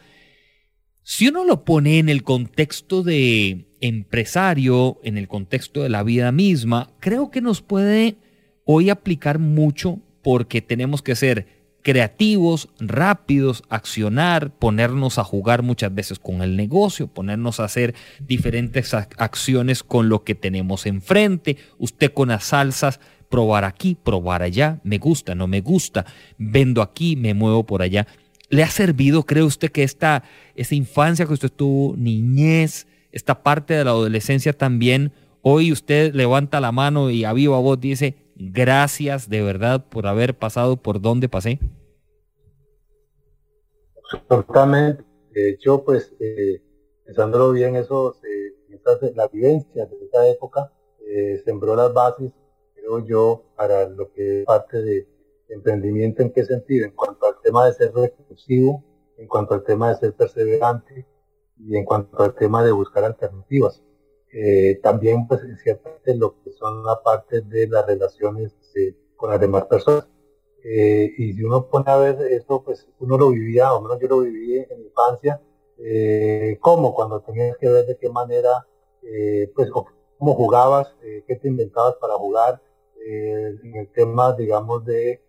si 1.02 1.28
uno 1.28 1.44
lo 1.44 1.66
pone 1.66 1.98
en 1.98 2.08
el 2.08 2.22
contexto 2.22 3.02
de 3.02 3.66
empresario, 3.82 5.00
en 5.04 5.18
el 5.18 5.28
contexto 5.28 5.82
de 5.82 5.90
la 5.90 6.02
vida 6.02 6.32
misma, 6.32 6.94
creo 6.98 7.30
que 7.30 7.42
nos 7.42 7.60
puede 7.60 8.16
hoy 8.64 8.88
aplicar 8.88 9.38
mucho 9.38 9.98
porque 10.22 10.62
tenemos 10.62 11.02
que 11.02 11.14
ser 11.14 11.59
creativos, 11.82 12.68
rápidos, 12.78 13.62
accionar, 13.68 14.52
ponernos 14.52 15.18
a 15.18 15.24
jugar 15.24 15.62
muchas 15.62 15.94
veces 15.94 16.18
con 16.18 16.42
el 16.42 16.56
negocio, 16.56 17.08
ponernos 17.08 17.60
a 17.60 17.64
hacer 17.64 17.94
diferentes 18.20 18.92
ac- 18.94 19.14
acciones 19.16 19.82
con 19.82 20.08
lo 20.08 20.24
que 20.24 20.34
tenemos 20.34 20.86
enfrente. 20.86 21.56
Usted 21.78 22.12
con 22.12 22.28
las 22.28 22.44
salsas, 22.44 23.00
probar 23.28 23.64
aquí, 23.64 23.96
probar 24.02 24.42
allá, 24.42 24.80
me 24.82 24.98
gusta, 24.98 25.34
no 25.34 25.46
me 25.46 25.60
gusta, 25.60 26.04
vendo 26.36 26.82
aquí, 26.82 27.16
me 27.16 27.32
muevo 27.32 27.64
por 27.64 27.80
allá. 27.82 28.06
¿Le 28.48 28.64
ha 28.64 28.70
servido, 28.70 29.24
cree 29.24 29.44
usted, 29.44 29.70
que 29.70 29.84
esta, 29.84 30.24
infancia 30.70 31.24
que 31.26 31.32
usted 31.32 31.50
tuvo, 31.52 31.96
niñez, 31.96 32.88
esta 33.12 33.42
parte 33.42 33.74
de 33.74 33.84
la 33.84 33.90
adolescencia 33.90 34.52
también, 34.52 35.12
hoy 35.42 35.72
usted 35.72 36.14
levanta 36.14 36.60
la 36.60 36.72
mano 36.72 37.10
y 37.10 37.24
a 37.24 37.32
viva 37.32 37.58
voz 37.58 37.80
dice, 37.80 38.16
gracias 38.40 39.28
de 39.28 39.42
verdad 39.42 39.86
por 39.88 40.06
haber 40.06 40.38
pasado 40.38 40.76
por 40.76 41.00
donde 41.00 41.28
pasé? 41.28 41.60
Absolutamente. 44.02 45.04
De 45.32 45.50
hecho, 45.50 45.84
pues, 45.84 46.12
eh, 46.18 46.62
pensándolo 47.04 47.52
bien, 47.52 47.76
eso, 47.76 48.16
eh, 48.24 48.54
esas, 48.70 49.14
la 49.14 49.28
vivencia 49.28 49.86
de 49.86 50.04
esa 50.04 50.26
época 50.28 50.72
eh, 51.06 51.40
sembró 51.44 51.76
las 51.76 51.92
bases, 51.92 52.32
creo 52.74 53.06
yo, 53.06 53.44
para 53.56 53.88
lo 53.88 54.12
que 54.12 54.40
es 54.40 54.46
parte 54.46 54.82
de 54.82 55.06
emprendimiento 55.48 56.22
en 56.22 56.32
qué 56.32 56.44
sentido, 56.44 56.86
en 56.86 56.92
cuanto 56.92 57.26
al 57.26 57.34
tema 57.42 57.66
de 57.66 57.74
ser 57.74 57.92
recursivo, 57.94 58.84
en 59.18 59.28
cuanto 59.28 59.54
al 59.54 59.62
tema 59.62 59.90
de 59.90 59.96
ser 59.96 60.14
perseverante 60.14 61.06
y 61.58 61.76
en 61.76 61.84
cuanto 61.84 62.22
al 62.22 62.34
tema 62.34 62.64
de 62.64 62.72
buscar 62.72 63.04
alternativas. 63.04 63.82
Eh, 64.32 64.80
también, 64.82 65.26
pues, 65.26 65.42
en 65.42 65.56
cierta 65.58 65.90
parte 65.90 66.14
lo 66.14 66.40
que 66.42 66.52
son 66.52 66.84
la 66.84 67.02
parte 67.02 67.40
de 67.42 67.66
las 67.68 67.86
relaciones 67.86 68.54
eh, 68.76 68.94
con 69.16 69.30
las 69.30 69.40
demás 69.40 69.64
personas. 69.66 70.08
Eh, 70.62 71.14
y 71.16 71.32
si 71.32 71.42
uno 71.42 71.66
pone 71.68 71.90
a 71.90 71.96
ver 71.96 72.20
eso, 72.32 72.62
pues 72.62 72.86
uno 72.98 73.16
lo 73.16 73.30
vivía, 73.30 73.72
o 73.72 73.80
menos 73.80 73.98
yo 74.00 74.08
lo 74.08 74.20
viví 74.20 74.58
en 74.58 74.82
infancia, 74.82 75.40
eh, 75.78 76.58
como 76.60 76.94
cuando 76.94 77.20
tenías 77.20 77.56
que 77.56 77.68
ver 77.68 77.86
de 77.86 77.96
qué 77.96 78.10
manera, 78.10 78.66
eh, 79.02 79.50
pues, 79.54 79.70
cómo 79.70 80.34
jugabas, 80.34 80.94
qué 81.26 81.36
te 81.36 81.48
inventabas 81.48 81.94
para 81.96 82.14
jugar, 82.14 82.60
en 83.02 83.74
el 83.74 83.88
tema, 83.92 84.34
digamos, 84.34 84.84
de 84.84 85.22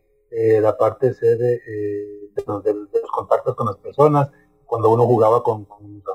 la 0.61 0.77
parte 0.77 1.07
de 1.07 1.13
ser, 1.13 1.37
de, 1.37 1.61
los, 2.45 2.63
de 2.63 2.73
los 2.73 3.11
contactos 3.11 3.55
con 3.55 3.67
las 3.67 3.77
personas, 3.77 4.29
cuando 4.65 4.89
uno 4.91 5.05
jugaba 5.05 5.41
con, 5.41 5.65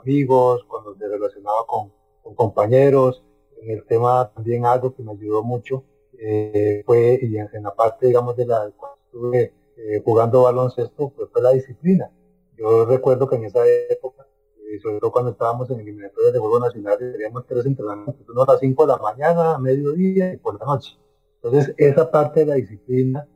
amigos, 0.02 0.64
cuando 0.68 0.94
se 0.96 1.08
relacionaba 1.08 1.64
con, 1.66 1.92
con 2.26 2.34
compañeros, 2.34 3.22
en 3.62 3.70
el 3.70 3.84
tema 3.86 4.30
también 4.34 4.66
algo 4.66 4.94
que 4.94 5.02
me 5.02 5.12
ayudó 5.12 5.42
mucho, 5.42 5.84
eh, 6.18 6.82
fue 6.84 7.18
y 7.22 7.36
en, 7.36 7.62
la 7.62 7.74
parte 7.74 8.06
digamos 8.06 8.36
de 8.36 8.46
la 8.46 8.70
cuando 8.76 8.98
estuve 9.04 9.52
eh, 9.76 10.02
jugando 10.04 10.42
baloncesto 10.42 11.10
pues 11.10 11.30
fue 11.30 11.42
la 11.42 11.50
disciplina. 11.50 12.10
Yo 12.56 12.86
recuerdo 12.86 13.28
que 13.28 13.36
en 13.36 13.44
esa 13.44 13.60
época 13.90 14.26
eh, 14.56 14.80
sobre 14.82 14.98
todo 14.98 15.12
cuando 15.12 15.32
estábamos 15.32 15.70
en 15.70 15.80
eliminatorias 15.80 16.32
de 16.32 16.38
juegos 16.38 16.60
nacionales 16.60 17.12
teníamos 17.12 17.46
tres 17.46 17.66
entrenamientos 17.66 18.26
uno 18.28 18.42
a 18.42 18.52
las 18.52 18.60
5 18.60 18.86
de 18.86 18.92
la 18.92 18.98
mañana 18.98 19.54
a 19.54 19.58
mediodía 19.58 20.32
y 20.32 20.36
por 20.38 20.58
la 20.58 20.66
noche. 20.66 20.98
Entonces 21.42 21.74
esa 21.76 22.10
parte 22.10 22.40
de 22.40 22.46
la 22.46 22.54
disciplina 22.54 23.28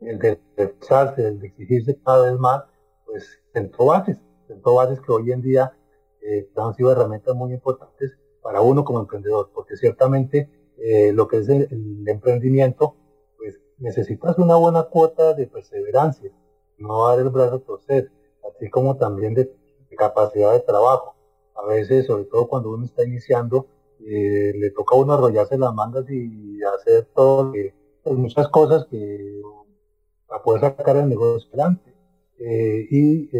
el 0.00 0.18
de 0.18 0.40
el 0.56 1.38
de 1.38 1.46
exigirse 1.46 1.98
cada 2.04 2.30
vez 2.30 2.40
más 2.40 2.64
pues 3.04 3.40
sentó 3.52 3.86
bases 3.86 4.16
sentó 4.48 4.74
bases 4.74 5.00
que 5.00 5.12
hoy 5.12 5.32
en 5.32 5.42
día 5.42 5.76
eh, 6.22 6.48
han 6.56 6.74
sido 6.74 6.90
herramientas 6.92 7.34
muy 7.34 7.52
importantes 7.52 8.12
para 8.42 8.60
uno 8.60 8.84
como 8.84 9.00
emprendedor 9.00 9.50
porque 9.54 9.76
ciertamente 9.76 10.48
eh, 10.78 11.12
lo 11.12 11.28
que 11.28 11.38
es 11.38 11.48
el, 11.48 12.04
emprendimiento, 12.06 12.96
pues 13.38 13.60
necesitas 13.78 14.36
una 14.38 14.56
buena 14.56 14.84
cuota 14.84 15.32
de 15.34 15.46
perseverancia, 15.46 16.30
no 16.78 17.08
dar 17.08 17.20
el 17.20 17.30
brazo 17.30 17.56
a 17.56 17.60
torcer, 17.60 18.10
así 18.48 18.68
como 18.68 18.96
también 18.96 19.34
de, 19.34 19.54
capacidad 19.96 20.52
de 20.52 20.60
trabajo. 20.60 21.14
A 21.54 21.66
veces, 21.66 22.06
sobre 22.06 22.24
todo 22.24 22.48
cuando 22.48 22.70
uno 22.70 22.84
está 22.84 23.04
iniciando, 23.04 23.68
eh, 24.00 24.52
le 24.56 24.70
toca 24.70 24.96
a 24.96 24.98
uno 24.98 25.12
arrollarse 25.12 25.56
las 25.58 25.72
mangas 25.72 26.10
y 26.10 26.60
hacer 26.62 27.06
todo, 27.14 27.54
eh, 27.54 27.72
pues 28.02 28.16
muchas 28.16 28.48
cosas 28.48 28.86
que 28.90 29.40
para 30.26 30.42
poder 30.42 30.62
sacar 30.62 30.96
el 30.96 31.08
negocio 31.08 31.48
adelante. 31.52 31.94
Eh, 32.38 32.88
y 32.90 33.30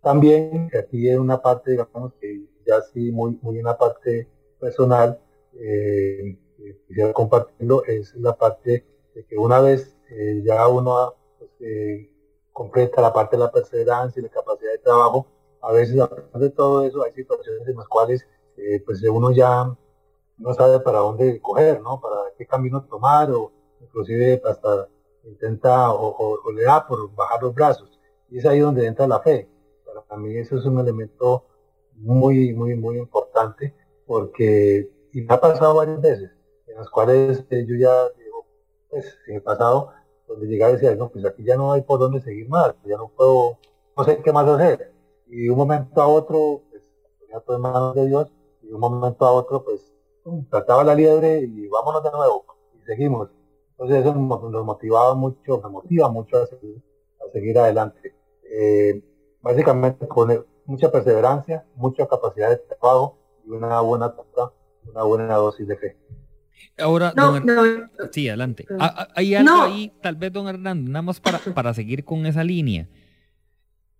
también, 0.00 0.70
aquí 0.78 1.08
hay 1.08 1.16
una 1.16 1.42
parte, 1.42 1.72
digamos, 1.72 2.14
que 2.20 2.46
ya 2.66 2.80
sí, 2.82 3.10
muy, 3.10 3.38
muy 3.42 3.58
una 3.58 3.76
parte 3.76 4.28
personal, 4.60 5.20
eh, 5.54 6.38
quisiera 6.86 7.12
compartirlo 7.12 7.84
es 7.84 8.14
la 8.16 8.36
parte 8.36 8.84
de 9.14 9.24
que 9.24 9.36
una 9.36 9.60
vez 9.60 9.96
eh, 10.10 10.42
ya 10.44 10.66
uno 10.68 11.14
pues, 11.38 11.50
eh, 11.60 12.10
completa 12.52 13.00
la 13.00 13.12
parte 13.12 13.36
de 13.36 13.42
la 13.44 13.52
perseverancia 13.52 14.20
y 14.20 14.24
la 14.24 14.30
capacidad 14.30 14.72
de 14.72 14.78
trabajo, 14.78 15.26
a 15.60 15.72
veces 15.72 15.98
a 16.00 16.08
pesar 16.08 16.40
de 16.40 16.50
todo 16.50 16.84
eso 16.86 17.02
hay 17.02 17.12
situaciones 17.12 17.66
en 17.66 17.76
las 17.76 17.88
cuales 17.88 18.26
eh, 18.56 18.82
pues 18.84 19.02
uno 19.02 19.30
ya 19.30 19.76
no 20.38 20.54
sabe 20.54 20.80
para 20.80 20.98
dónde 20.98 21.40
coger, 21.40 21.80
¿no? 21.80 22.00
Para 22.00 22.16
qué 22.36 22.46
camino 22.46 22.84
tomar 22.84 23.30
o 23.30 23.52
inclusive 23.80 24.40
hasta 24.44 24.88
intenta 25.24 25.92
o, 25.92 26.08
o, 26.08 26.38
o 26.44 26.52
le 26.52 26.64
da 26.64 26.86
por 26.86 27.12
bajar 27.14 27.42
los 27.42 27.54
brazos. 27.54 27.98
Y 28.30 28.38
es 28.38 28.46
ahí 28.46 28.60
donde 28.60 28.86
entra 28.86 29.06
la 29.06 29.20
fe. 29.20 29.48
Para 30.08 30.20
mí 30.20 30.36
eso 30.36 30.58
es 30.58 30.64
un 30.64 30.78
elemento 30.78 31.44
muy, 31.96 32.52
muy, 32.54 32.74
muy 32.74 32.98
importante 32.98 33.74
porque 34.06 34.90
y 35.12 35.22
me 35.22 35.34
ha 35.34 35.40
pasado 35.40 35.74
varias 35.74 36.00
veces 36.00 36.30
en 36.66 36.76
las 36.76 36.90
cuales 36.90 37.44
eh, 37.50 37.64
yo 37.66 37.76
ya 37.76 37.92
pues 38.94 39.18
en 39.26 39.34
el 39.34 39.42
pasado, 39.42 39.90
donde 40.28 40.46
llegaba 40.46 40.70
y 40.70 40.74
decía, 40.74 40.94
no, 40.94 41.08
pues 41.08 41.24
aquí 41.24 41.42
ya 41.42 41.56
no 41.56 41.72
hay 41.72 41.82
por 41.82 41.98
dónde 41.98 42.20
seguir 42.20 42.48
más, 42.48 42.74
ya 42.84 42.96
no 42.96 43.08
puedo, 43.08 43.58
no 43.96 44.04
sé 44.04 44.22
qué 44.22 44.32
más 44.32 44.46
hacer. 44.46 44.92
Y 45.26 45.46
de 45.46 45.50
un 45.50 45.56
momento 45.56 46.00
a 46.00 46.06
otro, 46.06 46.62
pues 46.70 46.82
ponía 47.18 47.40
todo 47.40 47.56
en 47.56 47.62
manos 47.62 47.94
de 47.96 48.06
Dios, 48.06 48.32
y 48.62 48.68
de 48.68 48.74
un 48.74 48.80
momento 48.80 49.26
a 49.26 49.32
otro, 49.32 49.64
pues 49.64 49.92
um, 50.24 50.44
trataba 50.48 50.84
la 50.84 50.94
liebre 50.94 51.40
y 51.40 51.66
vámonos 51.66 52.04
de 52.04 52.12
nuevo, 52.12 52.44
y 52.72 52.84
seguimos. 52.84 53.30
Entonces 53.72 54.06
eso 54.06 54.14
nos 54.14 54.64
motivaba 54.64 55.14
mucho, 55.14 55.60
me 55.60 55.70
motiva 55.70 56.08
mucho 56.08 56.36
a 56.36 56.46
seguir, 56.46 56.80
a 57.18 57.32
seguir 57.32 57.58
adelante. 57.58 58.14
Eh, 58.44 59.02
básicamente 59.42 60.06
con 60.06 60.30
mucha 60.66 60.90
perseverancia, 60.90 61.64
mucha 61.76 62.06
capacidad 62.06 62.50
de 62.50 62.56
trabajo 62.56 63.18
y 63.46 63.50
una 63.50 63.80
buena 63.80 64.14
una 64.86 65.02
buena 65.02 65.34
dosis 65.34 65.66
de 65.66 65.76
fe. 65.76 65.96
Ahora, 66.78 67.12
no, 67.16 67.32
don 67.32 67.46
no, 67.46 67.62
sí, 68.12 68.28
adelante. 68.28 68.66
Hay 69.14 69.34
algo 69.34 69.50
no. 69.50 69.62
ahí, 69.62 69.92
tal 70.00 70.16
vez, 70.16 70.32
don 70.32 70.48
Hernando, 70.48 70.90
nada 70.90 71.02
más 71.02 71.20
para, 71.20 71.38
para 71.38 71.74
seguir 71.74 72.04
con 72.04 72.26
esa 72.26 72.44
línea. 72.44 72.88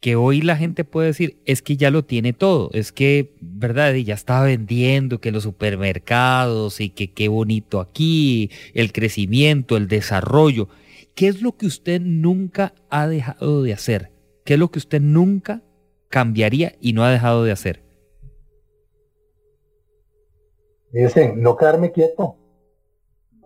que 0.01 0.17
hoy 0.17 0.43
la 0.43 0.57
gente 0.57 0.85
puede 0.85 1.09
decir, 1.09 1.41
es 1.47 1.63
que 1.63 1.77
ya 1.77 1.91
lo 1.91 2.05
tiene 2.05 2.33
todo, 2.33 2.71
es 2.73 2.93
que, 2.93 3.37
¿verdad? 3.41 3.95
Y 3.95 4.05
ya 4.05 4.15
está 4.15 4.43
vendiendo, 4.43 5.21
que 5.21 5.33
los 5.33 5.45
supermercados 5.45 6.81
y 6.81 6.91
que 6.91 7.13
qué 7.13 7.29
bonito 7.29 7.81
aquí, 7.81 8.51
el 8.75 8.93
crecimiento, 8.93 9.77
el 9.77 9.89
desarrollo. 9.89 10.69
¿Qué 11.15 11.29
es 11.29 11.43
lo 11.43 11.57
que 11.57 11.67
usted 11.67 12.01
nunca 12.01 12.75
ha 12.91 13.07
dejado 13.09 13.63
de 13.63 13.73
hacer? 13.73 14.13
¿Qué 14.45 14.55
es 14.55 14.61
lo 14.61 14.71
que 14.71 14.79
usted 14.79 15.01
nunca 15.01 15.63
cambiaría 16.15 16.77
y 16.81 16.93
no 16.93 17.03
ha 17.03 17.11
dejado 17.11 17.43
de 17.43 17.51
hacer? 17.51 17.83
Dicen, 20.93 21.43
no 21.43 21.57
quedarme 21.57 21.91
quieto, 21.91 22.37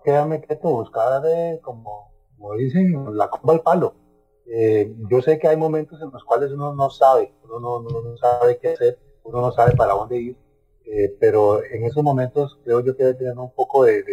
quedarme 0.05 0.43
quieto, 0.43 0.69
buscar, 0.69 1.23
como, 1.63 2.13
como 2.37 2.55
dicen, 2.57 3.17
la 3.17 3.31
comba 3.31 3.55
al 3.55 3.63
palo 3.63 3.95
eh, 4.51 4.95
yo 5.11 5.23
sé 5.23 5.39
que 5.39 5.49
hay 5.49 5.57
momentos 5.57 6.01
en 6.03 6.11
los 6.11 6.25
cuales 6.25 6.53
uno 6.53 6.75
no 6.75 6.91
sabe, 6.91 7.35
uno 7.45 7.81
no, 7.81 8.17
sabe 8.19 8.59
qué 8.59 8.69
hacer, 8.69 8.99
uno 9.25 9.41
no 9.41 9.53
sabe 9.53 9.75
para 9.75 9.95
dónde 9.95 10.19
ir, 10.19 10.37
eh, 10.85 11.17
pero 11.19 11.65
en 11.65 11.85
esos 11.85 12.03
momentos 12.03 12.59
creo 12.65 12.81
yo 12.81 12.95
que 12.97 13.05
debe 13.05 13.19
tener 13.19 13.39
un 13.39 13.53
poco 13.55 13.85
de, 13.85 14.05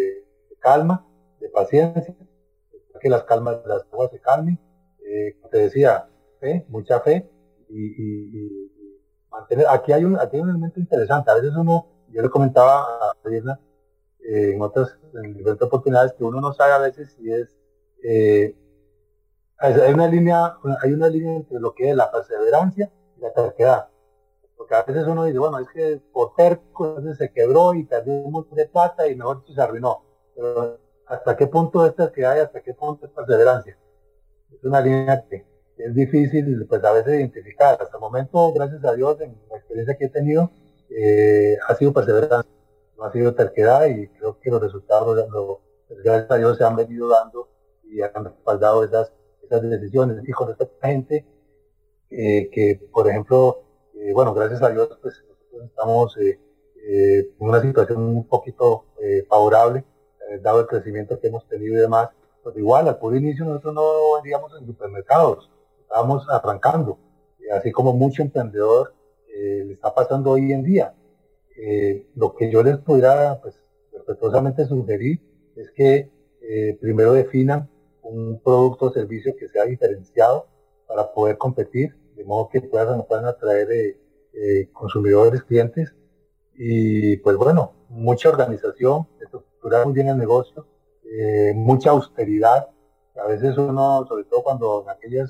calma, 0.59 1.05
de 1.41 1.49
paciencia, 1.49 2.15
que 3.01 3.09
las 3.09 3.23
calmas, 3.23 3.57
las 3.65 3.83
cosas 3.85 4.11
se 4.11 4.19
calmen. 4.19 4.59
Eh, 5.05 5.37
te 5.51 5.57
decía, 5.57 6.09
fe, 6.39 6.65
mucha 6.69 7.01
fe 7.01 7.29
y, 7.77 8.71
mantener. 9.29 9.67
Aquí 9.69 9.91
hay 9.91 10.05
un, 10.05 10.17
aquí 10.19 10.37
hay 10.37 10.41
un 10.41 10.49
elemento 10.49 10.79
interesante. 10.79 11.31
A 11.31 11.35
veces 11.35 11.51
uno, 11.55 11.87
yo 12.09 12.21
le 12.21 12.29
comentaba 12.29 12.83
a 12.83 13.29
Irna 13.29 13.59
en 14.19 14.61
otras, 14.61 14.97
en 15.13 15.33
diferentes 15.33 15.67
oportunidades 15.67 16.13
que 16.13 16.23
uno 16.23 16.41
no 16.41 16.53
sabe 16.53 16.73
a 16.73 16.79
veces 16.79 17.13
si 17.13 17.31
es 17.31 17.55
hay 19.57 19.93
una 19.93 20.07
línea, 20.07 20.57
hay 20.81 20.91
una 20.91 21.07
línea 21.07 21.35
entre 21.35 21.59
lo 21.59 21.73
que 21.73 21.89
es 21.89 21.95
la 21.95 22.11
perseverancia 22.11 22.91
y 23.17 23.21
la 23.21 23.31
terquedad. 23.33 23.89
Porque 24.57 24.75
a 24.75 24.83
veces 24.83 25.05
uno 25.07 25.25
dice, 25.25 25.39
bueno, 25.39 25.59
es 25.59 25.67
que 25.69 26.01
por 26.11 26.33
terco 26.35 27.01
se 27.17 27.31
quebró 27.31 27.73
y 27.73 27.83
perdió 27.83 28.13
un 28.13 28.31
montón 28.31 28.55
de 28.55 28.67
plata 28.67 29.07
y 29.07 29.15
mejor 29.15 29.43
se 29.53 29.61
arruinó. 29.61 30.03
Pero 30.35 30.79
hasta 31.07 31.35
qué 31.35 31.47
punto 31.47 31.85
es 31.85 31.95
terquedad 31.95 32.37
y 32.37 32.39
hasta 32.39 32.61
qué 32.61 32.73
punto 32.73 33.05
es 33.05 33.11
perseverancia. 33.11 33.77
Es 34.51 34.63
una 34.63 34.81
línea 34.81 35.25
que 35.27 35.45
es 35.77 35.93
difícil 35.93 36.65
pues 36.67 36.83
a 36.83 36.91
veces 36.91 37.15
identificar. 37.15 37.77
Hasta 37.81 37.97
el 37.97 38.01
momento, 38.01 38.53
gracias 38.53 38.83
a 38.85 38.93
Dios, 38.93 39.19
en 39.21 39.35
la 39.49 39.57
experiencia 39.57 39.95
que 39.97 40.05
he 40.05 40.09
tenido, 40.09 40.51
eh, 40.89 41.57
ha 41.67 41.75
sido 41.75 41.93
perseverancia, 41.93 42.51
no 42.97 43.03
ha 43.03 43.11
sido 43.11 43.33
terquedad 43.35 43.85
y 43.87 44.07
creo 44.09 44.39
que 44.39 44.51
los 44.51 44.61
resultados, 44.61 45.17
gracias 45.89 46.31
a 46.31 46.37
Dios, 46.37 46.57
se 46.57 46.63
han 46.63 46.75
venido 46.75 47.09
dando 47.09 47.49
y 47.83 48.01
han 48.01 48.23
respaldado 48.23 48.83
esas 48.83 49.11
esas 49.45 49.61
decisiones. 49.61 50.17
Y 50.27 50.31
con 50.31 50.47
respecto 50.47 50.75
a 50.81 50.87
gente 50.87 51.25
eh, 52.09 52.49
que, 52.51 52.79
por 52.91 53.09
ejemplo, 53.09 53.63
eh, 53.95 54.13
bueno, 54.13 54.33
gracias 54.33 54.61
a 54.61 54.69
Dios, 54.69 54.89
pues 55.01 55.23
estamos 55.63 56.17
eh, 56.17 56.39
en 56.87 57.33
una 57.39 57.61
situación 57.61 58.01
un 58.01 58.27
poquito 58.27 58.85
favorable, 59.29 59.83
dado 60.41 60.61
el 60.61 60.67
crecimiento 60.67 61.19
que 61.19 61.27
hemos 61.27 61.47
tenido 61.47 61.73
y 61.73 61.77
demás. 61.77 62.09
Pues 62.43 62.55
igual, 62.57 62.87
al 62.87 62.99
puro 62.99 63.15
inicio 63.15 63.45
nosotros 63.45 63.73
no 63.73 64.15
vendíamos 64.15 64.51
en 64.59 64.67
supermercados, 64.67 65.49
estábamos 65.95 66.27
arrancando, 66.29 66.99
así 67.53 67.71
como 67.71 67.93
mucho 67.93 68.21
emprendedor 68.21 68.93
le 69.29 69.71
está 69.71 69.95
pasando 69.95 70.31
hoy 70.31 70.51
en 70.51 70.61
día. 70.61 70.93
lo 72.15 72.35
que 72.35 72.51
yo 72.51 72.61
les 72.63 72.77
pudiera, 72.79 73.39
pues, 73.41 73.61
respetuosamente 73.93 74.65
sugerir 74.65 75.21
es 75.55 75.71
que 75.71 76.09
primero 76.81 77.13
definan 77.13 77.69
un 78.01 78.41
producto 78.43 78.87
o 78.87 78.91
servicio 78.91 79.37
que 79.37 79.47
sea 79.47 79.63
diferenciado 79.63 80.47
para 80.85 81.13
poder 81.13 81.37
competir, 81.37 81.95
de 82.17 82.25
modo 82.25 82.49
que 82.49 82.61
puedan, 82.61 83.05
puedan 83.05 83.25
atraer 83.25 83.71
eh, 83.71 83.97
eh, 84.33 84.69
consumidores, 84.73 85.43
clientes. 85.43 85.95
Y 86.55 87.17
pues 87.17 87.37
bueno, 87.37 87.71
mucha 87.87 88.27
organización, 88.27 89.07
estructurar 89.21 89.85
muy 89.85 89.93
bien 89.93 90.09
el 90.09 90.17
negocio, 90.17 90.67
eh, 91.05 91.53
mucha 91.55 91.91
austeridad. 91.91 92.67
A 93.15 93.27
veces 93.27 93.57
uno, 93.57 94.05
sobre 94.07 94.25
todo 94.25 94.43
cuando 94.43 94.85
en 95.01 95.27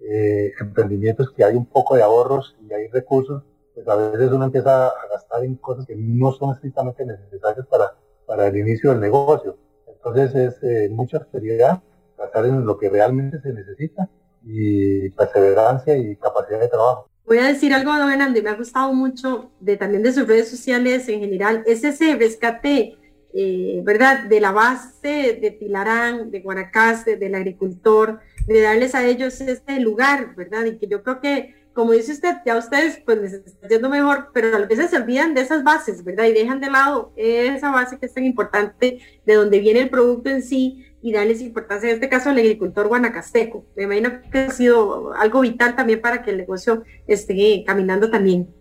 aquellos 0.00 0.60
emprendimientos 0.60 1.32
que 1.32 1.44
hay 1.44 1.54
un 1.54 1.66
poco 1.66 1.96
de 1.96 2.02
ahorros 2.02 2.56
y 2.68 2.72
hay 2.72 2.88
recursos, 2.88 3.42
pues 3.74 3.86
a 3.88 3.96
veces 3.96 4.30
uno 4.30 4.44
empieza 4.44 4.88
a 4.88 5.08
gastar 5.10 5.44
en 5.44 5.56
cosas 5.56 5.86
que 5.86 5.96
no 5.96 6.32
son 6.32 6.54
estrictamente 6.54 7.04
necesarias 7.04 7.66
para, 7.66 7.94
para 8.26 8.46
el 8.46 8.56
inicio 8.56 8.90
del 8.90 9.00
negocio. 9.00 9.58
Entonces 9.86 10.62
es 10.62 10.90
mucha 10.90 11.18
austeridad 11.18 11.82
basar 12.16 12.46
en 12.46 12.64
lo 12.64 12.78
que 12.78 12.88
realmente 12.88 13.40
se 13.40 13.52
necesita 13.52 14.08
y 14.44 15.10
perseverancia 15.10 15.96
y 15.96 16.16
capacidad 16.16 16.60
de 16.60 16.68
trabajo. 16.68 17.08
Voy 17.26 17.38
a 17.38 17.46
decir 17.46 17.74
algo, 17.74 17.92
don 17.92 18.10
Hernando, 18.10 18.38
y 18.38 18.42
me 18.42 18.50
ha 18.50 18.54
gustado 18.54 18.92
mucho 18.92 19.50
de 19.58 19.76
también 19.76 20.04
de 20.04 20.12
sus 20.12 20.28
redes 20.28 20.48
sociales 20.48 21.08
en 21.08 21.20
general, 21.20 21.64
es 21.66 21.82
ese 21.82 22.14
rescate, 22.14 22.96
eh, 23.34 23.82
¿verdad?, 23.84 24.26
de 24.28 24.40
la 24.40 24.52
base 24.52 25.38
de 25.42 25.50
Tilarán, 25.50 26.30
de 26.30 26.40
Guanacaste, 26.40 27.16
del 27.16 27.34
agricultor, 27.34 28.20
de 28.46 28.60
darles 28.62 28.94
a 28.94 29.06
ellos 29.06 29.40
este 29.40 29.80
lugar, 29.80 30.34
¿verdad? 30.36 30.64
Y 30.64 30.78
que 30.78 30.86
yo 30.86 31.02
creo 31.02 31.20
que, 31.20 31.54
como 31.74 31.92
dice 31.92 32.12
usted, 32.12 32.36
ya 32.44 32.56
ustedes 32.56 33.02
pues 33.04 33.18
les 33.18 33.32
está 33.32 33.68
yendo 33.68 33.88
mejor, 33.88 34.30
pero 34.32 34.56
a 34.56 34.60
veces 34.60 34.90
se 34.90 34.96
olvidan 34.96 35.34
de 35.34 35.42
esas 35.42 35.64
bases, 35.64 36.04
¿verdad? 36.04 36.24
Y 36.24 36.32
dejan 36.32 36.60
de 36.60 36.70
lado 36.70 37.12
esa 37.16 37.70
base 37.70 37.98
que 37.98 38.06
es 38.06 38.14
tan 38.14 38.24
importante, 38.24 38.98
de 39.24 39.34
donde 39.34 39.58
viene 39.58 39.80
el 39.80 39.90
producto 39.90 40.30
en 40.30 40.42
sí, 40.42 40.86
y 41.06 41.12
darles 41.12 41.40
importancia, 41.40 41.88
en 41.88 41.94
este 41.94 42.08
caso 42.08 42.30
al 42.30 42.38
agricultor 42.38 42.88
guanacasteco. 42.88 43.64
Me 43.76 43.84
imagino 43.84 44.22
que 44.28 44.38
ha 44.40 44.50
sido 44.50 45.12
algo 45.14 45.40
vital 45.40 45.76
también 45.76 46.00
para 46.00 46.22
que 46.22 46.32
el 46.32 46.38
negocio 46.38 46.82
esté 47.06 47.62
caminando 47.64 48.10
también. 48.10 48.52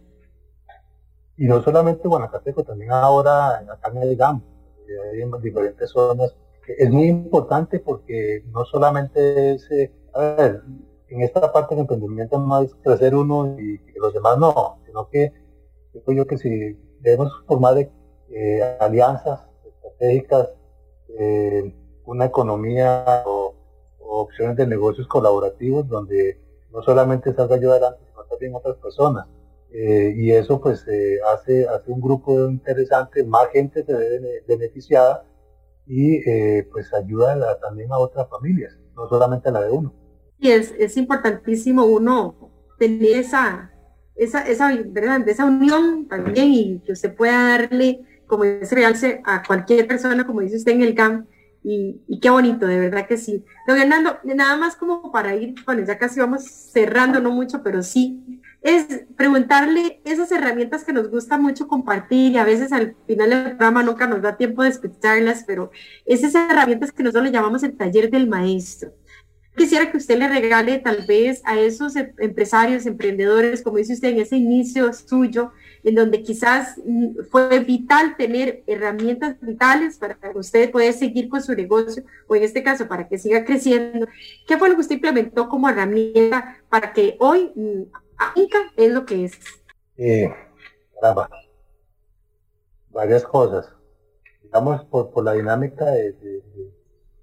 Y 1.38 1.48
no 1.48 1.64
solamente 1.64 2.08
guanacasteco, 2.08 2.64
también 2.64 2.92
ahora 2.92 3.58
acá 3.58 3.90
en 3.92 3.98
el 3.98 4.16
GAM, 4.16 4.44
eh, 4.88 5.22
en 5.22 5.42
diferentes 5.42 5.90
zonas. 5.90 6.36
Es 6.68 6.90
muy 6.90 7.08
importante 7.08 7.80
porque 7.80 8.44
no 8.52 8.66
solamente 8.66 9.54
es, 9.54 9.70
eh, 9.72 9.92
en 11.08 11.22
esta 11.22 11.52
parte 11.52 11.76
del 11.76 11.82
emprendimiento 11.82 12.40
no 12.40 12.62
es 12.62 12.74
crecer 12.76 13.16
uno 13.16 13.56
y, 13.60 13.80
los 14.00 14.14
demás 14.14 14.38
no, 14.38 14.80
sino 14.86 15.10
que 15.10 15.32
creo 15.92 16.18
yo 16.18 16.28
que 16.28 16.38
si 16.38 16.78
debemos 17.00 17.32
formar 17.48 17.78
eh, 17.78 18.78
alianzas 18.80 19.48
estratégicas, 19.66 20.50
una 22.06 22.26
economía 22.26 23.24
o, 23.26 23.56
opciones 24.00 24.56
de 24.56 24.68
negocios 24.68 25.08
colaborativos 25.08 25.88
donde 25.88 26.40
no 26.72 26.82
solamente 26.84 27.34
salga 27.34 27.58
yo 27.58 27.72
adelante, 27.72 28.00
sino 28.10 28.24
también 28.24 28.56
otras 28.56 28.78
personas. 28.78 29.28
Eh, 29.72 30.14
y 30.16 30.32
eso 30.32 30.62
pues 30.62 30.88
eh, 30.88 31.18
hace, 31.34 31.68
hace 31.68 31.92
un 31.92 32.00
grupo 32.00 32.48
interesante, 32.48 33.24
más 33.24 33.50
gente 33.52 33.84
se 33.84 33.94
ve 33.94 34.44
beneficiada 34.48 35.26
y 35.88 36.16
eh, 36.30 36.68
pues 36.72 36.94
ayuda 36.94 37.60
también 37.60 37.92
a 37.92 37.98
otras 37.98 38.30
familias, 38.30 38.78
no 38.96 39.08
solamente 39.08 39.50
a 39.50 39.52
la 39.52 39.62
de 39.62 39.72
uno. 39.72 39.94
Y 40.40 40.50
es, 40.50 40.74
es 40.78 40.98
importantísimo 40.98 41.86
uno 41.86 42.52
tener 42.78 43.18
esa, 43.18 43.72
esa, 44.16 44.48
esa, 44.48 44.76
¿verdad? 44.88 45.28
esa 45.28 45.46
unión 45.46 46.08
también 46.08 46.52
y 46.52 46.80
que 46.82 46.92
usted 46.92 47.16
pueda 47.16 47.58
darle 47.58 48.02
como 48.28 48.44
ese 48.44 48.76
realce 48.76 49.22
a 49.24 49.44
cualquier 49.44 49.88
persona, 49.88 50.26
como 50.26 50.42
dice 50.42 50.58
usted 50.58 50.74
en 50.74 50.82
el 50.82 50.96
camp, 50.96 51.28
y, 51.68 52.20
qué 52.22 52.30
bonito, 52.30 52.68
de 52.68 52.80
verdad 52.80 53.08
que 53.08 53.18
sí. 53.18 53.44
Don 53.68 53.80
Hernando, 53.80 54.20
nada 54.24 54.56
más 54.56 54.76
como 54.76 55.12
para 55.12 55.36
ir, 55.36 55.56
bueno, 55.66 55.84
ya 55.84 55.98
casi 55.98 56.20
vamos 56.20 56.44
cerrando, 56.44 57.20
no 57.20 57.32
mucho, 57.32 57.64
pero 57.64 57.82
sí, 57.82 58.40
es 58.66 59.06
preguntarle 59.16 60.02
esas 60.06 60.32
herramientas 60.32 60.84
que 60.84 60.92
nos 60.92 61.12
gusta 61.12 61.38
mucho 61.38 61.68
compartir 61.68 62.32
y 62.32 62.38
a 62.40 62.44
veces 62.44 62.72
al 62.72 62.96
final 63.06 63.30
del 63.30 63.44
programa 63.50 63.84
nunca 63.84 64.08
nos 64.08 64.24
da 64.24 64.38
tiempo 64.38 64.64
de 64.64 64.70
escucharlas, 64.70 65.44
pero 65.46 65.70
esas 66.04 66.34
herramientas 66.34 66.92
que 66.92 67.04
nosotros 67.04 67.26
le 67.26 67.32
llamamos 67.32 67.62
el 67.62 67.78
taller 67.78 68.10
del 68.10 68.28
maestro. 68.28 68.92
Quisiera 69.56 69.92
que 69.92 69.98
usted 69.98 70.18
le 70.18 70.28
regale 70.28 70.80
tal 70.80 71.06
vez 71.08 71.44
a 71.46 71.60
esos 71.60 71.96
em, 71.96 72.12
empresarios, 72.18 72.88
emprendedores, 72.88 73.62
como 73.62 73.78
dice 73.78 73.94
usted 73.94 74.10
en 74.10 74.20
ese 74.22 74.36
inicio 74.36 74.92
suyo, 74.94 75.52
en 75.84 75.94
donde 75.94 76.24
quizás 76.24 76.82
mm, 76.84 77.20
fue 77.30 77.60
vital 77.60 78.18
tener 78.18 78.64
herramientas 78.66 79.38
vitales 79.42 80.00
para 80.00 80.16
que 80.16 80.40
usted 80.40 80.72
pueda 80.72 80.92
seguir 80.92 81.30
con 81.30 81.44
su 81.44 81.54
negocio 81.54 82.04
o 82.26 82.36
en 82.36 82.42
este 82.42 82.64
caso 82.64 82.88
para 82.88 83.08
que 83.08 83.20
siga 83.20 83.46
creciendo. 83.46 84.08
¿Qué 84.48 84.58
fue 84.58 84.70
lo 84.70 84.76
que 84.76 84.82
usted 84.82 84.96
implementó 84.96 85.48
como 85.50 85.70
herramienta 85.70 86.58
para 86.68 86.92
que 86.94 87.16
hoy 87.20 87.52
Inca 88.36 88.60
mm, 88.60 88.82
es 88.82 88.92
lo 88.94 89.06
que 89.06 89.26
es? 89.26 89.40
Eh, 89.98 90.30
varias 92.90 93.24
cosas. 93.24 93.72
Digamos, 94.42 94.84
por, 94.86 95.24
la 95.24 95.34
dinámica 95.34 95.86
de, 95.86 96.42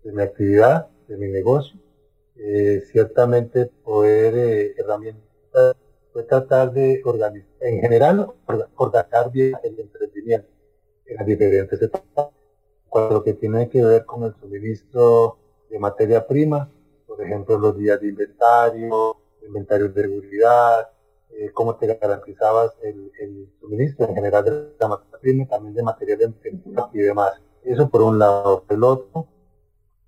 mi 0.05 0.23
actividad, 0.23 0.89
de 1.09 1.17
mi 1.17 1.29
negocio, 1.29 1.79
eh, 2.37 2.83
ciertamente 2.91 3.67
poder 3.67 4.35
eh, 4.37 4.75
herramientas 4.77 5.77
fue 6.13 6.25
tratar 6.25 6.73
de 6.73 7.01
organizar, 7.05 7.51
en 7.61 7.81
general, 7.81 8.33
organizar 8.77 9.31
bien 9.31 9.55
el 9.63 9.79
emprendimiento 9.81 10.49
en 11.07 11.17
las 11.17 11.27
diferentes 11.27 11.81
etapas, 11.81 12.29
con 12.89 13.15
lo 13.15 13.25
que 13.25 13.33
tiene 13.35 13.69
que 13.69 13.83
ver 13.83 14.05
con 14.05 14.25
el 14.25 14.35
suministro 14.35 15.39
de 15.71 15.79
materia 15.79 16.27
prima, 16.27 16.71
por 17.07 17.23
ejemplo, 17.23 17.59
los 17.59 17.79
días 17.79 17.99
de 18.01 18.09
inventario, 18.09 19.22
inventarios 19.47 19.95
de 19.95 20.03
seguridad, 20.03 20.89
eh, 21.31 21.51
cómo 21.53 21.77
te 21.77 21.87
garantizabas 21.87 22.73
el, 22.83 23.11
suministro 23.61 24.07
en 24.07 24.15
general 24.15 24.45
de 24.45 24.75
la 24.79 24.89
materia 24.89 25.47
también 25.47 25.75
de 25.75 25.83
material 25.83 26.19
de 26.19 26.29
pintura 26.29 26.91
y 26.93 26.99
demás. 26.99 27.41
Eso 27.63 27.89
por 27.89 28.03
un 28.03 28.19
lado. 28.19 28.65
El 28.69 28.85
otro, 28.85 29.29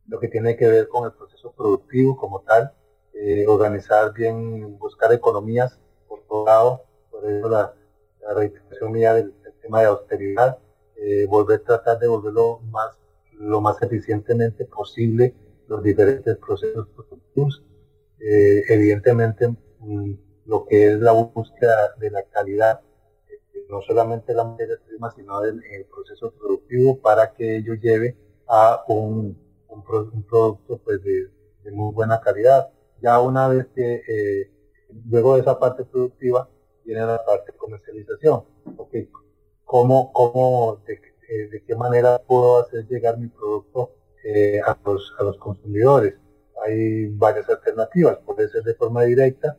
lo 0.08 0.20
que 0.20 0.28
tiene 0.28 0.56
que 0.56 0.66
ver 0.68 0.88
con 0.88 1.04
el 1.04 1.12
proceso 1.12 1.52
productivo 1.52 2.16
como 2.16 2.40
tal, 2.40 2.72
eh, 3.14 3.46
organizar 3.46 4.12
bien, 4.12 4.78
buscar 4.78 5.12
economías 5.12 5.78
por 6.08 6.22
todo 6.26 6.44
lado, 6.44 6.84
por 7.10 7.24
eso 7.30 7.48
la, 7.48 7.74
la 8.20 8.88
mía 8.88 9.14
del, 9.14 9.32
tema 9.62 9.80
de 9.80 9.86
austeridad, 9.86 10.58
eh, 10.96 11.26
volver 11.26 11.60
a 11.60 11.64
tratar 11.64 11.98
de 11.98 12.06
volverlo 12.06 12.60
más, 12.70 12.98
lo 13.32 13.62
más 13.62 13.80
eficientemente 13.80 14.66
posible 14.66 15.34
los 15.68 15.82
diferentes 15.82 16.36
procesos 16.36 16.86
productivos. 16.88 17.62
Eh, 18.20 18.62
evidentemente, 18.68 19.48
mm, 19.48 20.12
lo 20.46 20.66
que 20.66 20.92
es 20.92 21.00
la 21.00 21.12
búsqueda 21.12 21.94
de 21.98 22.10
la 22.10 22.22
calidad, 22.24 22.80
no 23.68 23.80
solamente 23.82 24.32
de 24.32 24.36
la 24.36 24.44
materia 24.44 24.76
prima, 24.86 25.10
sino 25.12 25.40
del 25.40 25.62
proceso 25.92 26.32
productivo 26.32 27.00
para 27.00 27.32
que 27.32 27.56
ello 27.56 27.74
lleve 27.74 28.16
a 28.46 28.84
un, 28.88 29.36
un, 29.68 29.82
producto 29.82 30.80
pues, 30.84 31.02
de, 31.02 31.30
de 31.64 31.72
muy 31.72 31.92
buena 31.94 32.20
calidad 32.20 32.70
ya 33.04 33.20
una 33.20 33.48
vez 33.48 33.66
que 33.74 34.02
eh, 34.08 34.50
luego 35.10 35.34
de 35.34 35.42
esa 35.42 35.58
parte 35.58 35.84
productiva 35.84 36.48
viene 36.84 37.02
la 37.02 37.22
parte 37.22 37.52
de 37.52 37.58
comercialización. 37.58 38.44
Okay. 38.78 39.10
¿Cómo, 39.64 40.10
cómo 40.10 40.82
eh, 40.88 41.48
de, 41.50 41.62
qué 41.64 41.76
manera 41.76 42.18
puedo 42.18 42.60
hacer 42.60 42.86
llegar 42.88 43.18
mi 43.18 43.28
producto 43.28 43.92
eh, 44.24 44.58
a, 44.64 44.78
los, 44.86 45.14
a 45.18 45.24
los 45.24 45.36
consumidores? 45.36 46.14
Hay 46.64 47.06
varias 47.08 47.48
alternativas. 47.48 48.18
Puede 48.24 48.48
ser 48.48 48.62
de 48.62 48.74
forma 48.74 49.02
directa, 49.02 49.56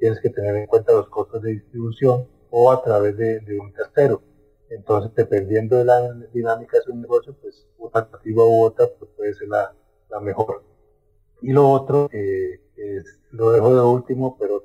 tienes 0.00 0.20
que 0.20 0.30
tener 0.30 0.56
en 0.56 0.66
cuenta 0.66 0.92
los 0.92 1.08
costos 1.08 1.42
de 1.42 1.52
distribución 1.52 2.28
o 2.50 2.70
a 2.70 2.82
través 2.82 3.16
de, 3.16 3.58
un 3.60 3.72
tercero. 3.72 4.22
Entonces, 4.70 5.12
dependiendo 5.14 5.76
de 5.76 5.84
la 5.84 6.12
dinámica 6.32 6.78
de 6.78 6.84
su 6.84 6.94
negocio, 6.94 7.34
pues 7.40 7.66
una 7.78 8.00
alternativa 8.00 8.44
u 8.44 8.62
otra 8.62 8.86
pues, 8.98 9.10
puede 9.16 9.34
ser 9.34 9.48
la, 9.48 9.74
la 10.10 10.20
mejor. 10.20 10.62
Y 11.40 11.52
lo 11.52 11.70
otro, 11.70 12.08
eh, 12.12 12.60
lo 13.30 13.52
dejo 13.52 13.74
de 13.74 13.80
último, 13.82 14.36
pero 14.38 14.64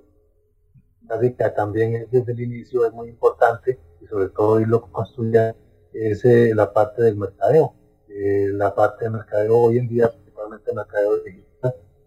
que 1.22 1.50
también 1.56 2.08
desde 2.12 2.32
el 2.32 2.40
inicio 2.40 2.86
es 2.86 2.94
muy 2.94 3.10
importante 3.10 3.80
y 4.02 4.08
sobre 4.08 4.30
todo 4.30 4.60
irlo 4.60 4.82
construyendo 4.82 5.56
es 5.94 6.26
eh, 6.26 6.54
la 6.56 6.74
parte 6.74 7.04
del 7.04 7.18
mercadeo. 7.18 7.76
Eh, 8.10 8.50
la 8.52 8.74
parte 8.74 9.06
del 9.06 9.14
mercadeo 9.14 9.58
hoy 9.58 9.78
en 9.78 9.88
día, 9.88 10.12
principalmente 10.12 10.74
mercadeo 10.74 11.18
digital, 11.18 11.53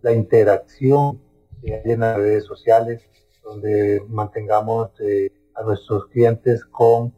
la 0.07 0.13
interacción 0.13 1.21
que 1.61 1.75
hay 1.75 1.93
en 1.93 2.01
las 2.01 2.17
redes 2.17 2.45
sociales, 2.45 3.03
donde 3.43 4.03
mantengamos 4.09 4.91
eh, 5.01 5.31
a 5.55 5.63
nuestros 5.63 6.07
clientes 6.07 6.65
con 6.65 7.15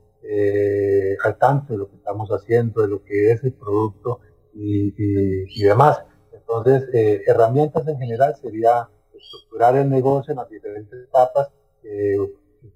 al 1.25 1.39
tanto 1.39 1.73
de 1.73 1.79
lo 1.79 1.89
que 1.89 1.97
estamos 1.97 2.29
haciendo, 2.31 2.83
de 2.83 2.89
lo 2.89 3.03
que 3.03 3.33
es 3.33 3.43
el 3.45 3.55
producto 3.55 4.21
y, 4.53 4.93
y 4.99 5.63
demás. 5.63 6.03
Entonces, 6.33 6.89
eh, 6.95 7.23
herramientas 7.27 7.87
en 7.87 7.99
general 7.99 8.35
sería 8.37 8.89
estructurar 9.13 9.77
el 9.77 9.89
negocio 9.91 10.33
en 10.33 10.39
las 10.39 10.49
diferentes 10.49 10.99
etapas, 11.09 11.49
eh, 11.83 12.17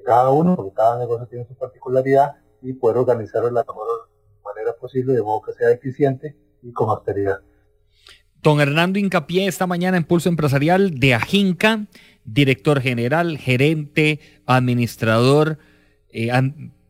cada 0.05 0.31
uno, 0.31 0.57
porque 0.57 0.75
cada 0.75 0.99
negocio 0.99 1.27
tiene 1.27 1.47
su 1.47 1.55
particularidad, 1.55 2.37
y 2.61 2.75
poder 2.75 2.99
organizarlo 2.99 3.49
de 3.49 3.55
la 3.55 3.65
mejor 3.65 3.87
manera 4.45 4.75
posible, 4.79 5.15
de 5.15 5.23
modo 5.23 5.43
que 5.43 5.53
sea 5.55 5.71
eficiente 5.71 6.37
y 6.63 6.73
con 6.73 6.91
austeridad. 6.91 7.41
Don 8.43 8.61
Hernando 8.61 8.99
Incapié, 8.99 9.47
esta 9.47 9.69
mañana 9.69 9.97
en 9.97 10.03
Pulso 10.03 10.29
Empresarial 10.29 10.99
de 10.99 11.15
Ajinca, 11.15 11.87
director 12.25 12.81
general, 12.81 13.39
gerente, 13.39 14.19
administrador, 14.47 15.59
eh, 16.11 16.31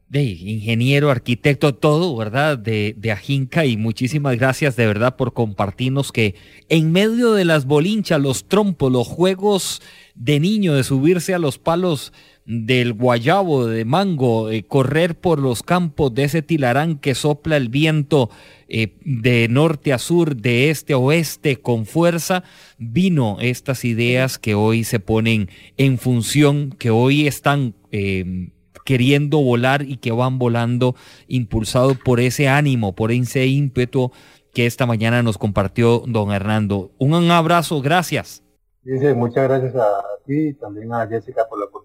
de 0.08 0.22
ingeniero, 0.22 1.10
arquitecto, 1.10 1.74
todo, 1.74 2.16
¿verdad? 2.16 2.56
De, 2.56 2.94
de 2.96 3.12
Ajinca 3.12 3.66
y 3.66 3.76
muchísimas 3.76 4.36
gracias 4.38 4.76
de 4.76 4.86
verdad 4.86 5.16
por 5.16 5.34
compartirnos 5.34 6.10
que 6.10 6.36
en 6.70 6.90
medio 6.90 7.34
de 7.34 7.44
las 7.44 7.66
bolinchas, 7.66 8.20
los 8.20 8.48
trompos, 8.48 8.90
los 8.90 9.06
juegos 9.06 9.82
de 10.14 10.40
niño, 10.40 10.72
de 10.72 10.84
subirse 10.84 11.34
a 11.34 11.38
los 11.38 11.58
palos 11.58 12.14
del 12.44 12.92
guayabo, 12.92 13.66
de 13.66 13.84
mango, 13.84 14.48
correr 14.68 15.14
por 15.14 15.38
los 15.38 15.62
campos 15.62 16.14
de 16.14 16.24
ese 16.24 16.42
tilarán 16.42 16.98
que 16.98 17.14
sopla 17.14 17.56
el 17.56 17.68
viento 17.68 18.30
eh, 18.68 18.96
de 19.04 19.48
norte 19.48 19.92
a 19.92 19.98
sur, 19.98 20.36
de 20.36 20.70
este 20.70 20.92
a 20.94 20.98
oeste 20.98 21.56
con 21.56 21.86
fuerza, 21.86 22.44
vino 22.78 23.38
estas 23.40 23.84
ideas 23.84 24.38
que 24.38 24.54
hoy 24.54 24.84
se 24.84 25.00
ponen 25.00 25.48
en 25.76 25.98
función, 25.98 26.70
que 26.78 26.90
hoy 26.90 27.26
están... 27.26 27.74
Eh, 27.90 28.50
queriendo 28.84 29.38
volar 29.38 29.82
y 29.82 29.98
que 29.98 30.10
van 30.10 30.40
volando 30.40 30.94
impulsado 31.28 31.94
por 31.94 32.20
ese 32.20 32.48
ánimo, 32.48 32.94
por 32.94 33.12
ese 33.12 33.46
ímpetu 33.46 34.10
que 34.52 34.66
esta 34.66 34.86
mañana 34.86 35.22
nos 35.22 35.38
compartió 35.38 36.02
don 36.06 36.32
Hernando. 36.32 36.90
Un 36.98 37.30
abrazo, 37.30 37.80
gracias. 37.80 38.42
Muchas 38.84 39.48
gracias 39.48 39.76
a 39.76 40.02
ti 40.26 40.48
y 40.48 40.54
también 40.54 40.92
a 40.92 41.06
Jessica 41.06 41.46
por 41.48 41.58
la 41.58 41.66
oportunidad. 41.66 41.81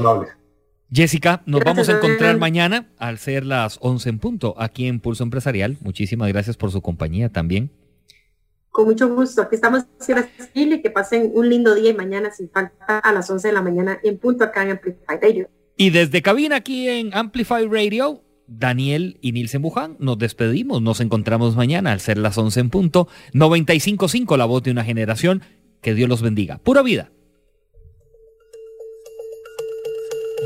Muy. 0.00 0.26
Jessica, 0.92 1.42
nos 1.46 1.62
vamos 1.62 1.88
a 1.88 1.92
encontrar 1.92 2.36
mañana 2.38 2.88
al 2.98 3.18
ser 3.18 3.46
las 3.46 3.78
11 3.80 4.08
en 4.08 4.18
punto 4.18 4.54
aquí 4.58 4.86
en 4.86 4.98
Pulso 4.98 5.22
Empresarial. 5.22 5.78
Muchísimas 5.80 6.28
gracias 6.28 6.56
por 6.56 6.72
su 6.72 6.82
compañía 6.82 7.28
también. 7.28 7.70
Con 8.70 8.86
mucho 8.86 9.08
gusto. 9.08 9.42
Aquí 9.42 9.54
estamos 9.54 9.84
y 10.54 10.82
que 10.82 10.90
pasen 10.90 11.30
un 11.34 11.48
lindo 11.48 11.74
día 11.74 11.90
y 11.90 11.94
mañana 11.94 12.32
sin 12.32 12.50
falta 12.50 12.98
a 12.98 13.12
las 13.12 13.30
11 13.30 13.48
de 13.48 13.54
la 13.54 13.62
mañana 13.62 14.00
en 14.02 14.18
punto 14.18 14.44
acá 14.44 14.64
en 14.64 14.70
Amplify 14.72 15.18
Radio. 15.20 15.48
Y 15.76 15.90
desde 15.90 16.22
cabina 16.22 16.56
aquí 16.56 16.88
en 16.88 17.14
Amplify 17.14 17.66
Radio, 17.66 18.22
Daniel 18.48 19.18
y 19.20 19.32
Nilsen 19.32 19.62
Buján, 19.62 19.96
nos 20.00 20.18
despedimos. 20.18 20.82
Nos 20.82 21.00
encontramos 21.00 21.54
mañana 21.54 21.92
al 21.92 22.00
ser 22.00 22.18
las 22.18 22.36
11 22.36 22.60
en 22.60 22.70
punto. 22.70 23.08
95.5, 23.32 24.36
la 24.36 24.44
voz 24.44 24.64
de 24.64 24.72
una 24.72 24.84
generación. 24.84 25.42
Que 25.82 25.94
Dios 25.94 26.08
los 26.08 26.20
bendiga. 26.20 26.58
Pura 26.58 26.82
vida. 26.82 27.10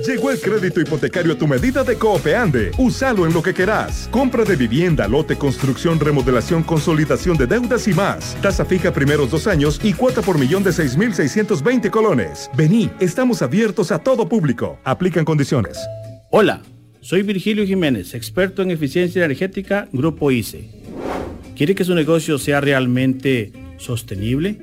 Llegó 0.02 0.32
el 0.32 0.40
crédito 0.40 0.80
hipotecario 0.80 1.34
a 1.34 1.38
tu 1.38 1.46
medida 1.46 1.84
de 1.84 1.96
Coopeande. 1.96 2.72
Úsalo 2.78 3.26
en 3.26 3.32
lo 3.32 3.42
que 3.42 3.54
querás. 3.54 4.08
Compra 4.10 4.44
de 4.44 4.56
vivienda, 4.56 5.06
lote, 5.06 5.36
construcción, 5.36 6.00
remodelación, 6.00 6.64
consolidación 6.64 7.36
de 7.36 7.46
deudas 7.46 7.86
y 7.86 7.94
más. 7.94 8.36
Tasa 8.42 8.64
fija 8.64 8.92
primeros 8.92 9.30
dos 9.30 9.46
años 9.46 9.80
y 9.84 9.92
cuota 9.92 10.20
por 10.20 10.36
millón 10.36 10.64
de 10.64 10.70
6.620 10.70 11.90
colones. 11.90 12.50
Vení, 12.56 12.90
estamos 12.98 13.40
abiertos 13.40 13.92
a 13.92 14.00
todo 14.00 14.28
público. 14.28 14.80
Aplican 14.82 15.24
condiciones. 15.24 15.78
Hola, 16.30 16.60
soy 17.00 17.22
Virgilio 17.22 17.64
Jiménez, 17.64 18.14
experto 18.14 18.62
en 18.62 18.72
eficiencia 18.72 19.24
energética, 19.24 19.88
Grupo 19.92 20.32
ICE. 20.32 20.70
¿Quiere 21.56 21.76
que 21.76 21.84
su 21.84 21.94
negocio 21.94 22.38
sea 22.38 22.60
realmente 22.60 23.52
sostenible? 23.76 24.58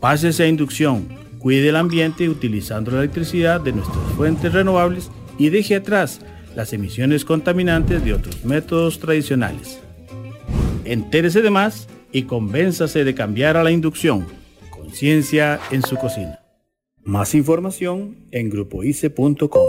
Pásese 0.00 0.44
a 0.44 0.48
inducción 0.48 1.23
Cuide 1.44 1.68
el 1.68 1.76
ambiente 1.76 2.26
utilizando 2.30 2.90
la 2.90 3.00
electricidad 3.00 3.60
de 3.60 3.72
nuestras 3.72 4.02
fuentes 4.16 4.50
renovables 4.50 5.10
y 5.36 5.50
deje 5.50 5.74
atrás 5.76 6.22
las 6.56 6.72
emisiones 6.72 7.26
contaminantes 7.26 8.02
de 8.02 8.14
otros 8.14 8.46
métodos 8.46 8.98
tradicionales. 8.98 9.78
Entérese 10.86 11.42
de 11.42 11.50
más 11.50 11.86
y 12.12 12.22
convénzase 12.22 13.04
de 13.04 13.14
cambiar 13.14 13.58
a 13.58 13.62
la 13.62 13.72
inducción. 13.72 14.26
Conciencia 14.70 15.60
en 15.70 15.82
su 15.82 15.96
cocina. 15.96 16.40
Más 17.02 17.34
información 17.34 18.26
en 18.30 18.48
grupoice.com. 18.48 19.68